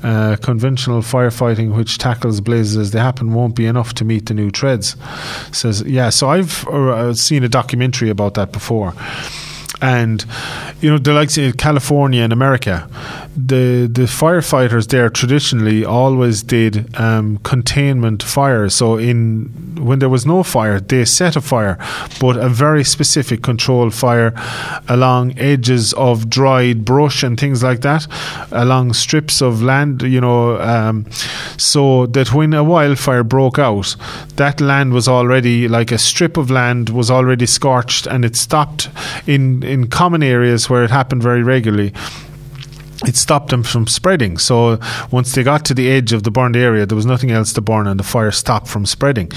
Uh, 0.04 0.36
conventional 0.40 1.02
firefighting, 1.02 1.76
which 1.76 1.98
tackles 1.98 2.40
blazes 2.40 2.78
as 2.78 2.92
they 2.92 3.00
happen, 3.00 3.34
won't 3.34 3.56
be 3.56 3.66
enough 3.66 3.96
to 3.96 4.06
meet 4.06 4.28
the 4.28 4.36
new 4.36 4.52
trends. 4.52 4.96
Says, 5.52 5.82
yeah, 5.82 6.12
so 6.12 6.30
I've 6.30 6.68
uh, 6.68 7.16
seen 7.16 7.44
a 7.44 7.50
documentary 7.50 8.12
about 8.12 8.36
that 8.36 8.52
before. 8.52 8.94
And 9.84 10.26
you 10.80 10.90
know 10.90 10.98
the 10.98 11.14
likes 11.14 11.38
of 11.38 11.58
California 11.58 12.24
and 12.24 12.32
America, 12.32 12.90
the 13.36 13.90
the 13.92 14.04
firefighters 14.04 14.88
there 14.88 15.10
traditionally 15.10 15.84
always 15.84 16.42
did 16.42 16.96
um, 17.00 17.38
containment 17.40 18.24
fires. 18.24 18.74
So 18.74 18.98
in 18.98 19.52
when 19.78 20.00
there 20.00 20.10
was 20.10 20.26
no 20.26 20.42
fire, 20.44 20.80
they 20.80 21.04
set 21.04 21.36
a 21.36 21.42
fire, 21.42 21.78
but 22.22 22.38
a 22.38 22.48
very 22.48 22.86
specific 22.86 23.42
controlled 23.42 23.94
fire 23.94 24.34
along 24.88 25.38
edges 25.38 25.92
of 25.94 26.30
dried 26.30 26.86
brush 26.86 27.22
and 27.22 27.38
things 27.38 27.62
like 27.62 27.82
that, 27.82 28.08
along 28.52 28.94
strips 28.94 29.42
of 29.42 29.62
land. 29.62 30.02
You 30.02 30.22
know, 30.22 30.62
um, 30.62 31.06
so 31.58 32.06
that 32.08 32.34
when 32.34 32.54
a 32.54 32.64
wildfire 32.64 33.24
broke 33.26 33.60
out, 33.60 33.98
that 34.38 34.62
land 34.62 34.94
was 34.94 35.10
already 35.10 35.68
like 35.68 35.92
a 35.92 35.98
strip 35.98 36.38
of 36.38 36.50
land 36.50 36.90
was 36.90 37.12
already 37.12 37.46
scorched, 37.46 38.08
and 38.08 38.24
it 38.24 38.38
stopped 38.38 38.90
in 39.28 39.64
in 39.74 39.88
common 39.88 40.22
areas 40.22 40.70
where 40.70 40.84
it 40.84 40.92
happened 40.92 41.24
very 41.24 41.44
regularly 41.44 41.92
it 43.06 43.16
stopped 43.16 43.50
them 43.50 43.64
from 43.64 43.88
spreading. 43.88 44.38
So 44.38 44.80
once 45.12 45.34
they 45.34 45.44
got 45.44 45.66
to 45.66 45.74
the 45.74 45.90
edge 45.90 46.14
of 46.14 46.24
the 46.24 46.32
burned 46.32 46.56
area, 46.56 46.86
there 46.86 46.96
was 46.96 47.06
nothing 47.06 47.32
else 47.32 47.54
to 47.54 47.62
burn, 47.62 47.88
and 47.88 48.00
the 48.00 48.04
fire 48.04 48.32
stopped 48.32 48.68
from 48.68 48.86
spreading. 48.86 49.32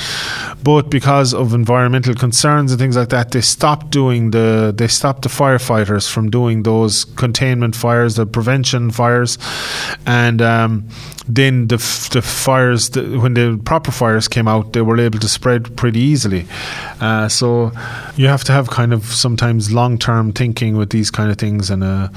But 0.62 0.90
because 0.90 1.34
of 1.34 1.54
environmental 1.54 2.14
concerns 2.14 2.72
and 2.72 2.80
things 2.80 2.96
like 2.96 3.08
that, 3.10 3.32
they 3.32 3.40
stopped 3.40 3.90
doing 3.90 4.30
the 4.30 4.72
they 4.76 4.88
stopped 4.88 5.22
the 5.22 5.28
firefighters 5.28 6.10
from 6.10 6.30
doing 6.30 6.62
those 6.62 7.04
containment 7.04 7.76
fires, 7.76 8.16
the 8.16 8.26
prevention 8.26 8.90
fires, 8.90 9.38
and. 10.06 10.42
Um, 10.42 10.88
then 11.28 11.66
the 11.66 11.76
the 12.12 12.22
fires 12.22 12.90
the, 12.90 13.18
when 13.18 13.34
the 13.34 13.60
proper 13.64 13.90
fires 13.90 14.28
came 14.28 14.46
out, 14.46 14.72
they 14.72 14.80
were 14.82 14.98
able 14.98 15.18
to 15.18 15.28
spread 15.28 15.76
pretty 15.76 15.98
easily. 15.98 16.46
Uh, 17.00 17.28
so 17.28 17.72
you 18.16 18.28
have 18.28 18.44
to 18.44 18.52
have 18.52 18.70
kind 18.70 18.92
of 18.92 19.04
sometimes 19.04 19.72
long 19.72 19.98
term 19.98 20.32
thinking 20.32 20.76
with 20.76 20.90
these 20.90 21.10
kind 21.10 21.30
of 21.30 21.36
things, 21.36 21.68
and 21.68 21.82
uh, 21.82 22.08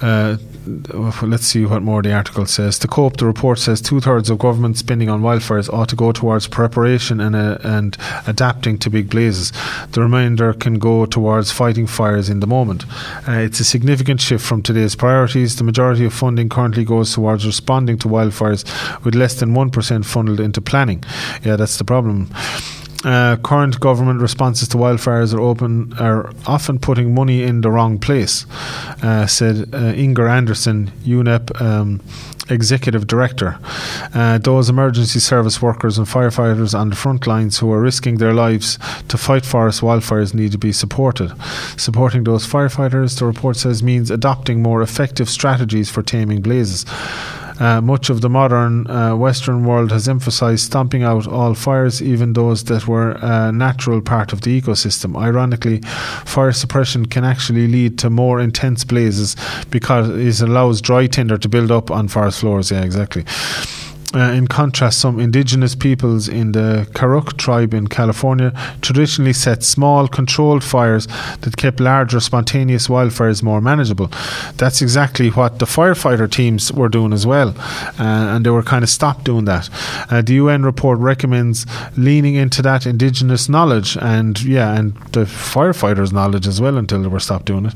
uh, 0.00 0.36
let's 0.66 1.46
see 1.46 1.64
what 1.64 1.82
more 1.82 2.02
the 2.02 2.12
article 2.12 2.46
says. 2.46 2.78
To 2.80 2.88
cope, 2.88 3.16
the 3.16 3.26
report 3.26 3.58
says 3.58 3.80
two 3.80 4.00
thirds 4.00 4.30
of 4.30 4.38
government 4.38 4.76
spending 4.76 5.08
on 5.08 5.22
wildfires 5.22 5.72
ought 5.72 5.88
to 5.90 5.96
go 5.96 6.12
towards 6.12 6.46
preparation 6.46 7.20
and 7.20 7.36
uh, 7.36 7.58
and 7.62 7.96
adapting 8.26 8.78
to 8.78 8.90
big 8.90 9.10
blazes. 9.10 9.52
The 9.92 10.00
remainder 10.00 10.52
can 10.52 10.78
go 10.78 11.06
towards 11.06 11.52
fighting 11.52 11.86
fires 11.86 12.28
in 12.28 12.40
the 12.40 12.46
moment. 12.46 12.84
Uh, 13.28 13.32
it's 13.32 13.60
a 13.60 13.64
significant 13.64 14.20
shift 14.20 14.44
from 14.44 14.62
today's 14.62 14.96
priorities. 14.96 15.56
The 15.56 15.64
majority 15.64 16.04
of 16.04 16.12
funding 16.12 16.48
currently 16.48 16.84
goes 16.84 17.14
towards 17.14 17.46
responding 17.46 17.98
to 17.98 18.08
wildfires 18.08 18.64
with 19.04 19.14
less 19.14 19.38
than 19.40 19.54
1% 19.54 20.04
funneled 20.04 20.40
into 20.40 20.60
planning. 20.60 21.04
Yeah, 21.44 21.56
that's 21.56 21.78
the 21.78 21.84
problem. 21.84 22.28
Uh, 23.06 23.36
current 23.36 23.78
government 23.78 24.20
responses 24.20 24.66
to 24.66 24.76
wildfires 24.76 25.32
are 25.32 25.40
open 25.40 25.92
are 26.00 26.32
often 26.46 26.76
putting 26.76 27.14
money 27.14 27.44
in 27.44 27.60
the 27.60 27.70
wrong 27.70 27.98
place, 27.98 28.46
uh, 29.00 29.26
said 29.26 29.72
uh, 29.72 29.92
Inger 29.94 30.26
Andersen, 30.26 30.90
UNEP 31.04 31.60
um, 31.62 32.00
executive 32.50 33.06
director. 33.06 33.58
Uh, 34.12 34.38
those 34.38 34.68
emergency 34.68 35.20
service 35.20 35.62
workers 35.62 35.98
and 35.98 36.06
firefighters 36.06 36.76
on 36.76 36.90
the 36.90 36.96
front 36.96 37.26
lines 37.26 37.58
who 37.58 37.70
are 37.72 37.80
risking 37.80 38.18
their 38.18 38.34
lives 38.34 38.76
to 39.08 39.16
fight 39.16 39.44
forest 39.44 39.80
wildfires 39.82 40.34
need 40.34 40.52
to 40.52 40.58
be 40.58 40.72
supported. 40.72 41.32
Supporting 41.76 42.24
those 42.24 42.46
firefighters, 42.46 43.18
the 43.18 43.24
report 43.26 43.56
says, 43.56 43.82
means 43.82 44.10
adopting 44.10 44.62
more 44.62 44.82
effective 44.82 45.28
strategies 45.28 45.90
for 45.90 46.02
taming 46.02 46.40
blazes. 46.40 46.84
Uh, 47.58 47.80
much 47.80 48.10
of 48.10 48.20
the 48.20 48.28
modern 48.28 48.86
uh, 48.88 49.14
Western 49.16 49.64
world 49.64 49.90
has 49.90 50.08
emphasized 50.08 50.66
stomping 50.66 51.02
out 51.02 51.26
all 51.26 51.54
fires, 51.54 52.02
even 52.02 52.32
those 52.32 52.64
that 52.64 52.86
were 52.86 53.12
a 53.22 53.52
natural 53.52 54.00
part 54.00 54.32
of 54.32 54.42
the 54.42 54.60
ecosystem. 54.60 55.16
Ironically, 55.16 55.80
fire 56.24 56.52
suppression 56.52 57.06
can 57.06 57.24
actually 57.24 57.66
lead 57.66 57.98
to 57.98 58.10
more 58.10 58.40
intense 58.40 58.84
blazes 58.84 59.36
because 59.70 60.08
it 60.08 60.46
allows 60.46 60.80
dry 60.80 61.06
tinder 61.06 61.38
to 61.38 61.48
build 61.48 61.70
up 61.70 61.90
on 61.90 62.08
forest 62.08 62.40
floors. 62.40 62.70
Yeah, 62.70 62.82
exactly. 62.82 63.24
Uh, 64.14 64.30
in 64.32 64.46
contrast, 64.46 65.00
some 65.00 65.18
indigenous 65.18 65.74
peoples 65.74 66.28
in 66.28 66.52
the 66.52 66.86
Karuk 66.92 67.36
tribe 67.36 67.74
in 67.74 67.88
California 67.88 68.52
traditionally 68.80 69.32
set 69.32 69.64
small, 69.64 70.06
controlled 70.06 70.62
fires 70.62 71.06
that 71.40 71.56
kept 71.56 71.80
larger, 71.80 72.20
spontaneous 72.20 72.86
wildfires 72.86 73.42
more 73.42 73.60
manageable. 73.60 74.08
That's 74.56 74.80
exactly 74.80 75.28
what 75.30 75.58
the 75.58 75.66
firefighter 75.66 76.30
teams 76.30 76.72
were 76.72 76.88
doing 76.88 77.12
as 77.12 77.26
well, 77.26 77.54
uh, 77.98 78.34
and 78.34 78.46
they 78.46 78.50
were 78.50 78.62
kind 78.62 78.84
of 78.84 78.88
stopped 78.88 79.24
doing 79.24 79.44
that. 79.46 79.68
Uh, 80.08 80.22
the 80.22 80.34
UN 80.34 80.62
report 80.62 80.98
recommends 81.00 81.66
leaning 81.96 82.36
into 82.36 82.62
that 82.62 82.86
indigenous 82.86 83.48
knowledge 83.48 83.98
and, 84.00 84.40
yeah, 84.44 84.78
and 84.78 84.94
the 85.12 85.24
firefighters' 85.24 86.12
knowledge 86.12 86.46
as 86.46 86.60
well 86.60 86.78
until 86.78 87.02
they 87.02 87.08
were 87.08 87.20
stopped 87.20 87.46
doing 87.46 87.66
it, 87.66 87.74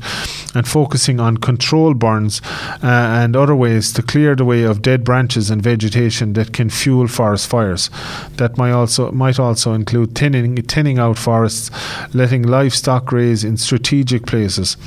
and 0.55 0.65
focusing 0.65 1.19
on 1.19 1.37
control 1.37 1.93
burns 1.93 2.41
uh, 2.81 2.87
and 2.87 3.35
other 3.35 3.55
ways 3.55 3.91
to 3.93 4.01
clear 4.01 4.33
the 4.33 4.45
way 4.45 4.63
of 4.63 4.81
dead 4.81 5.03
branches 5.03 5.49
and 5.49 5.61
vegetation 5.61 6.20
that 6.33 6.53
can 6.53 6.69
fuel 6.69 7.07
forest 7.07 7.47
fires. 7.47 7.89
That 8.37 8.57
might 8.57 8.71
also 8.71 9.11
might 9.11 9.39
also 9.39 9.73
include 9.73 10.15
thinning 10.15 10.61
thinning 10.63 10.99
out 10.99 11.17
forests, 11.17 11.71
letting 12.13 12.43
livestock 12.43 13.05
graze 13.05 13.43
in 13.43 13.57
strategic 13.57 14.25
places 14.25 14.77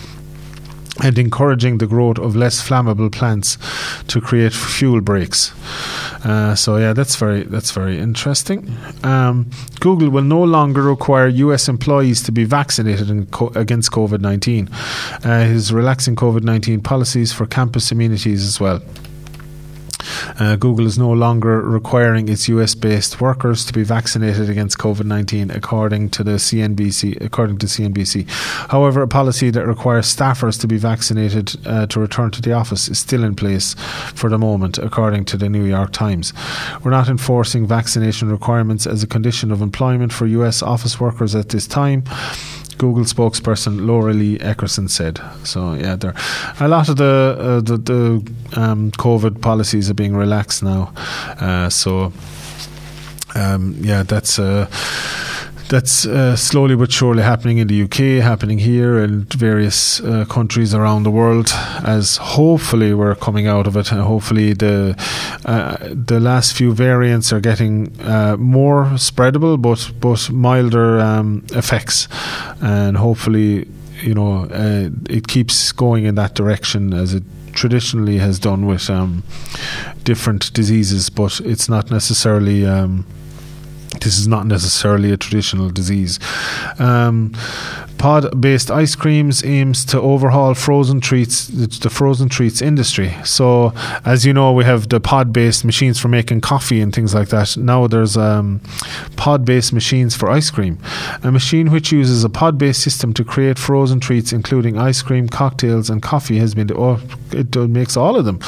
and 1.02 1.18
encouraging 1.18 1.78
the 1.78 1.86
growth 1.86 2.18
of 2.18 2.36
less 2.36 2.66
flammable 2.66 3.10
plants 3.10 3.58
to 4.06 4.20
create 4.20 4.52
fuel 4.52 5.00
breaks. 5.00 5.52
Uh, 6.24 6.54
so 6.54 6.76
yeah, 6.76 6.92
that's 6.92 7.16
very 7.16 7.42
that's 7.42 7.72
very 7.72 7.98
interesting. 7.98 8.76
Um, 9.02 9.50
Google 9.80 10.10
will 10.10 10.22
no 10.22 10.42
longer 10.42 10.82
require 10.82 11.26
U.S. 11.26 11.68
employees 11.68 12.22
to 12.22 12.32
be 12.32 12.44
vaccinated 12.44 13.30
co- 13.30 13.52
against 13.54 13.90
COVID 13.90 14.20
nineteen. 14.20 14.68
Uh, 15.24 15.44
is 15.48 15.72
relaxing 15.72 16.16
COVID 16.16 16.42
nineteen 16.42 16.80
policies 16.80 17.32
for 17.32 17.46
campus 17.46 17.90
amenities 17.90 18.44
as 18.44 18.60
well. 18.60 18.80
Uh, 20.38 20.56
Google 20.56 20.86
is 20.86 20.98
no 20.98 21.10
longer 21.12 21.60
requiring 21.60 22.28
its 22.28 22.48
US 22.48 22.74
based 22.74 23.20
workers 23.20 23.64
to 23.66 23.72
be 23.72 23.82
vaccinated 23.82 24.50
against 24.50 24.78
COVID 24.78 25.04
19, 25.04 25.50
according 25.50 26.10
to 26.10 26.24
the 26.24 26.32
CNBC. 26.32 27.20
According 27.20 27.58
to 27.58 27.66
CNBC. 27.66 28.28
However, 28.70 29.02
a 29.02 29.08
policy 29.08 29.50
that 29.50 29.66
requires 29.66 30.14
staffers 30.14 30.60
to 30.60 30.66
be 30.66 30.76
vaccinated 30.76 31.54
uh, 31.66 31.86
to 31.86 32.00
return 32.00 32.30
to 32.32 32.42
the 32.42 32.52
office 32.52 32.88
is 32.88 32.98
still 32.98 33.24
in 33.24 33.34
place 33.34 33.74
for 34.14 34.28
the 34.28 34.38
moment, 34.38 34.78
according 34.78 35.24
to 35.26 35.36
the 35.36 35.48
New 35.48 35.64
York 35.64 35.92
Times. 35.92 36.32
We're 36.82 36.90
not 36.90 37.08
enforcing 37.08 37.66
vaccination 37.66 38.30
requirements 38.30 38.86
as 38.86 39.02
a 39.02 39.06
condition 39.06 39.50
of 39.50 39.62
employment 39.62 40.12
for 40.12 40.26
US 40.26 40.62
office 40.62 41.00
workers 41.00 41.34
at 41.34 41.48
this 41.50 41.66
time. 41.66 42.04
Google 42.78 43.04
spokesperson 43.04 43.86
Lora 43.86 44.12
Lee 44.12 44.38
Erickson 44.40 44.88
said. 44.88 45.20
So 45.44 45.74
yeah, 45.74 45.96
there 45.96 46.14
a 46.60 46.68
lot 46.68 46.88
of 46.88 46.96
the 46.96 47.36
uh, 47.38 47.60
the, 47.60 47.76
the 47.76 48.60
um, 48.60 48.90
COVID 48.92 49.40
policies 49.40 49.90
are 49.90 49.94
being 49.94 50.16
relaxed 50.16 50.62
now. 50.62 50.92
Uh, 51.40 51.68
so 51.68 52.12
um, 53.34 53.76
yeah, 53.80 54.02
that's. 54.02 54.38
Uh, 54.38 54.66
that's 55.68 56.06
uh, 56.06 56.36
slowly 56.36 56.76
but 56.76 56.92
surely 56.92 57.22
happening 57.22 57.58
in 57.58 57.68
the 57.68 57.82
UK, 57.82 58.22
happening 58.22 58.58
here 58.58 58.98
and 58.98 59.32
various 59.32 60.00
uh, 60.00 60.24
countries 60.26 60.74
around 60.74 61.04
the 61.04 61.10
world. 61.10 61.50
As 61.84 62.16
hopefully 62.18 62.94
we're 62.94 63.14
coming 63.14 63.46
out 63.46 63.66
of 63.66 63.76
it, 63.76 63.90
and 63.90 64.00
hopefully 64.00 64.52
the 64.52 64.94
uh, 65.44 65.76
the 65.90 66.20
last 66.20 66.54
few 66.54 66.72
variants 66.72 67.32
are 67.32 67.40
getting 67.40 67.98
uh, 68.02 68.36
more 68.38 68.84
spreadable, 68.96 69.60
but 69.60 69.90
but 70.00 70.30
milder 70.30 71.00
um, 71.00 71.44
effects, 71.52 72.08
and 72.60 72.96
hopefully 72.96 73.66
you 74.02 74.14
know 74.14 74.44
uh, 74.50 74.90
it 75.08 75.28
keeps 75.28 75.72
going 75.72 76.04
in 76.04 76.14
that 76.16 76.34
direction 76.34 76.92
as 76.92 77.14
it 77.14 77.22
traditionally 77.52 78.18
has 78.18 78.38
done 78.38 78.66
with 78.66 78.90
um, 78.90 79.22
different 80.02 80.52
diseases, 80.52 81.08
but 81.08 81.40
it's 81.40 81.68
not 81.68 81.90
necessarily. 81.90 82.66
Um, 82.66 83.06
this 84.00 84.18
is 84.18 84.28
not 84.28 84.46
necessarily 84.46 85.12
a 85.12 85.16
traditional 85.16 85.70
disease. 85.70 86.18
Um, 86.78 87.32
pod 87.98 88.40
based 88.40 88.70
ice 88.70 88.94
creams 88.94 89.44
aims 89.44 89.84
to 89.86 90.00
overhaul 90.00 90.54
frozen 90.54 91.00
treats, 91.00 91.46
the 91.46 91.90
frozen 91.90 92.28
treats 92.28 92.60
industry. 92.60 93.14
So, 93.24 93.72
as 94.04 94.26
you 94.26 94.32
know, 94.32 94.52
we 94.52 94.64
have 94.64 94.88
the 94.88 95.00
pod 95.00 95.32
based 95.32 95.64
machines 95.64 95.98
for 95.98 96.08
making 96.08 96.42
coffee 96.42 96.80
and 96.80 96.94
things 96.94 97.14
like 97.14 97.28
that. 97.28 97.56
Now 97.56 97.86
there's 97.86 98.16
um, 98.16 98.60
pod 99.16 99.44
based 99.44 99.72
machines 99.72 100.14
for 100.14 100.30
ice 100.30 100.50
cream. 100.50 100.78
A 101.22 101.32
machine 101.32 101.70
which 101.70 101.92
uses 101.92 102.24
a 102.24 102.28
pod 102.28 102.58
based 102.58 102.82
system 102.82 103.14
to 103.14 103.24
create 103.24 103.58
frozen 103.58 104.00
treats, 104.00 104.32
including 104.32 104.78
ice 104.78 105.00
cream, 105.02 105.28
cocktails, 105.28 105.88
and 105.88 106.02
coffee, 106.02 106.38
has 106.38 106.54
been. 106.54 106.70
Oh, 106.76 107.00
it 107.32 107.54
makes 107.56 107.96
all 107.96 108.16
of 108.16 108.24
them. 108.24 108.38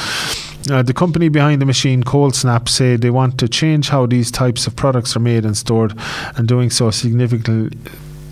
Uh, 0.69 0.81
the 0.83 0.93
company 0.93 1.29
behind 1.29 1.61
the 1.61 1.65
machine, 1.65 2.03
ColdSnap, 2.03 2.67
say 2.67 2.95
they 2.95 3.09
want 3.09 3.37
to 3.39 3.47
change 3.47 3.89
how 3.89 4.05
these 4.05 4.31
types 4.31 4.67
of 4.67 4.75
products 4.75 5.15
are 5.15 5.19
made 5.19 5.45
and 5.45 5.57
stored, 5.57 5.93
and 6.35 6.47
doing 6.47 6.69
so 6.69 6.91
significantly 6.91 7.77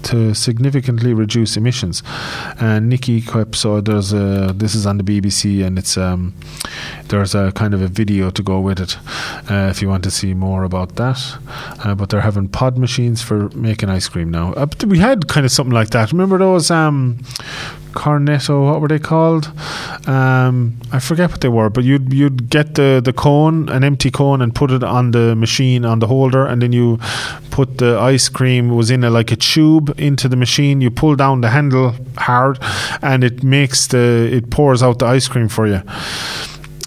to 0.06 0.36
significantly 0.36 1.14
reduce 1.14 1.58
emissions. 1.58 2.04
And 2.60 2.90
Nikki 2.90 3.22
Quip, 3.22 3.56
so 3.56 3.82
there's 3.82 4.14
a 4.14 4.54
this 4.56 4.76
is 4.76 4.86
on 4.86 4.98
the 4.98 5.04
BBC, 5.04 5.66
and 5.66 5.78
it's 5.78 5.98
um, 5.98 6.34
there's 7.08 7.36
a 7.36 7.52
kind 7.54 7.74
of 7.74 7.82
a 7.82 7.88
video 7.88 8.30
to 8.30 8.44
go 8.44 8.60
with 8.60 8.80
it 8.80 8.98
uh, 9.52 9.68
if 9.72 9.82
you 9.82 9.90
want 9.90 10.04
to 10.04 10.12
see 10.12 10.34
more 10.34 10.64
about 10.64 10.96
that. 10.96 11.20
Uh, 11.84 11.96
but 11.96 12.10
they're 12.10 12.22
having 12.22 12.48
pod 12.48 12.78
machines 12.78 13.22
for 13.22 13.50
making 13.50 13.90
ice 13.90 14.08
cream 14.08 14.32
now. 14.32 14.54
Uh, 14.54 14.68
we 14.88 15.00
had 15.00 15.28
kind 15.28 15.46
of 15.46 15.52
something 15.52 15.74
like 15.74 15.90
that. 15.90 16.12
Remember 16.12 16.38
those 16.38 16.72
um, 16.72 17.18
cornetto. 17.96 18.72
What 18.72 18.82
were 18.82 18.88
they 18.88 19.00
called? 19.00 19.52
Um, 20.08 20.78
I 20.92 21.00
forget 21.00 21.32
what 21.32 21.42
they 21.42 21.50
were, 21.50 21.70
but 21.70 21.84
you'd 21.84 22.14
you'd 22.14 22.50
get 22.50 22.76
the 22.76 23.02
the 23.04 23.14
cone, 23.14 23.70
an 23.70 23.84
empty 23.84 24.12
cone, 24.12 24.42
and 24.42 24.54
put 24.54 24.72
it 24.72 24.84
on 24.84 25.12
the 25.12 25.36
machine 25.36 25.86
on 25.86 26.00
the 26.00 26.08
holder, 26.08 26.46
and 26.46 26.62
then 26.62 26.74
you 26.74 27.00
put 27.50 27.78
the 27.78 27.98
ice 27.98 28.30
cream 28.30 28.70
was 28.76 28.92
in 28.92 29.04
a 29.04 29.10
like 29.10 29.32
a 29.32 29.36
tube 29.36 29.94
into 29.98 30.28
the 30.28 30.36
machine. 30.36 30.82
You 30.82 30.92
pull 30.92 31.16
down 31.16 31.42
the 31.42 31.50
handle 31.50 31.96
hard, 32.18 32.60
and 33.02 33.24
it 33.24 33.44
makes 33.44 33.88
the 33.88 34.30
it 34.32 34.50
pours 34.50 34.84
out 34.84 35.00
the 35.00 35.06
ice 35.06 35.28
cream 35.28 35.50
for 35.50 35.66
you. 35.68 35.82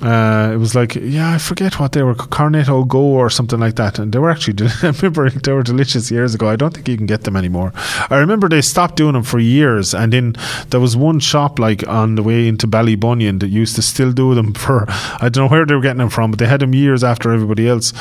Uh, 0.02 0.50
it 0.52 0.56
was 0.58 0.76
like, 0.76 0.94
yeah, 0.94 1.34
I 1.34 1.38
forget 1.38 1.80
what 1.80 1.92
they 1.92 2.02
were, 2.02 2.14
Cornetto 2.14 2.86
Go 2.86 3.00
or 3.00 3.30
something 3.30 3.58
like 3.58 3.74
that. 3.76 3.98
And 3.98 4.12
they 4.12 4.18
were 4.18 4.30
actually, 4.30 4.68
I 4.82 4.86
remember 4.86 5.28
they 5.30 5.52
were 5.52 5.62
delicious 5.62 6.10
years 6.10 6.34
ago. 6.34 6.48
I 6.48 6.56
don't 6.56 6.72
think 6.72 6.88
you 6.88 6.96
can 6.96 7.06
get 7.06 7.24
them 7.24 7.36
anymore. 7.36 7.72
I 8.08 8.16
remember 8.16 8.48
they 8.48 8.62
stopped 8.62 8.96
doing 8.96 9.14
them 9.14 9.24
for 9.24 9.40
years. 9.40 9.94
And 9.94 10.12
then 10.12 10.36
there 10.68 10.80
was 10.80 10.96
one 10.96 11.18
shop 11.18 11.58
like 11.58 11.86
on 11.88 12.14
the 12.14 12.22
way 12.22 12.46
into 12.46 12.68
Ballybunion 12.68 13.40
that 13.40 13.48
used 13.48 13.74
to 13.74 13.82
still 13.82 14.12
do 14.12 14.34
them 14.34 14.54
for, 14.64 14.84
I 14.88 15.28
don't 15.28 15.44
know 15.44 15.48
where 15.48 15.66
they 15.66 15.74
were 15.74 15.80
getting 15.80 15.98
them 15.98 16.10
from, 16.10 16.30
but 16.30 16.38
they 16.38 16.46
had 16.46 16.60
them 16.60 16.74
years 16.74 17.02
after 17.02 17.32
everybody 17.32 17.68
else. 17.68 17.92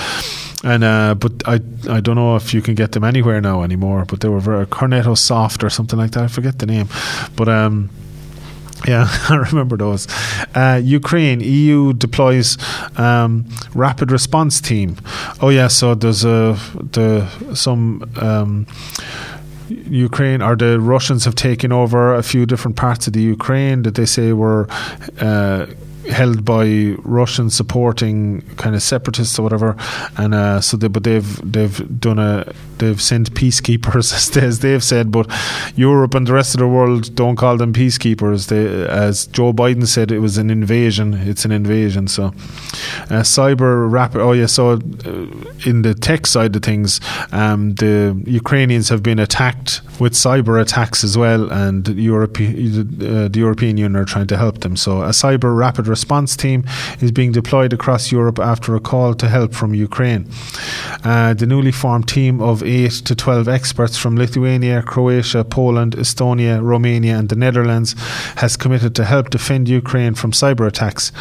And 0.63 0.83
uh, 0.83 1.13
but 1.13 1.47
I 1.47 1.59
I 1.87 1.99
don't 1.99 2.15
know 2.15 2.35
if 2.35 2.51
you 2.51 2.63
can 2.63 2.73
get 2.73 2.91
them 2.93 3.03
anywhere 3.03 3.39
now 3.39 3.61
anymore. 3.61 4.05
But 4.05 4.21
they 4.21 4.27
were 4.27 4.39
very 4.39 4.65
Cornetto 4.65 5.15
Soft 5.15 5.63
or 5.63 5.69
something 5.69 5.99
like 5.99 6.11
that. 6.11 6.23
I 6.23 6.27
forget 6.27 6.57
the 6.57 6.65
name, 6.65 6.89
but 7.35 7.47
um, 7.47 7.91
yeah, 8.85 9.07
I 9.29 9.35
remember 9.35 9.77
those. 9.77 10.07
Uh, 10.53 10.79
Ukraine 10.83 11.39
EU 11.39 11.93
deploys 11.93 12.57
um, 12.97 13.45
rapid 13.73 14.11
response 14.11 14.61
team. 14.61 14.97
Oh 15.41 15.49
yeah, 15.49 15.67
so 15.67 15.95
there's 15.95 16.25
a 16.25 16.57
the 16.91 17.27
some. 17.53 18.09
Um, 18.17 18.67
Ukraine 19.69 20.41
or 20.41 20.55
the 20.55 20.79
Russians 20.79 21.25
have 21.25 21.35
taken 21.35 21.73
over 21.73 22.15
a 22.15 22.23
few 22.23 22.45
different 22.45 22.77
parts 22.77 23.05
of 23.07 23.11
the 23.11 23.21
Ukraine 23.21 23.83
that 23.83 23.95
they 23.95 24.05
say 24.05 24.31
were 24.31 24.65
uh, 25.19 25.65
held 26.09 26.45
by 26.45 26.95
Russian 27.03 27.49
supporting 27.49 28.41
kind 28.55 28.75
of 28.75 28.81
separatists 28.81 29.37
or 29.37 29.43
whatever, 29.43 29.75
and 30.17 30.33
uh, 30.33 30.61
so 30.61 30.77
they, 30.77 30.87
but 30.87 31.03
they've 31.03 31.51
they've 31.51 31.99
done 31.99 32.19
a 32.19 32.53
they've 32.79 33.01
sent 33.01 33.33
peacekeepers 33.33 34.37
as 34.43 34.59
they've 34.59 34.83
said, 34.83 35.11
but 35.11 35.29
Europe 35.75 36.13
and 36.15 36.27
the 36.27 36.33
rest 36.33 36.53
of 36.55 36.59
the 36.59 36.67
world 36.67 37.15
don't 37.15 37.35
call 37.35 37.57
them 37.57 37.73
peacekeepers. 37.73 38.47
They, 38.47 38.87
as 38.87 39.27
Joe 39.27 39.53
Biden 39.53 39.87
said, 39.87 40.11
it 40.11 40.19
was 40.19 40.37
an 40.37 40.49
invasion. 40.49 41.13
It's 41.13 41.45
an 41.45 41.51
invasion. 41.51 42.07
So, 42.07 42.25
uh, 42.25 43.23
cyber 43.23 43.89
rapid. 43.91 44.21
Oh 44.21 44.33
yeah. 44.33 44.45
So, 44.45 44.71
uh, 44.71 44.77
in 45.65 45.81
the 45.81 45.93
tech 45.99 46.27
side 46.27 46.55
of 46.55 46.63
things, 46.63 46.99
um, 47.31 47.75
the 47.75 48.21
Ukrainians 48.25 48.89
have 48.89 49.03
been 49.03 49.19
attacked 49.19 49.81
with 49.99 50.13
cyber 50.13 50.61
attacks 50.61 51.03
as 51.03 51.17
well, 51.17 51.51
and 51.51 51.87
Europe, 51.87 52.37
uh, 52.39 53.27
the 53.27 53.31
European 53.35 53.77
Union 53.77 53.95
are 53.95 54.05
trying 54.05 54.27
to 54.27 54.37
help 54.37 54.59
them. 54.61 54.75
So, 54.75 55.01
a 55.01 55.09
cyber 55.09 55.57
rapid 55.57 55.87
response 55.87 56.35
team 56.35 56.65
is 57.01 57.11
being 57.11 57.31
deployed 57.31 57.73
across 57.73 58.11
Europe 58.11 58.39
after 58.39 58.75
a 58.75 58.79
call 58.79 59.13
to 59.15 59.27
help 59.27 59.53
from 59.53 59.73
Ukraine. 59.73 60.29
Uh, 61.03 61.33
the 61.33 61.45
newly 61.45 61.71
formed 61.71 62.07
team 62.07 62.41
of 62.41 62.63
8 62.67 62.91
to 62.91 63.15
12 63.15 63.47
experts 63.47 63.97
from 63.97 64.15
Lithuania, 64.15 64.81
Croatia, 64.81 65.43
Poland, 65.43 65.95
Estonia, 65.95 66.61
Romania, 66.61 67.17
and 67.17 67.29
the 67.29 67.35
Netherlands 67.35 67.95
has 68.37 68.57
committed 68.57 68.93
to 68.95 69.05
help 69.05 69.29
defend 69.29 69.67
Ukraine 69.69 70.13
from 70.13 70.31
cyber 70.31 70.67
attacks 70.67 71.11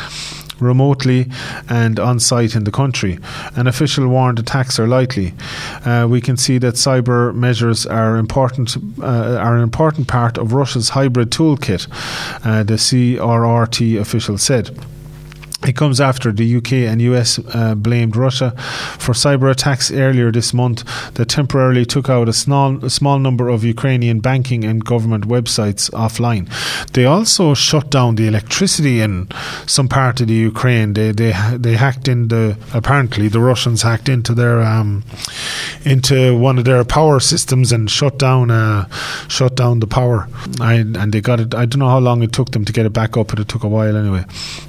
remotely 0.60 1.30
and 1.68 1.98
on 2.00 2.18
site 2.18 2.54
in 2.54 2.64
the 2.64 2.70
country. 2.70 3.18
An 3.54 3.66
official 3.66 4.08
warned 4.08 4.38
attacks 4.38 4.78
are 4.78 4.86
likely. 4.86 5.34
Uh, 5.84 6.06
we 6.08 6.20
can 6.20 6.36
see 6.36 6.58
that 6.58 6.74
cyber 6.74 7.34
measures 7.34 7.86
are 7.86 8.16
important 8.16 8.76
uh, 9.00 9.36
are 9.36 9.56
an 9.56 9.62
important 9.62 10.08
part 10.08 10.38
of 10.38 10.52
Russia's 10.52 10.90
hybrid 10.90 11.30
toolkit. 11.30 11.88
Uh, 12.44 12.62
the 12.62 12.74
CRRT 12.74 14.00
official 14.00 14.38
said. 14.38 14.70
It 15.66 15.74
comes 15.74 16.00
after 16.00 16.30
the 16.32 16.56
UK 16.56 16.72
and 16.72 17.02
US 17.02 17.40
uh, 17.52 17.74
blamed 17.74 18.14
Russia 18.14 18.52
for 18.98 19.12
cyber 19.12 19.50
attacks 19.50 19.90
earlier 19.90 20.30
this 20.30 20.54
month 20.54 20.84
that 21.14 21.28
temporarily 21.28 21.84
took 21.84 22.08
out 22.08 22.28
a 22.28 22.32
small, 22.32 22.84
a 22.84 22.90
small 22.90 23.18
number 23.18 23.48
of 23.48 23.64
Ukrainian 23.64 24.20
banking 24.20 24.64
and 24.64 24.84
government 24.84 25.26
websites 25.26 25.90
offline. 25.90 26.48
They 26.92 27.04
also 27.04 27.54
shut 27.54 27.90
down 27.90 28.14
the 28.14 28.28
electricity 28.28 29.00
in 29.00 29.28
some 29.66 29.88
part 29.88 30.20
of 30.20 30.28
the 30.28 30.34
Ukraine. 30.34 30.92
They 30.94 31.10
they 31.10 31.32
they 31.56 31.74
hacked 31.74 32.06
into 32.06 32.56
apparently 32.72 33.26
the 33.28 33.40
Russians 33.40 33.82
hacked 33.82 34.08
into 34.08 34.34
their 34.34 34.62
um, 34.62 35.02
into 35.84 36.36
one 36.38 36.58
of 36.58 36.64
their 36.64 36.84
power 36.84 37.18
systems 37.18 37.72
and 37.72 37.90
shut 37.90 38.18
down 38.18 38.50
uh, 38.50 38.88
shut 39.28 39.56
down 39.56 39.80
the 39.80 39.86
power. 39.86 40.28
I, 40.60 40.74
and 40.74 41.12
they 41.12 41.20
got 41.20 41.40
it. 41.40 41.54
I 41.54 41.66
don't 41.66 41.80
know 41.80 41.88
how 41.88 41.98
long 41.98 42.22
it 42.22 42.32
took 42.32 42.52
them 42.52 42.64
to 42.64 42.72
get 42.72 42.86
it 42.86 42.92
back 42.92 43.16
up, 43.16 43.28
but 43.28 43.40
it 43.40 43.48
took 43.48 43.64
a 43.64 43.68
while 43.68 43.96
anyway. 43.96 44.24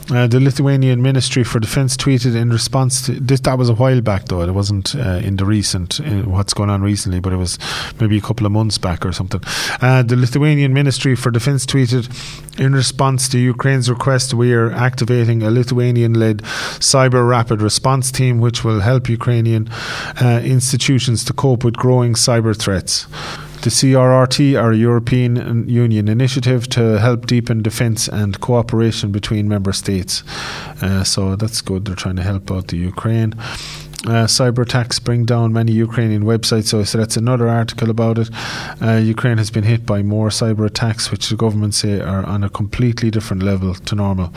Uh, 0.09 0.25
the 0.25 0.39
Lithuanian 0.39 0.86
Ministry 0.95 1.43
for 1.43 1.59
Defence 1.59 1.97
tweeted 1.97 2.35
in 2.35 2.49
response 2.49 3.05
to 3.05 3.13
this. 3.13 3.39
That 3.41 3.57
was 3.57 3.69
a 3.69 3.73
while 3.73 4.01
back, 4.01 4.25
though. 4.25 4.41
It 4.41 4.51
wasn't 4.51 4.95
uh, 4.95 5.21
in 5.23 5.37
the 5.37 5.45
recent 5.45 5.99
uh, 5.99 6.23
what's 6.23 6.53
going 6.53 6.69
on 6.69 6.81
recently, 6.81 7.19
but 7.19 7.33
it 7.33 7.37
was 7.37 7.59
maybe 7.99 8.17
a 8.17 8.21
couple 8.21 8.45
of 8.45 8.51
months 8.51 8.77
back 8.77 9.05
or 9.05 9.11
something. 9.11 9.41
Uh, 9.81 10.03
the 10.03 10.15
Lithuanian 10.15 10.73
Ministry 10.73 11.15
for 11.15 11.31
Defence 11.31 11.65
tweeted 11.65 12.07
in 12.59 12.73
response 12.73 13.29
to 13.29 13.37
Ukraine's 13.37 13.89
request, 13.89 14.33
we 14.33 14.53
are 14.53 14.71
activating 14.71 15.43
a 15.43 15.51
Lithuanian-led 15.51 16.39
cyber 16.79 17.27
rapid 17.27 17.61
response 17.61 18.11
team, 18.11 18.39
which 18.39 18.63
will 18.63 18.79
help 18.79 19.09
Ukrainian 19.09 19.69
uh, 20.21 20.41
institutions 20.43 21.23
to 21.25 21.33
cope 21.33 21.63
with 21.63 21.75
growing 21.75 22.13
cyber 22.13 22.57
threats. 22.57 23.07
The 23.67 23.71
CRRT 23.71 24.57
are 24.57 24.71
a 24.71 24.77
European 24.77 25.67
Union 25.67 26.07
initiative 26.07 26.69
to 26.69 26.99
help 26.99 27.25
deepen 27.25 27.61
defence 27.61 28.07
and 28.07 28.39
cooperation 28.39 29.11
between 29.11 29.49
member 29.49 29.73
states. 29.73 30.23
Uh, 30.81 31.03
so 31.03 31.35
that's 31.35 31.59
good. 31.59 31.83
They're 31.83 31.93
trying 31.93 32.15
to 32.15 32.23
help 32.23 32.49
out 32.49 32.69
the 32.69 32.77
Ukraine. 32.77 33.33
Uh, 34.05 34.23
cyber 34.25 34.59
attacks 34.59 34.99
bring 34.99 35.25
down 35.25 35.51
many 35.51 35.73
Ukrainian 35.73 36.23
websites. 36.23 36.67
So, 36.67 36.85
so 36.85 36.97
that's 36.97 37.17
another 37.17 37.49
article 37.49 37.89
about 37.89 38.17
it. 38.19 38.29
Uh, 38.81 39.01
Ukraine 39.03 39.37
has 39.37 39.51
been 39.51 39.65
hit 39.65 39.85
by 39.85 40.01
more 40.01 40.29
cyber 40.29 40.65
attacks, 40.65 41.11
which 41.11 41.27
the 41.27 41.35
government 41.35 41.75
say 41.75 41.99
are 41.99 42.25
on 42.25 42.45
a 42.45 42.49
completely 42.49 43.11
different 43.11 43.43
level 43.43 43.75
to 43.75 43.95
normal. 43.95 44.31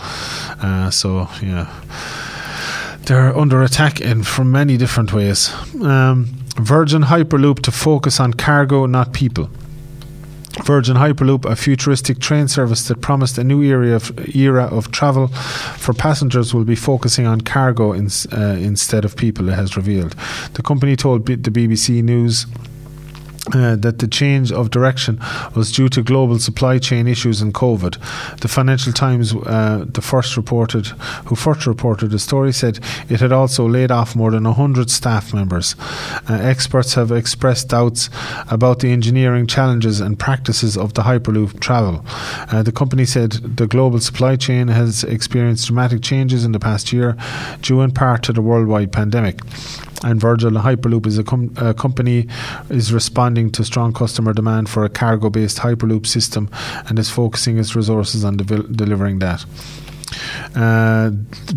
Uh, 0.61 0.91
so, 0.91 1.29
yeah, 1.41 1.71
they're 3.07 3.37
under 3.39 3.63
attack 3.63 4.01
in 4.01 4.25
from 4.25 4.51
many 4.51 4.77
different 4.77 5.13
ways. 5.13 5.55
Um, 5.81 6.35
Virgin 6.61 7.03
Hyperloop 7.03 7.61
to 7.61 7.71
focus 7.71 8.21
on 8.21 8.35
cargo, 8.35 8.87
not 8.87 9.13
people. 9.13 9.49
Virgin 10.65 10.97
Hyperloop, 10.97 11.45
a 11.45 11.57
futuristic 11.57 12.19
train 12.19 12.49
service 12.49 12.87
that 12.89 13.01
promised 13.01 13.39
a 13.39 13.45
new 13.45 13.63
era 13.63 13.95
of, 13.95 14.13
era 14.37 14.65
of 14.65 14.91
travel 14.91 15.29
for 15.29 15.95
passengers, 15.95 16.53
will 16.53 16.65
be 16.65 16.77
focusing 16.77 17.27
on 17.27 17.41
cargo 17.41 17.93
in, 17.93 18.09
uh, 18.33 18.57
instead 18.59 19.05
of 19.05 19.17
people, 19.17 19.49
it 19.49 19.55
has 19.55 19.77
revealed. 19.77 20.15
The 20.55 20.63
company 20.63 20.97
told 20.97 21.25
B- 21.25 21.37
the 21.37 21.51
BBC 21.51 22.03
News 22.03 22.47
uh, 23.55 23.77
that 23.77 23.99
the 23.99 24.07
change 24.07 24.53
of 24.53 24.71
direction 24.71 25.19
was 25.55 25.73
due 25.73 25.89
to 25.89 26.03
global 26.03 26.39
supply 26.39 26.79
chain 26.79 27.07
issues 27.07 27.41
and 27.41 27.55
COVID. 27.55 27.97
The 28.41 28.49
Financial 28.49 28.93
Times, 28.93 29.35
uh, 29.35 29.87
the 29.89 30.03
first 30.03 30.37
reported, 30.37 30.89
who 31.27 31.37
first 31.37 31.67
reported 31.67 32.11
the 32.11 32.19
story, 32.19 32.53
said 32.53 32.81
it 33.09 33.21
had 33.21 33.33
also 33.33 33.67
laid 33.67 33.91
off 33.91 34.15
more 34.15 34.31
than 34.31 34.45
hundred 34.45 34.91
staff 34.91 35.33
members. 35.33 35.75
Uh, 36.29 36.35
experts 36.35 36.95
have 36.95 37.11
expressed 37.11 37.69
doubts 37.69 38.11
about 38.51 38.81
the 38.81 38.91
engineering 38.91 39.47
challenges 39.47 40.01
and 40.01 40.19
practices 40.19 40.77
of 40.77 40.95
the 40.95 41.03
Hyperloop 41.03 41.61
travel. 41.61 42.05
Uh, 42.53 42.63
the 42.63 42.73
company 42.73 43.05
said 43.05 43.33
the 43.33 43.67
global 43.67 44.01
supply 44.01 44.37
chain 44.37 44.69
has 44.69 45.05
experienced 45.05 45.67
dramatic 45.67 46.03
changes 46.03 46.45
in 46.45 46.53
the 46.53 46.61
past 46.61 46.93
year, 46.93 47.17
due 47.63 47.81
in 47.81 47.91
part 47.91 48.23
to 48.25 48.33
the 48.33 48.43
worldwide 48.43 48.93
pandemic 48.93 49.41
and 50.03 50.21
Virgin 50.21 50.55
Hyperloop 50.55 51.07
is 51.07 51.19
a, 51.19 51.25
com- 51.25 51.53
a, 51.57 51.75
company 51.75 52.27
is 52.69 52.93
responding 52.93 53.51
to 53.53 53.65
strong 53.65 53.93
customer 53.93 54.33
demand 54.33 54.69
for 54.69 54.85
a 54.85 54.89
cargo-based 54.89 55.59
Hyperloop 55.59 56.07
system 56.07 56.49
and 56.89 56.99
is 56.99 57.11
focusing 57.11 57.59
its 57.59 57.77
resources 57.77 58.25
on 58.25 58.37
de- 58.37 58.63
delivering 58.63 59.19
that. 59.19 59.45
Uh, 60.55 61.11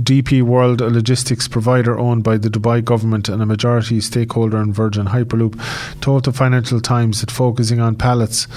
DP 0.03 0.43
World, 0.43 0.81
a 0.81 0.89
logistics 0.89 1.47
provider 1.47 1.97
owned 1.97 2.23
by 2.23 2.37
the 2.37 2.49
Dubai 2.49 2.83
government 2.83 3.27
and 3.27 3.41
a 3.41 3.45
majority 3.45 3.99
stakeholder 3.99 4.61
in 4.61 4.71
Virgin 4.71 5.07
Hyperloop, 5.07 5.59
told 5.99 6.25
the 6.25 6.31
Financial 6.31 6.79
Times 6.79 7.21
that 7.21 7.31
focusing 7.31 7.79
on 7.79 7.95
pallets 7.95 8.47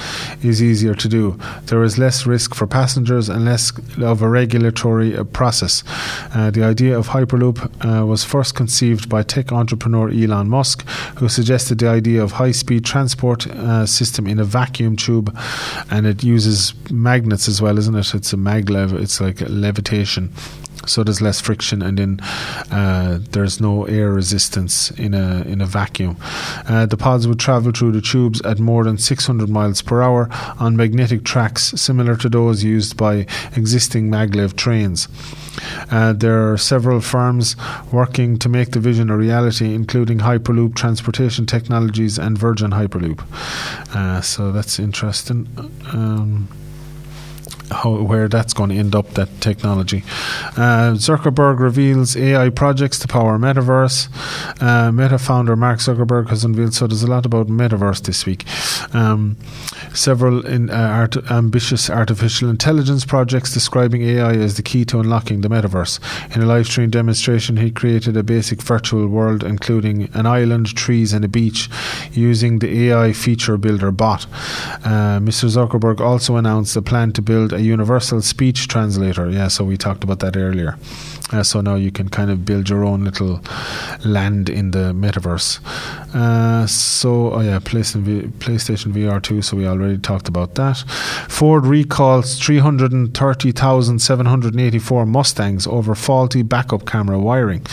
is 0.43 0.63
easier 0.63 0.95
to 0.95 1.09
do. 1.09 1.39
There 1.65 1.83
is 1.83 1.99
less 1.99 2.27
risk 2.27 2.55
for 2.55 2.67
passengers 2.67 3.29
and 3.29 3.45
less 3.45 3.73
of 3.99 4.21
a 4.21 4.29
regulatory 4.29 5.17
uh, 5.17 5.25
process. 5.25 5.83
Uh, 6.35 6.51
the 6.51 6.63
idea 6.63 6.99
of 6.99 7.09
Hyperloop 7.09 7.59
uh, 7.85 8.05
was 8.05 8.25
first 8.25 8.55
conceived 8.55 9.09
by 9.09 9.23
tech 9.23 9.53
entrepreneur 9.53 10.11
Elon 10.11 10.49
Musk, 10.49 10.87
who 11.19 11.29
suggested 11.29 11.79
the 11.79 11.89
idea 11.89 12.23
of 12.23 12.33
high-speed 12.33 12.85
transport 12.85 13.47
uh, 13.47 13.87
system 13.87 14.27
in 14.27 14.39
a 14.39 14.45
vacuum 14.45 14.97
tube, 14.97 15.35
and 15.91 16.07
it 16.07 16.23
uses 16.23 16.75
magnets 16.91 17.49
as 17.49 17.63
well, 17.63 17.79
isn't 17.79 17.95
it? 17.95 18.15
It's 18.15 18.33
a 18.33 18.37
maglev. 18.37 18.93
It's 19.01 19.21
like 19.21 19.41
a 19.41 19.47
levitating 19.47 19.86
orientation 19.87 20.31
so 20.87 21.03
there's 21.03 21.21
less 21.21 21.41
friction 21.41 21.83
and 21.83 21.99
then 21.99 22.21
uh, 22.71 23.19
there's 23.33 23.61
no 23.61 23.87
air 23.87 24.13
resistance 24.13 24.93
in 24.93 25.15
a 25.15 25.43
in 25.43 25.61
a 25.61 25.67
vacuum. 25.67 26.17
Uh, 26.69 26.87
the 26.87 26.97
pods 26.97 27.27
would 27.27 27.41
travel 27.41 27.73
through 27.73 27.91
the 27.91 28.01
tubes 28.01 28.41
at 28.43 28.61
more 28.61 28.85
than 28.85 28.97
600 28.97 29.49
miles 29.49 29.83
per 29.83 30.01
hour 30.01 30.29
on 30.61 30.77
magnetic 30.77 31.25
tracks 31.25 31.73
similar 31.75 32.15
to 32.17 32.29
those 32.29 32.63
used 32.63 32.97
by 32.97 33.27
existing 33.57 34.09
maglev 34.09 34.55
trains. 34.55 35.09
Uh, 35.91 36.13
there 36.13 36.53
are 36.53 36.57
several 36.57 37.01
firms 37.01 37.57
working 37.91 38.39
to 38.39 38.49
make 38.49 38.71
the 38.71 38.79
vision 38.79 39.11
a 39.11 39.17
reality, 39.17 39.75
including 39.75 40.19
Hyperloop 40.19 40.77
Transportation 40.77 41.47
Technologies 41.47 42.17
and 42.17 42.39
Virgin 42.39 42.71
Hyperloop. 42.71 43.23
Uh, 43.93 44.21
so 44.21 44.53
that's 44.53 44.79
interesting. 44.79 45.49
Um, 45.93 46.49
how, 47.71 48.03
where 48.03 48.29
that's 48.29 48.53
going 48.53 48.71
to 48.71 48.77
end 48.77 48.95
up, 48.95 49.11
that 49.15 49.41
technology. 49.41 50.03
Uh, 50.57 50.93
Zuckerberg 50.95 51.59
reveals 51.59 52.17
AI 52.17 52.51
projects 52.51 52.99
to 53.01 53.09
power 53.09 53.39
metaverse. 53.39 54.09
Uh, 54.63 54.93
Meta 54.93 55.19
founder 55.19 55.57
Mark 55.57 55.79
Zuckerberg 55.79 56.29
has 56.29 56.45
unveiled, 56.45 56.75
so 56.75 56.87
there's 56.87 57.03
a 57.03 57.07
lot 57.07 57.27
about 57.27 57.49
metaverse 57.49 58.03
this 58.03 58.27
week. 58.27 58.45
Um, 58.95 59.37
several 59.95 60.47
in, 60.47 60.71
uh, 60.71 60.75
art, 60.75 61.17
ambitious 61.31 61.91
artificial 61.91 62.49
intelligence 62.49 63.05
projects 63.05 63.53
describing 63.53 64.03
AI 64.03 64.33
as 64.33 64.57
the 64.57 64.63
key 64.63 64.85
to 64.87 65.01
unlocking 65.01 65.41
the 65.41 65.49
metaverse. 65.49 65.99
In 66.35 66.43
a 66.43 66.47
live 66.47 66.67
stream 66.67 66.91
demonstration, 66.91 67.57
he 67.57 67.71
created 67.71 68.17
a 68.17 68.23
basic 68.23 68.63
virtual 68.63 69.07
world, 69.09 69.43
including 69.43 70.11
an 70.15 70.27
island, 70.27 70.75
trees, 70.75 71.13
and 71.13 71.25
a 71.25 71.29
beach, 71.29 71.69
using 72.13 72.59
the 72.59 72.91
AI 72.91 73.13
feature 73.13 73.57
builder 73.57 73.91
bot. 73.91 74.27
Uh, 74.85 75.19
Mr. 75.21 75.49
Zuckerberg 75.49 76.01
also 76.01 76.37
announced 76.37 76.77
a 76.77 76.83
plan 76.83 77.13
to 77.13 77.23
build 77.23 77.53
a 77.57 77.61
universal 77.61 78.23
speech 78.23 78.69
translator. 78.69 79.29
Yeah, 79.31 79.49
so 79.49 79.65
we 79.65 79.77
talked 79.77 80.05
about 80.05 80.21
that 80.21 80.37
earlier. 80.37 80.79
Uh, 81.33 81.43
so 81.43 81.61
now 81.61 81.75
you 81.75 81.91
can 81.91 82.09
kind 82.09 82.31
of 82.31 82.45
build 82.45 82.69
your 82.69 82.85
own 82.85 83.03
little 83.05 83.41
land 84.05 84.49
in 84.49 84.71
the 84.71 84.93
metaverse. 84.93 85.59
Uh, 86.15 86.65
so, 86.67 87.33
oh 87.33 87.41
yeah, 87.41 87.59
PlayStation, 87.59 88.31
PlayStation 88.35 88.93
VR 88.93 89.21
2, 89.21 89.43
so 89.43 89.57
we 89.57 89.67
already 89.67 89.99
talked 89.99 90.29
about 90.29 90.55
that. 90.55 90.85
Ford 91.29 91.67
recalls 91.67 92.39
330,784 92.39 95.07
Mustangs 95.07 95.67
over 95.67 95.97
faulty 95.97 96.43
backup 96.43 96.87
camera 96.87 97.19
wiring. 97.19 97.67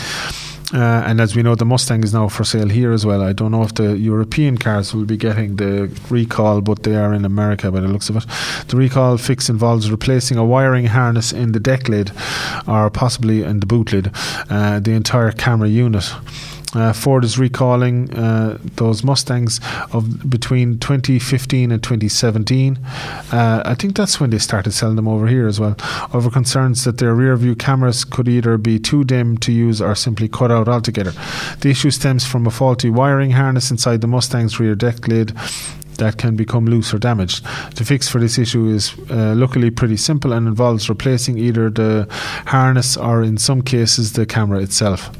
Uh, 0.72 1.04
and 1.06 1.20
as 1.20 1.36
we 1.36 1.42
know, 1.42 1.54
the 1.54 1.64
Mustang 1.64 2.02
is 2.02 2.14
now 2.14 2.28
for 2.28 2.44
sale 2.44 2.68
here 2.68 2.92
as 2.92 3.04
well. 3.04 3.22
I 3.22 3.32
don't 3.32 3.52
know 3.52 3.62
if 3.62 3.74
the 3.74 3.96
European 3.98 4.56
cars 4.56 4.94
will 4.94 5.04
be 5.04 5.16
getting 5.16 5.56
the 5.56 5.90
recall, 6.08 6.60
but 6.60 6.82
they 6.84 6.96
are 6.96 7.12
in 7.12 7.24
America 7.24 7.70
by 7.70 7.80
the 7.80 7.88
looks 7.88 8.08
of 8.08 8.16
it. 8.16 8.26
The 8.68 8.76
recall 8.76 9.18
fix 9.18 9.48
involves 9.48 9.90
replacing 9.90 10.38
a 10.38 10.44
wiring 10.44 10.86
harness 10.86 11.32
in 11.32 11.52
the 11.52 11.60
deck 11.60 11.88
lid 11.88 12.12
or 12.66 12.88
possibly 12.90 13.42
in 13.42 13.60
the 13.60 13.66
boot 13.66 13.92
lid, 13.92 14.10
uh, 14.48 14.80
the 14.80 14.92
entire 14.92 15.32
camera 15.32 15.68
unit. 15.68 16.10
Uh, 16.74 16.92
Ford 16.92 17.24
is 17.24 17.38
recalling 17.38 18.12
uh, 18.14 18.58
those 18.76 19.04
Mustangs 19.04 19.60
of 19.92 20.28
between 20.28 20.78
2015 20.78 21.70
and 21.70 21.82
2017. 21.82 22.78
Uh, 23.32 23.62
I 23.64 23.74
think 23.74 23.96
that's 23.96 24.20
when 24.20 24.30
they 24.30 24.38
started 24.38 24.72
selling 24.72 24.96
them 24.96 25.08
over 25.08 25.26
here 25.26 25.46
as 25.46 25.60
well. 25.60 25.76
Over 26.12 26.30
concerns 26.30 26.84
that 26.84 26.98
their 26.98 27.14
rear 27.14 27.36
view 27.36 27.54
cameras 27.54 28.04
could 28.04 28.28
either 28.28 28.58
be 28.58 28.78
too 28.78 29.04
dim 29.04 29.38
to 29.38 29.52
use 29.52 29.80
or 29.80 29.94
simply 29.94 30.28
cut 30.28 30.50
out 30.50 30.68
altogether. 30.68 31.12
The 31.60 31.70
issue 31.70 31.90
stems 31.90 32.26
from 32.26 32.46
a 32.46 32.50
faulty 32.50 32.90
wiring 32.90 33.32
harness 33.32 33.70
inside 33.70 34.00
the 34.00 34.08
Mustang's 34.08 34.58
rear 34.58 34.74
deck 34.74 35.06
lid 35.08 35.32
that 35.98 36.18
can 36.18 36.36
become 36.36 36.66
loose 36.66 36.92
or 36.92 36.98
damaged. 36.98 37.44
The 37.76 37.84
fix 37.84 38.08
for 38.08 38.18
this 38.18 38.38
issue 38.38 38.66
is 38.66 38.94
uh, 39.10 39.34
luckily 39.36 39.70
pretty 39.70 39.96
simple 39.96 40.32
and 40.32 40.48
involves 40.48 40.88
replacing 40.88 41.38
either 41.38 41.70
the 41.70 42.08
harness 42.46 42.96
or, 42.96 43.22
in 43.22 43.38
some 43.38 43.62
cases, 43.62 44.14
the 44.14 44.26
camera 44.26 44.60
itself. 44.60 45.10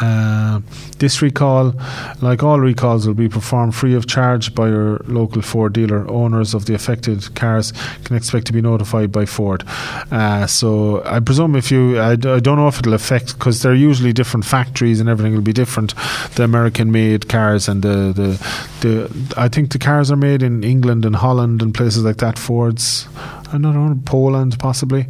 Uh, 0.00 0.60
this 0.98 1.22
recall, 1.22 1.74
like 2.20 2.42
all 2.42 2.60
recalls, 2.60 3.06
will 3.06 3.14
be 3.14 3.28
performed 3.28 3.74
free 3.74 3.94
of 3.94 4.06
charge 4.06 4.54
by 4.54 4.68
your 4.68 5.00
local 5.06 5.42
Ford 5.42 5.72
dealer. 5.72 6.08
Owners 6.10 6.54
of 6.54 6.66
the 6.66 6.74
affected 6.74 7.34
cars 7.34 7.72
can 8.04 8.16
expect 8.16 8.46
to 8.46 8.52
be 8.52 8.60
notified 8.60 9.12
by 9.12 9.26
Ford. 9.26 9.64
Uh, 10.10 10.46
so 10.46 11.02
I 11.04 11.20
presume 11.20 11.56
if 11.56 11.70
you, 11.70 11.98
I, 11.98 12.12
I 12.12 12.16
don't 12.16 12.56
know 12.56 12.68
if 12.68 12.78
it'll 12.78 12.94
affect 12.94 13.38
because 13.38 13.62
they're 13.62 13.74
usually 13.74 14.12
different 14.12 14.44
factories 14.44 15.00
and 15.00 15.08
everything 15.08 15.34
will 15.34 15.42
be 15.42 15.52
different. 15.52 15.94
The 16.34 16.44
American-made 16.44 17.28
cars 17.28 17.68
and 17.68 17.82
the, 17.82 18.12
the 18.14 18.36
the 18.80 19.34
I 19.36 19.48
think 19.48 19.72
the 19.72 19.78
cars 19.78 20.10
are 20.10 20.16
made 20.16 20.42
in 20.42 20.62
England 20.62 21.04
and 21.04 21.16
Holland 21.16 21.62
and 21.62 21.74
places 21.74 22.04
like 22.04 22.18
that. 22.18 22.38
Fords, 22.38 23.08
I 23.16 23.52
don't 23.52 23.62
know, 23.62 23.98
Poland 24.04 24.58
possibly. 24.58 25.06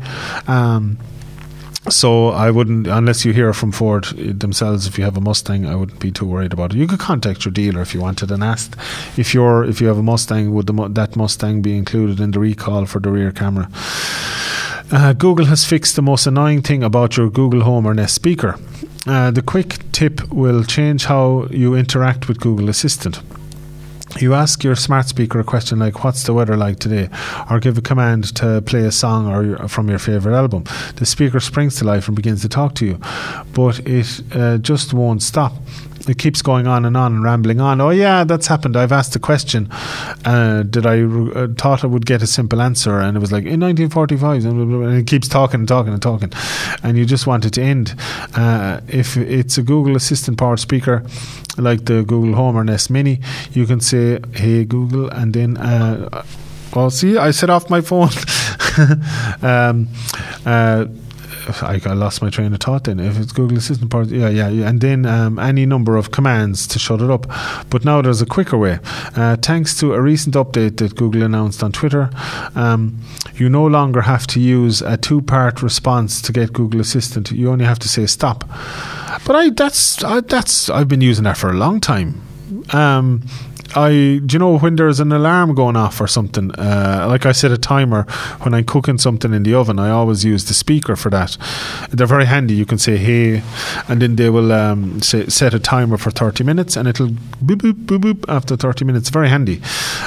Um, 0.47 0.99
so 1.89 2.29
I 2.29 2.51
wouldn't, 2.51 2.87
unless 2.87 3.25
you 3.25 3.33
hear 3.33 3.53
from 3.53 3.73
Ford 3.73 4.05
themselves, 4.05 4.87
if 4.87 4.99
you 4.99 5.05
have 5.05 5.17
a 5.17 5.21
Mustang, 5.21 5.67
I 5.67 5.75
wouldn't 5.75 6.01
be 6.01 6.11
too 6.11 6.27
worried 6.27 6.53
about 6.53 6.73
it. 6.73 6.79
You 6.79 6.87
could 6.87 6.99
contact 6.99 7.45
your 7.45 7.53
dealer 7.53 7.81
if 7.81 7.95
you 7.95 8.01
wanted 8.01 8.31
and 8.31 8.43
ask 8.43 8.77
if 9.17 9.35
you're 9.35 9.65
if 9.65 9.81
you 9.81 9.87
have 9.89 9.99
a 9.99 10.03
Mustang, 10.03 10.53
would 10.55 10.67
the, 10.67 10.89
that 10.89 11.17
Mustang 11.17 11.63
be 11.63 11.77
included 11.77 12.21
in 12.21 12.33
the 12.33 12.41
recall 12.41 12.87
for 12.87 13.01
the 13.01 13.11
rear 13.11 13.33
camera? 13.33 13.69
Uh, 14.91 15.13
Google 15.13 15.47
has 15.47 15.65
fixed 15.65 15.97
the 15.97 16.03
most 16.03 16.27
annoying 16.27 16.63
thing 16.63 16.85
about 16.85 17.17
your 17.17 17.29
Google 17.29 17.63
Home 17.63 17.87
or 17.87 17.95
Nest 17.95 18.15
speaker. 18.15 18.57
Uh, 19.07 19.31
the 19.31 19.43
quick 19.43 19.79
tip 19.93 20.33
will 20.33 20.63
change 20.65 21.07
how 21.07 21.47
you 21.51 21.75
interact 21.75 22.29
with 22.29 22.41
Google 22.41 22.69
Assistant. 22.69 23.21
You 24.19 24.33
ask 24.33 24.65
your 24.65 24.77
smart 24.77 25.07
speaker 25.09 25.39
a 25.41 25.45
question 25.45 25.79
like, 25.79 26.03
What's 26.03 26.23
the 26.23 26.33
weather 26.33 26.57
like 26.57 26.79
today? 26.79 27.11
or 27.51 27.61
give 27.61 27.77
a 27.77 27.83
command 27.83 28.35
to 28.37 28.63
play 28.63 28.81
a 28.81 28.93
song 28.93 29.29
or 29.29 29.69
from 29.69 29.91
your 29.91 29.99
favourite 29.99 30.37
album. 30.37 30.65
The 30.97 31.05
speaker 31.05 31.39
springs 31.41 31.77
to 31.77 31.85
life 31.85 32.09
and 32.09 32.17
begins 32.17 32.41
to 32.43 32.49
talk 32.49 32.75
to 32.77 32.87
you, 32.87 32.99
but 33.53 33.81
it 33.81 34.23
uh, 34.35 34.59
just 34.59 34.95
won't 34.95 35.23
stop 35.23 35.53
it 36.09 36.19
keeps 36.19 36.43
going 36.43 36.67
on 36.67 36.85
and 36.85 36.97
on 36.97 37.15
and 37.15 37.25
rambling 37.25 37.61
on. 37.61 37.81
Oh 37.81 37.91
yeah, 37.91 38.25
that's 38.25 38.47
happened. 38.47 38.77
I've 38.77 38.93
asked 38.93 39.15
a 39.17 39.19
question. 39.19 39.69
Uh, 40.25 40.63
did 40.63 40.87
I 40.87 41.03
uh, 41.03 41.49
thought 41.59 41.85
I 41.85 41.87
would 41.87 42.07
get 42.07 42.23
a 42.23 42.27
simple 42.27 42.61
answer, 42.61 42.99
and 42.99 43.17
it 43.17 43.21
was 43.21 43.33
like 43.33 43.45
in 43.45 43.61
1945, 43.61 44.45
and 44.45 44.99
it 44.99 45.07
keeps 45.07 45.29
talking 45.29 45.61
and 45.61 45.69
talking 45.69 45.93
and 45.93 46.03
talking, 46.03 46.33
and 46.83 46.97
you 46.97 47.05
just 47.05 47.27
want 47.27 47.45
it 47.45 47.51
to 47.55 47.63
end. 47.63 47.95
Uh, 48.35 48.81
if 48.89 49.17
it's 49.17 49.59
a 49.59 49.63
Google 49.63 49.97
Assistant 49.97 50.39
powered 50.39 50.61
speaker, 50.61 51.05
like 51.57 51.85
the 51.85 52.03
Google 52.03 52.35
Home 52.35 52.57
or 52.57 52.65
Nest 52.65 52.91
Mini, 52.91 53.21
you 53.53 53.67
can 53.67 53.81
say, 53.81 54.21
"Hey 54.33 54.65
Google," 54.65 55.09
and 55.09 55.33
then. 55.35 55.57
Uh, 55.57 56.25
well, 56.75 56.91
see, 56.91 57.17
I 57.17 57.31
set 57.31 57.49
off 57.49 57.71
my 57.71 57.81
phone. 57.81 58.11
um, 59.43 59.89
uh, 60.45 60.85
I, 61.63 61.81
I 61.85 61.93
lost 61.93 62.23
my 62.23 62.31
train 62.31 62.53
of 62.53 62.61
thought 62.61 62.85
then. 62.85 63.01
If 63.01 63.19
it's 63.19 63.33
Google 63.33 63.59
Assistant 63.59 63.91
part, 63.91 64.09
yeah, 64.09 64.29
yeah, 64.29 64.49
yeah. 64.49 64.69
and 64.69 64.81
then 64.81 65.07
um, 65.07 65.39
any 65.39 65.67
number 65.67 65.97
of 65.97 66.11
commands 66.11 66.67
to 66.69 66.79
shut 66.79 67.01
it 67.01 67.11
up. 67.11 67.27
But 67.71 67.85
now 67.85 68.03
there's 68.03 68.23
a 68.23 68.27
quicker 68.27 68.59
way. 68.59 68.79
Uh, 69.15 69.37
thanks 69.37 69.79
to 69.81 69.95
a 69.95 70.01
recent 70.01 70.35
update 70.35 70.79
that 70.79 70.97
Google 70.97 71.23
announced 71.23 71.63
on 71.63 71.73
Twitter, 71.73 72.11
um, 72.55 72.99
you 73.35 73.49
no 73.49 73.67
longer 73.67 74.03
have 74.03 74.27
to 74.29 74.41
use 74.41 74.83
a 74.83 74.97
two-part 74.97 75.63
response 75.63 76.23
to 76.23 76.33
get 76.33 76.53
Google 76.53 76.81
Assistant. 76.81 77.31
You 77.31 77.51
only 77.51 77.65
have 77.65 77.79
to 77.81 77.89
say 77.89 78.07
stop. 78.07 78.45
But 79.27 79.37
I 79.37 79.51
that's 79.51 80.05
I, 80.05 80.21
that's 80.21 80.71
I've 80.71 80.89
been 80.89 81.01
using 81.01 81.25
that 81.25 81.37
for 81.37 81.51
a 81.51 81.55
long 81.55 81.81
time. 81.81 82.23
Um, 82.73 83.23
I 83.77 84.21
do 84.25 84.33
you 84.33 84.39
know 84.39 84.59
when 84.59 84.77
there's 84.77 85.01
an 85.01 85.13
alarm 85.13 85.55
going 85.55 85.77
off 85.77 86.01
or 86.01 86.07
something? 86.07 86.51
Uh, 86.53 87.07
like 87.09 87.27
I 87.27 87.33
set 87.33 87.53
a 87.53 87.59
timer 87.59 88.05
when 88.41 88.55
I'm 88.55 88.65
cooking 88.65 88.97
something 88.97 89.35
in 89.35 89.43
the 89.43 89.55
oven. 89.55 89.79
I 89.79 89.91
always 89.91 90.25
use 90.25 90.47
the 90.47 90.55
speaker 90.55 90.97
for 90.97 91.11
that. 91.11 91.37
They're 91.91 92.07
very 92.07 92.25
handy. 92.25 92.55
You 92.55 92.65
can 92.65 92.79
say 92.79 92.97
"Hey," 92.97 93.43
and 93.87 94.01
then 94.01 94.17
they 94.17 94.31
will 94.31 94.51
um, 94.51 95.03
say, 95.03 95.27
set 95.27 95.53
a 95.53 95.59
timer 95.59 95.99
for 95.99 96.11
30 96.11 96.43
minutes, 96.43 96.77
and 96.77 96.89
it'll 96.89 97.09
boop 97.09 97.57
boop 97.57 97.85
boop 97.85 97.99
boop 98.01 98.25
after 98.29 98.57
30 98.57 98.87
minutes. 98.87 99.11
Very 99.11 99.29
handy. 99.29 99.61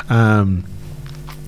Um, 0.10 0.64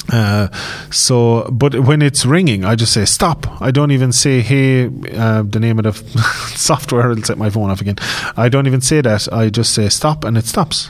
uh, 0.10 0.48
so, 0.92 1.48
but 1.52 1.76
when 1.82 2.02
it's 2.02 2.26
ringing, 2.26 2.66
I 2.66 2.76
just 2.76 2.94
say 2.94 3.06
stop. 3.06 3.62
I 3.62 3.72
don't 3.72 3.92
even 3.92 4.12
say, 4.12 4.42
hey, 4.42 4.86
uh, 4.86 5.44
the 5.44 5.60
name 5.60 5.80
of 5.80 5.84
the 5.84 5.94
software 6.56 7.12
it'll 7.12 7.24
set 7.24 7.38
my 7.38 7.50
phone 7.50 7.70
off 7.70 7.82
again. 7.82 7.96
I 8.36 8.50
don't 8.50 8.68
even 8.68 8.82
say 8.82 9.02
that. 9.02 9.32
I 9.32 9.50
just 9.50 9.74
say 9.74 9.90
stop 9.90 10.24
and 10.24 10.38
it 10.38 10.46
stops. 10.46 10.90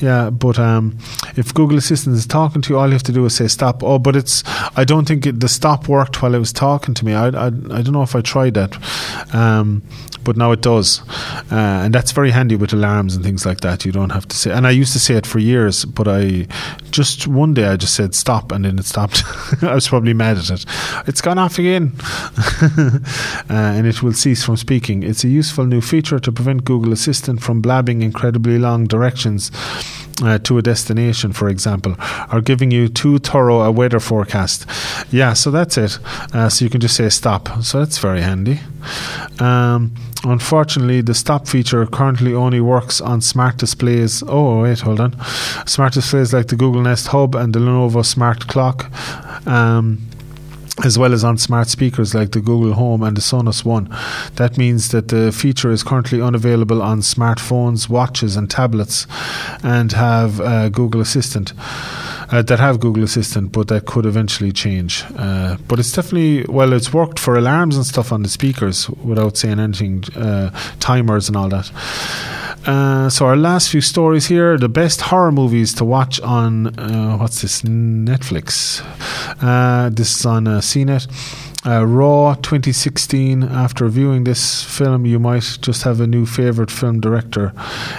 Yeah, 0.00 0.30
but 0.30 0.58
um, 0.58 0.98
if 1.36 1.52
Google 1.52 1.78
Assistant 1.78 2.16
is 2.16 2.26
talking 2.26 2.62
to 2.62 2.70
you, 2.70 2.78
all 2.78 2.86
you 2.86 2.92
have 2.92 3.02
to 3.04 3.12
do 3.12 3.24
is 3.24 3.34
say 3.34 3.48
stop. 3.48 3.82
Oh, 3.82 3.98
but 3.98 4.16
it's, 4.16 4.42
I 4.76 4.84
don't 4.84 5.06
think 5.06 5.26
it, 5.26 5.40
the 5.40 5.48
stop 5.48 5.88
worked 5.88 6.22
while 6.22 6.34
it 6.34 6.38
was 6.38 6.52
talking 6.52 6.94
to 6.94 7.04
me. 7.04 7.14
I, 7.14 7.28
I, 7.28 7.46
I 7.46 7.50
don't 7.50 7.92
know 7.92 8.02
if 8.02 8.16
I 8.16 8.20
tried 8.20 8.54
that. 8.54 9.34
Um, 9.34 9.82
but 10.24 10.36
now 10.36 10.52
it 10.52 10.62
does. 10.62 11.02
Uh, 11.52 11.82
and 11.84 11.94
that's 11.94 12.12
very 12.12 12.30
handy 12.30 12.56
with 12.56 12.72
alarms 12.72 13.14
and 13.14 13.24
things 13.24 13.44
like 13.44 13.60
that. 13.60 13.84
You 13.84 13.92
don't 13.92 14.10
have 14.10 14.26
to 14.28 14.36
say, 14.36 14.50
and 14.50 14.66
I 14.66 14.70
used 14.70 14.92
to 14.94 14.98
say 14.98 15.14
it 15.14 15.26
for 15.26 15.38
years, 15.38 15.84
but 15.84 16.08
I 16.08 16.46
just 16.90 17.28
one 17.28 17.54
day 17.54 17.66
I 17.66 17.76
just 17.76 17.94
said 17.94 18.14
stop 18.14 18.43
and 18.52 18.64
then 18.64 18.78
it 18.78 18.84
stopped. 18.84 19.22
I 19.62 19.74
was 19.74 19.88
probably 19.88 20.14
mad 20.14 20.38
at 20.38 20.50
it. 20.50 20.64
It's 21.06 21.20
gone 21.20 21.38
off 21.38 21.58
again. 21.58 21.92
uh, 22.62 23.00
and 23.48 23.86
it 23.86 24.02
will 24.02 24.12
cease 24.12 24.44
from 24.44 24.56
speaking. 24.56 25.02
It's 25.02 25.24
a 25.24 25.28
useful 25.28 25.66
new 25.66 25.80
feature 25.80 26.18
to 26.18 26.32
prevent 26.32 26.64
Google 26.64 26.92
Assistant 26.92 27.42
from 27.42 27.60
blabbing 27.60 28.02
incredibly 28.02 28.58
long 28.58 28.84
directions 28.84 29.50
uh, 30.22 30.38
to 30.38 30.58
a 30.58 30.62
destination, 30.62 31.32
for 31.32 31.48
example, 31.48 31.96
or 32.32 32.40
giving 32.40 32.70
you 32.70 32.88
too 32.88 33.18
thorough 33.18 33.62
a 33.62 33.70
weather 33.70 34.00
forecast. 34.00 34.66
Yeah, 35.10 35.32
so 35.32 35.50
that's 35.50 35.76
it. 35.76 35.98
Uh, 36.32 36.48
so 36.48 36.64
you 36.64 36.70
can 36.70 36.80
just 36.80 36.96
say 36.96 37.08
stop. 37.08 37.48
So 37.62 37.78
that's 37.80 37.98
very 37.98 38.20
handy. 38.20 38.60
Um, 39.40 39.94
unfortunately, 40.24 41.00
the 41.00 41.14
stop 41.14 41.48
feature 41.48 41.84
currently 41.86 42.34
only 42.34 42.60
works 42.60 43.00
on 43.00 43.20
smart 43.20 43.56
displays. 43.56 44.22
Oh, 44.26 44.62
wait, 44.62 44.80
hold 44.80 45.00
on. 45.00 45.16
Smart 45.66 45.94
displays 45.94 46.32
like 46.32 46.48
the 46.48 46.56
Google 46.56 46.82
Nest 46.82 47.08
Hub 47.08 47.34
and 47.34 47.52
the 47.52 47.58
Lenovo 47.58 48.04
Smart 48.04 48.46
Clock. 48.46 48.90
Um, 49.46 50.06
as 50.82 50.98
well 50.98 51.12
as 51.12 51.22
on 51.22 51.38
smart 51.38 51.68
speakers 51.68 52.14
like 52.14 52.32
the 52.32 52.40
Google 52.40 52.72
Home 52.72 53.02
and 53.02 53.16
the 53.16 53.20
Sonos 53.20 53.64
One. 53.64 53.88
That 54.36 54.58
means 54.58 54.90
that 54.90 55.08
the 55.08 55.30
feature 55.30 55.70
is 55.70 55.84
currently 55.84 56.20
unavailable 56.20 56.82
on 56.82 57.00
smartphones, 57.00 57.88
watches, 57.88 58.36
and 58.36 58.50
tablets, 58.50 59.06
and 59.62 59.92
have 59.92 60.40
uh, 60.40 60.68
Google 60.70 61.00
Assistant. 61.00 61.52
Uh, 62.30 62.40
that 62.42 62.58
have 62.58 62.80
Google 62.80 63.04
Assistant, 63.04 63.52
but 63.52 63.68
that 63.68 63.84
could 63.84 64.06
eventually 64.06 64.50
change. 64.50 65.04
Uh, 65.16 65.56
but 65.68 65.78
it's 65.78 65.92
definitely 65.92 66.44
well, 66.48 66.72
it's 66.72 66.92
worked 66.92 67.18
for 67.18 67.36
alarms 67.36 67.76
and 67.76 67.86
stuff 67.86 68.12
on 68.12 68.22
the 68.22 68.28
speakers 68.28 68.88
without 68.88 69.36
saying 69.36 69.60
anything, 69.60 70.02
uh, 70.16 70.50
timers 70.80 71.28
and 71.28 71.36
all 71.36 71.50
that. 71.50 71.70
Uh, 72.66 73.10
so 73.10 73.26
our 73.26 73.36
last 73.36 73.70
few 73.70 73.82
stories 73.82 74.26
here: 74.26 74.56
the 74.56 74.70
best 74.70 75.02
horror 75.02 75.30
movies 75.30 75.74
to 75.74 75.84
watch 75.84 76.18
on 76.20 76.78
uh, 76.78 77.16
what's 77.18 77.42
this 77.42 77.60
Netflix? 77.62 78.80
Uh, 79.42 79.90
this 79.90 80.18
is 80.18 80.24
on 80.26 80.46
uh, 80.64 80.96
it. 80.96 81.06
Uh, 81.66 81.86
Raw 81.86 82.34
2016. 82.34 83.42
After 83.42 83.88
viewing 83.88 84.24
this 84.24 84.62
film, 84.62 85.06
you 85.06 85.18
might 85.18 85.58
just 85.60 85.82
have 85.82 86.00
a 86.00 86.06
new 86.06 86.26
favorite 86.26 86.70
film 86.70 87.00
director 87.00 87.52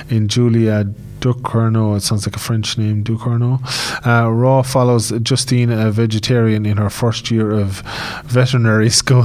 in 0.10 0.28
Julia 0.28 0.86
Ducournau. 1.26 1.98
It 1.98 2.02
sounds 2.02 2.28
like 2.28 2.36
a 2.36 2.40
French 2.40 2.78
name, 2.78 3.04
Ducournau. 3.04 3.60
Uh, 4.06 4.30
Raw 4.32 4.62
follows 4.62 5.10
Justine, 5.24 5.72
a 5.72 5.90
vegetarian 5.90 6.68
in 6.68 6.78
her 6.78 6.92
first 6.92 7.32
year 7.32 7.50
of 7.52 7.82
veterinary 8.26 8.90
school, 9.02 9.24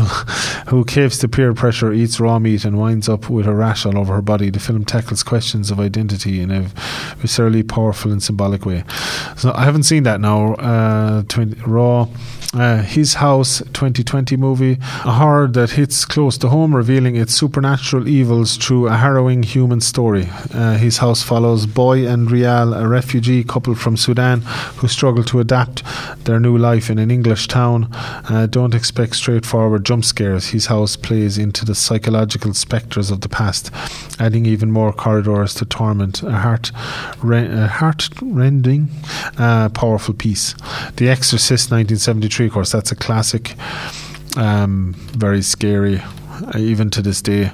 who 0.68 0.82
caves 0.86 1.18
to 1.18 1.28
peer 1.28 1.52
pressure, 1.52 1.92
eats 1.92 2.18
raw 2.18 2.38
meat, 2.38 2.64
and 2.64 2.78
winds 2.78 3.06
up 3.06 3.28
with 3.28 3.46
a 3.46 3.54
rash 3.54 3.84
all 3.84 3.98
over 3.98 4.14
her 4.14 4.22
body. 4.22 4.48
The 4.48 4.60
film 4.60 4.86
tackles 4.86 5.22
questions 5.22 5.70
of 5.70 5.78
identity 5.78 6.40
in 6.40 6.50
a 6.50 6.62
viscerally 7.20 7.68
powerful 7.68 8.12
and 8.12 8.22
symbolic 8.22 8.64
way. 8.64 8.82
So 9.36 9.52
I 9.54 9.64
haven't 9.64 9.82
seen 9.82 10.04
that 10.04 10.22
now. 10.22 10.54
Uh, 10.54 11.22
20, 11.28 11.60
Raw. 11.66 12.08
Uh, 12.52 12.82
His 12.82 13.14
House 13.14 13.58
2020 13.74 14.36
movie, 14.36 14.72
a 15.04 15.12
horror 15.12 15.46
that 15.46 15.70
hits 15.70 16.04
close 16.04 16.36
to 16.38 16.48
home, 16.48 16.74
revealing 16.74 17.14
its 17.14 17.32
supernatural 17.32 18.08
evils 18.08 18.56
through 18.56 18.88
a 18.88 18.96
harrowing 18.96 19.44
human 19.44 19.80
story. 19.80 20.28
Uh, 20.52 20.76
His 20.76 20.98
House 20.98 21.22
follows 21.22 21.66
Bol 21.66 21.89
and 21.94 22.30
Rial, 22.30 22.74
a 22.74 22.86
refugee 22.86 23.44
couple 23.44 23.74
from 23.74 23.96
Sudan 23.96 24.40
who 24.76 24.88
struggle 24.88 25.24
to 25.24 25.40
adapt 25.40 25.82
their 26.24 26.40
new 26.40 26.56
life 26.56 26.90
in 26.90 26.98
an 26.98 27.10
English 27.10 27.48
town. 27.48 27.88
Uh, 27.92 28.46
don't 28.46 28.74
expect 28.74 29.16
straightforward 29.16 29.84
jump 29.84 30.04
scares. 30.04 30.48
His 30.48 30.66
House 30.66 30.96
plays 30.96 31.38
into 31.38 31.64
the 31.64 31.74
psychological 31.74 32.54
spectres 32.54 33.10
of 33.10 33.20
the 33.20 33.28
past, 33.28 33.70
adding 34.18 34.46
even 34.46 34.70
more 34.70 34.92
corridors 34.92 35.54
to 35.54 35.64
torment. 35.64 36.22
A 36.22 36.32
heart, 36.32 36.70
a 37.22 37.66
heart 37.66 38.08
rending, 38.22 38.88
uh, 39.38 39.68
powerful 39.70 40.14
piece. 40.14 40.54
The 40.96 41.08
Exorcist 41.08 41.70
1973 41.70 42.46
of 42.46 42.52
course, 42.52 42.72
that's 42.72 42.92
a 42.92 42.96
classic. 42.96 43.54
Um, 44.36 44.94
very 45.12 45.42
scary, 45.42 46.00
uh, 46.00 46.58
even 46.58 46.90
to 46.90 47.02
this 47.02 47.20
day. 47.20 47.52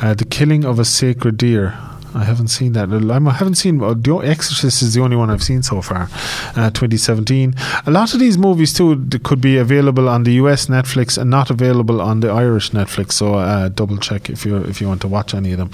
Uh, 0.00 0.14
the 0.14 0.24
killing 0.24 0.64
of 0.64 0.78
a 0.78 0.84
sacred 0.84 1.36
deer. 1.36 1.78
I 2.16 2.24
haven't 2.24 2.48
seen 2.48 2.72
that. 2.72 2.88
I 2.90 3.30
haven't 3.32 3.56
seen. 3.56 3.78
The 3.78 4.20
Exorcist 4.24 4.80
is 4.80 4.94
the 4.94 5.02
only 5.02 5.16
one 5.16 5.28
I've 5.28 5.42
seen 5.42 5.62
so 5.62 5.82
far. 5.82 6.08
Uh, 6.56 6.70
2017. 6.70 7.54
A 7.84 7.90
lot 7.90 8.14
of 8.14 8.20
these 8.20 8.38
movies 8.38 8.72
too 8.72 9.06
could 9.22 9.42
be 9.42 9.58
available 9.58 10.08
on 10.08 10.22
the 10.22 10.32
US 10.42 10.66
Netflix 10.66 11.18
and 11.18 11.28
not 11.28 11.50
available 11.50 12.00
on 12.00 12.20
the 12.20 12.28
Irish 12.30 12.70
Netflix. 12.70 13.12
So 13.12 13.34
uh, 13.34 13.68
double 13.68 13.98
check 13.98 14.30
if 14.30 14.46
you 14.46 14.56
if 14.56 14.80
you 14.80 14.88
want 14.88 15.02
to 15.02 15.08
watch 15.08 15.34
any 15.34 15.52
of 15.52 15.58
them. 15.58 15.70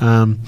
Um, 0.00 0.40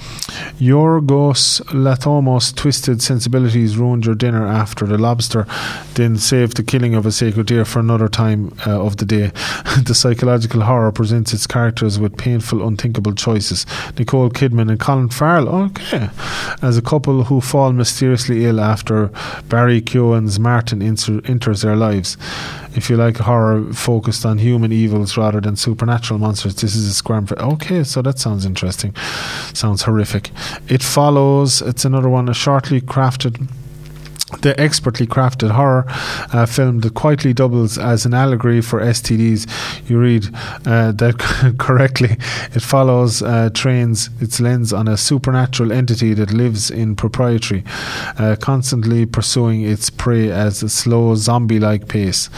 Yorgos 0.58 1.62
Lanthimos' 1.84 2.52
twisted 2.54 3.00
sensibilities 3.00 3.76
ruined 3.76 4.06
your 4.06 4.16
dinner 4.16 4.44
after 4.44 4.86
the 4.86 4.98
lobster, 4.98 5.46
then 5.94 6.16
saved 6.16 6.56
the 6.56 6.64
killing 6.64 6.96
of 6.96 7.06
a 7.06 7.12
sacred 7.12 7.46
deer 7.46 7.64
for 7.64 7.78
another 7.78 8.08
time 8.08 8.52
uh, 8.66 8.84
of 8.84 8.96
the 8.96 9.04
day. 9.04 9.28
the 9.84 9.94
psychological 9.94 10.62
horror 10.62 10.90
presents 10.90 11.32
its 11.32 11.46
characters 11.46 11.98
with 12.00 12.16
painful, 12.16 12.66
unthinkable 12.66 13.14
choices. 13.14 13.66
Nicole 13.96 14.30
Kidman 14.30 14.68
and 14.68 14.80
Colin 14.80 15.08
Farrell, 15.08 15.27
okay, 15.36 16.10
as 16.62 16.78
a 16.78 16.82
couple 16.82 17.24
who 17.24 17.40
fall 17.40 17.72
mysteriously 17.72 18.44
ill 18.46 18.60
after 18.60 19.10
Barry 19.48 19.80
Keoghan's 19.80 20.38
Martin 20.40 20.80
inter- 20.80 21.20
enters 21.24 21.62
their 21.62 21.76
lives. 21.76 22.16
If 22.74 22.88
you 22.88 22.96
like 22.96 23.18
horror 23.18 23.72
focused 23.72 24.24
on 24.24 24.38
human 24.38 24.72
evils 24.72 25.16
rather 25.16 25.40
than 25.40 25.56
supernatural 25.56 26.18
monsters, 26.18 26.54
this 26.54 26.74
is 26.74 26.86
a 26.86 26.94
scram 26.94 27.26
for. 27.26 27.38
Okay, 27.38 27.84
so 27.84 28.00
that 28.02 28.18
sounds 28.18 28.46
interesting. 28.46 28.94
Sounds 29.52 29.82
horrific. 29.82 30.30
It 30.68 30.82
follows. 30.82 31.60
It's 31.62 31.84
another 31.84 32.08
one, 32.08 32.28
a 32.28 32.34
shortly 32.34 32.80
crafted 32.80 33.48
the 34.42 34.58
expertly 34.60 35.06
crafted 35.06 35.50
horror 35.52 35.84
uh, 36.32 36.46
film 36.46 36.80
that 36.80 36.94
quietly 36.94 37.32
doubles 37.32 37.78
as 37.78 38.04
an 38.04 38.14
allegory 38.14 38.60
for 38.60 38.80
STDs. 38.80 39.48
You 39.88 39.98
read 39.98 40.26
uh, 40.66 40.92
that 40.92 41.54
correctly. 41.58 42.16
It 42.54 42.62
follows, 42.62 43.22
uh, 43.22 43.50
trains 43.54 44.10
its 44.20 44.40
lens 44.40 44.72
on 44.72 44.86
a 44.86 44.96
supernatural 44.96 45.72
entity 45.72 46.14
that 46.14 46.32
lives 46.32 46.70
in 46.70 46.94
proprietary, 46.94 47.64
uh, 48.18 48.36
constantly 48.40 49.06
pursuing 49.06 49.62
its 49.62 49.90
prey 49.90 50.30
at 50.30 50.62
a 50.62 50.68
slow 50.68 51.14
zombie 51.14 51.58
like 51.58 51.88
pace. 51.88 52.28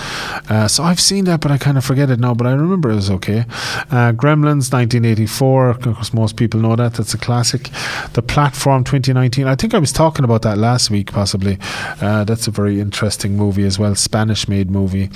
Uh, 0.49 0.69
so 0.69 0.85
I've 0.85 1.01
seen 1.01 1.25
that, 1.25 1.41
but 1.41 1.51
I 1.51 1.59
kind 1.59 1.77
of 1.77 1.85
forget 1.85 2.11
it 2.11 2.21
now, 2.21 2.35
but 2.35 2.47
I 2.47 2.53
remember 2.53 2.91
it 2.91 2.97
was 2.97 3.11
okay. 3.11 3.41
Uh, 3.91 4.13
Gremlins 4.13 4.73
1984, 4.73 5.71
of 5.71 5.81
course, 5.83 6.15
most 6.15 6.37
people 6.37 6.61
know 6.61 6.77
that. 6.77 6.95
That's 6.95 7.15
a 7.15 7.19
classic. 7.19 7.71
The 8.13 8.23
Platform 8.23 8.85
2019, 8.85 9.47
I 9.47 9.57
think 9.57 9.75
I 9.75 9.79
was 9.79 9.93
talking 9.93 10.25
about 10.25 10.43
that 10.43 10.59
last 10.59 10.91
week, 10.91 11.13
possibly. 11.13 11.59
Uh, 12.01 12.25
that's 12.25 12.47
a 12.47 12.51
very 12.51 12.81
interesting 12.81 13.37
movie 13.37 13.65
as 13.65 13.79
well, 13.79 13.95
Spanish 13.95 14.49
made 14.49 14.71
movie. 14.71 15.11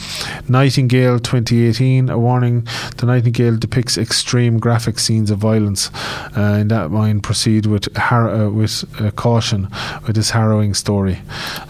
Nightingale 0.48 1.18
2018, 1.18 2.08
a 2.10 2.18
warning 2.18 2.66
the 2.96 3.06
Nightingale 3.06 3.56
depicts 3.56 3.96
extreme 3.98 4.58
graphic 4.58 4.98
scenes 4.98 5.30
of 5.30 5.38
violence. 5.38 5.90
Uh, 6.36 6.58
in 6.60 6.68
that 6.68 6.90
mind, 6.90 7.22
proceed 7.22 7.66
with, 7.66 7.94
har- 7.96 8.28
uh, 8.30 8.48
with 8.50 8.84
uh, 9.00 9.10
caution 9.12 9.68
with 10.06 10.16
this 10.16 10.30
harrowing 10.30 10.74
story. 10.74 11.20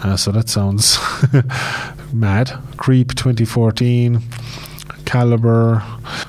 Uh, 0.03 0.15
so 0.17 0.31
that 0.31 0.49
sounds 0.49 0.97
mad. 2.13 2.51
Creep 2.77 3.15
2014. 3.15 4.21
Caliber. 5.05 5.83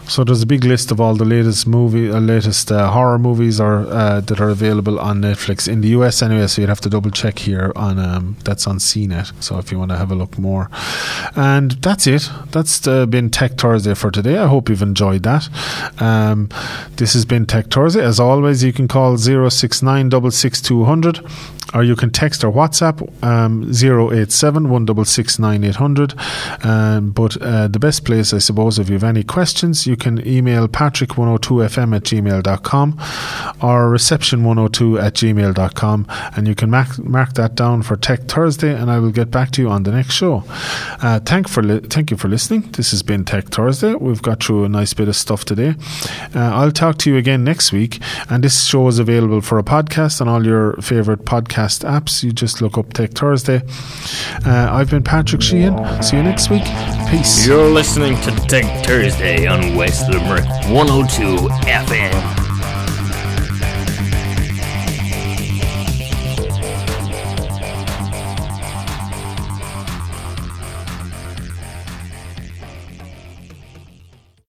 So 0.09 0.25
there's 0.25 0.43
a 0.43 0.47
big 0.47 0.65
list 0.65 0.91
of 0.91 1.01
all 1.01 1.15
the 1.15 1.25
latest 1.25 1.67
movie, 1.67 2.11
uh, 2.11 2.21
latest 2.21 2.71
uh, 2.71 2.91
horror 2.91 3.19
movies 3.19 3.61
are 3.61 3.87
uh, 3.87 4.21
that 4.21 4.41
are 4.41 4.51
available 4.51 5.01
on 5.01 5.23
Netflix 5.23 5.69
in 5.69 5.81
the 5.81 5.89
US 5.89 6.23
anyway. 6.23 6.47
So 6.47 6.63
you'd 6.63 6.69
have 6.69 6.81
to 6.83 6.91
double 6.91 7.11
check 7.11 7.39
here 7.39 7.73
on 7.75 7.99
um, 7.99 8.37
that's 8.45 8.67
on 8.67 8.79
CNET. 8.79 9.33
So 9.43 9.59
if 9.59 9.73
you 9.73 9.79
want 9.79 9.91
to 9.91 9.97
have 9.97 10.11
a 10.11 10.15
look 10.15 10.39
more, 10.39 10.71
and 11.35 11.73
that's 11.83 12.07
it. 12.07 12.31
That's 12.53 12.87
uh, 12.87 13.07
been 13.07 13.31
Tech 13.31 13.59
Thursday 13.59 13.95
for 13.95 14.11
today. 14.11 14.39
I 14.39 14.47
hope 14.47 14.69
you've 14.69 14.83
enjoyed 14.83 15.23
that. 15.25 15.49
Um, 16.01 16.49
this 16.97 17.15
has 17.15 17.25
been 17.25 17.47
Tech 17.47 17.67
Thursday. 17.67 18.05
As 18.05 18.21
always, 18.21 18.63
you 18.63 18.73
can 18.73 18.89
call 18.89 19.17
zero 19.17 19.49
six 19.49 19.83
nine 19.83 20.09
double 20.09 20.31
six 20.31 20.61
two 20.61 20.85
hundred 20.85 21.21
or 21.75 21.83
you 21.83 21.97
can 21.97 22.11
text 22.11 22.45
or 22.45 22.53
WhatsApp 22.53 23.01
um, 23.25 23.65
087 23.73 24.69
166 24.69 25.39
9800. 25.39 26.15
Um, 26.65 27.11
but 27.11 27.41
uh, 27.43 27.69
the 27.69 27.79
best 27.79 28.05
place, 28.05 28.33
I 28.33 28.39
suppose, 28.39 28.79
if 28.79 28.89
you 28.89 28.95
have 28.95 29.05
any 29.05 29.25
questions, 29.25 29.87
you 29.87 29.97
can 29.97 30.27
email 30.27 30.69
patrick102fm 30.69 31.97
at 31.97 32.03
gmail.com 32.03 32.93
or 33.63 33.91
reception102 33.91 35.03
at 35.03 35.15
gmail.com 35.15 36.07
and 36.37 36.49
you 36.49 36.55
can 36.55 36.71
mark, 36.71 36.99
mark 36.99 37.35
that 37.35 37.55
down 37.55 37.83
for 37.83 37.97
Tech 37.97 38.23
Thursday 38.23 38.75
and 38.75 38.91
I 38.91 38.99
will 38.99 39.11
get 39.11 39.31
back 39.31 39.51
to 39.53 39.63
you 39.63 39.69
on 39.69 39.83
the 39.83 39.93
next 39.93 40.15
show. 40.15 40.45
Uh, 41.03 41.21
thank, 41.21 41.49
for 41.49 41.63
li- 41.63 41.81
thank 41.81 42.11
you 42.11 42.17
for 42.17 42.29
listening. 42.29 42.63
This 42.73 42.91
has 42.93 43.03
been 43.03 43.25
Tech 43.25 43.47
Thursday. 43.47 43.95
We've 43.95 44.23
got 44.23 44.43
through 44.43 44.65
a 44.65 44.69
nice 44.69 44.95
bit 44.95 45.09
of 45.09 45.17
stuff 45.17 45.45
today. 45.45 45.75
Uh, 46.35 46.41
I'll 46.55 46.73
talk 46.73 46.99
to 46.99 47.11
you 47.11 47.17
again 47.17 47.45
next 47.45 47.73
week 47.73 48.01
and 48.29 48.45
this 48.45 48.65
show 48.65 48.87
is 48.89 48.99
available 48.99 49.41
for 49.41 49.59
a 49.59 49.65
podcast 49.65 50.21
on 50.21 50.29
all 50.29 50.45
your 50.45 50.75
favourite 50.75 51.25
podcasts 51.25 51.56
podcast 51.57 51.85
apps. 51.89 52.23
You 52.23 52.33
just 52.33 52.61
look 52.61 52.79
up 52.79 52.93
Tech 52.93 53.13
Thursday. 53.13 53.63
Uh, 54.45 54.69
I've 54.71 54.91
been 54.91 55.03
Patrick 55.03 55.43
Sheehan. 55.43 56.03
See 56.03 56.17
you 56.17 56.23
next 56.23 56.51
week. 56.51 56.65
Peace. 57.11 57.47
You're 57.47 57.69
listening 57.69 58.21
to 58.23 58.31
Tech 58.47 58.87
Thursday 58.87 59.47
on 59.47 59.75
West 59.75 60.09
Limerick 60.11 60.45
102 60.71 61.49
FM. 61.67 62.46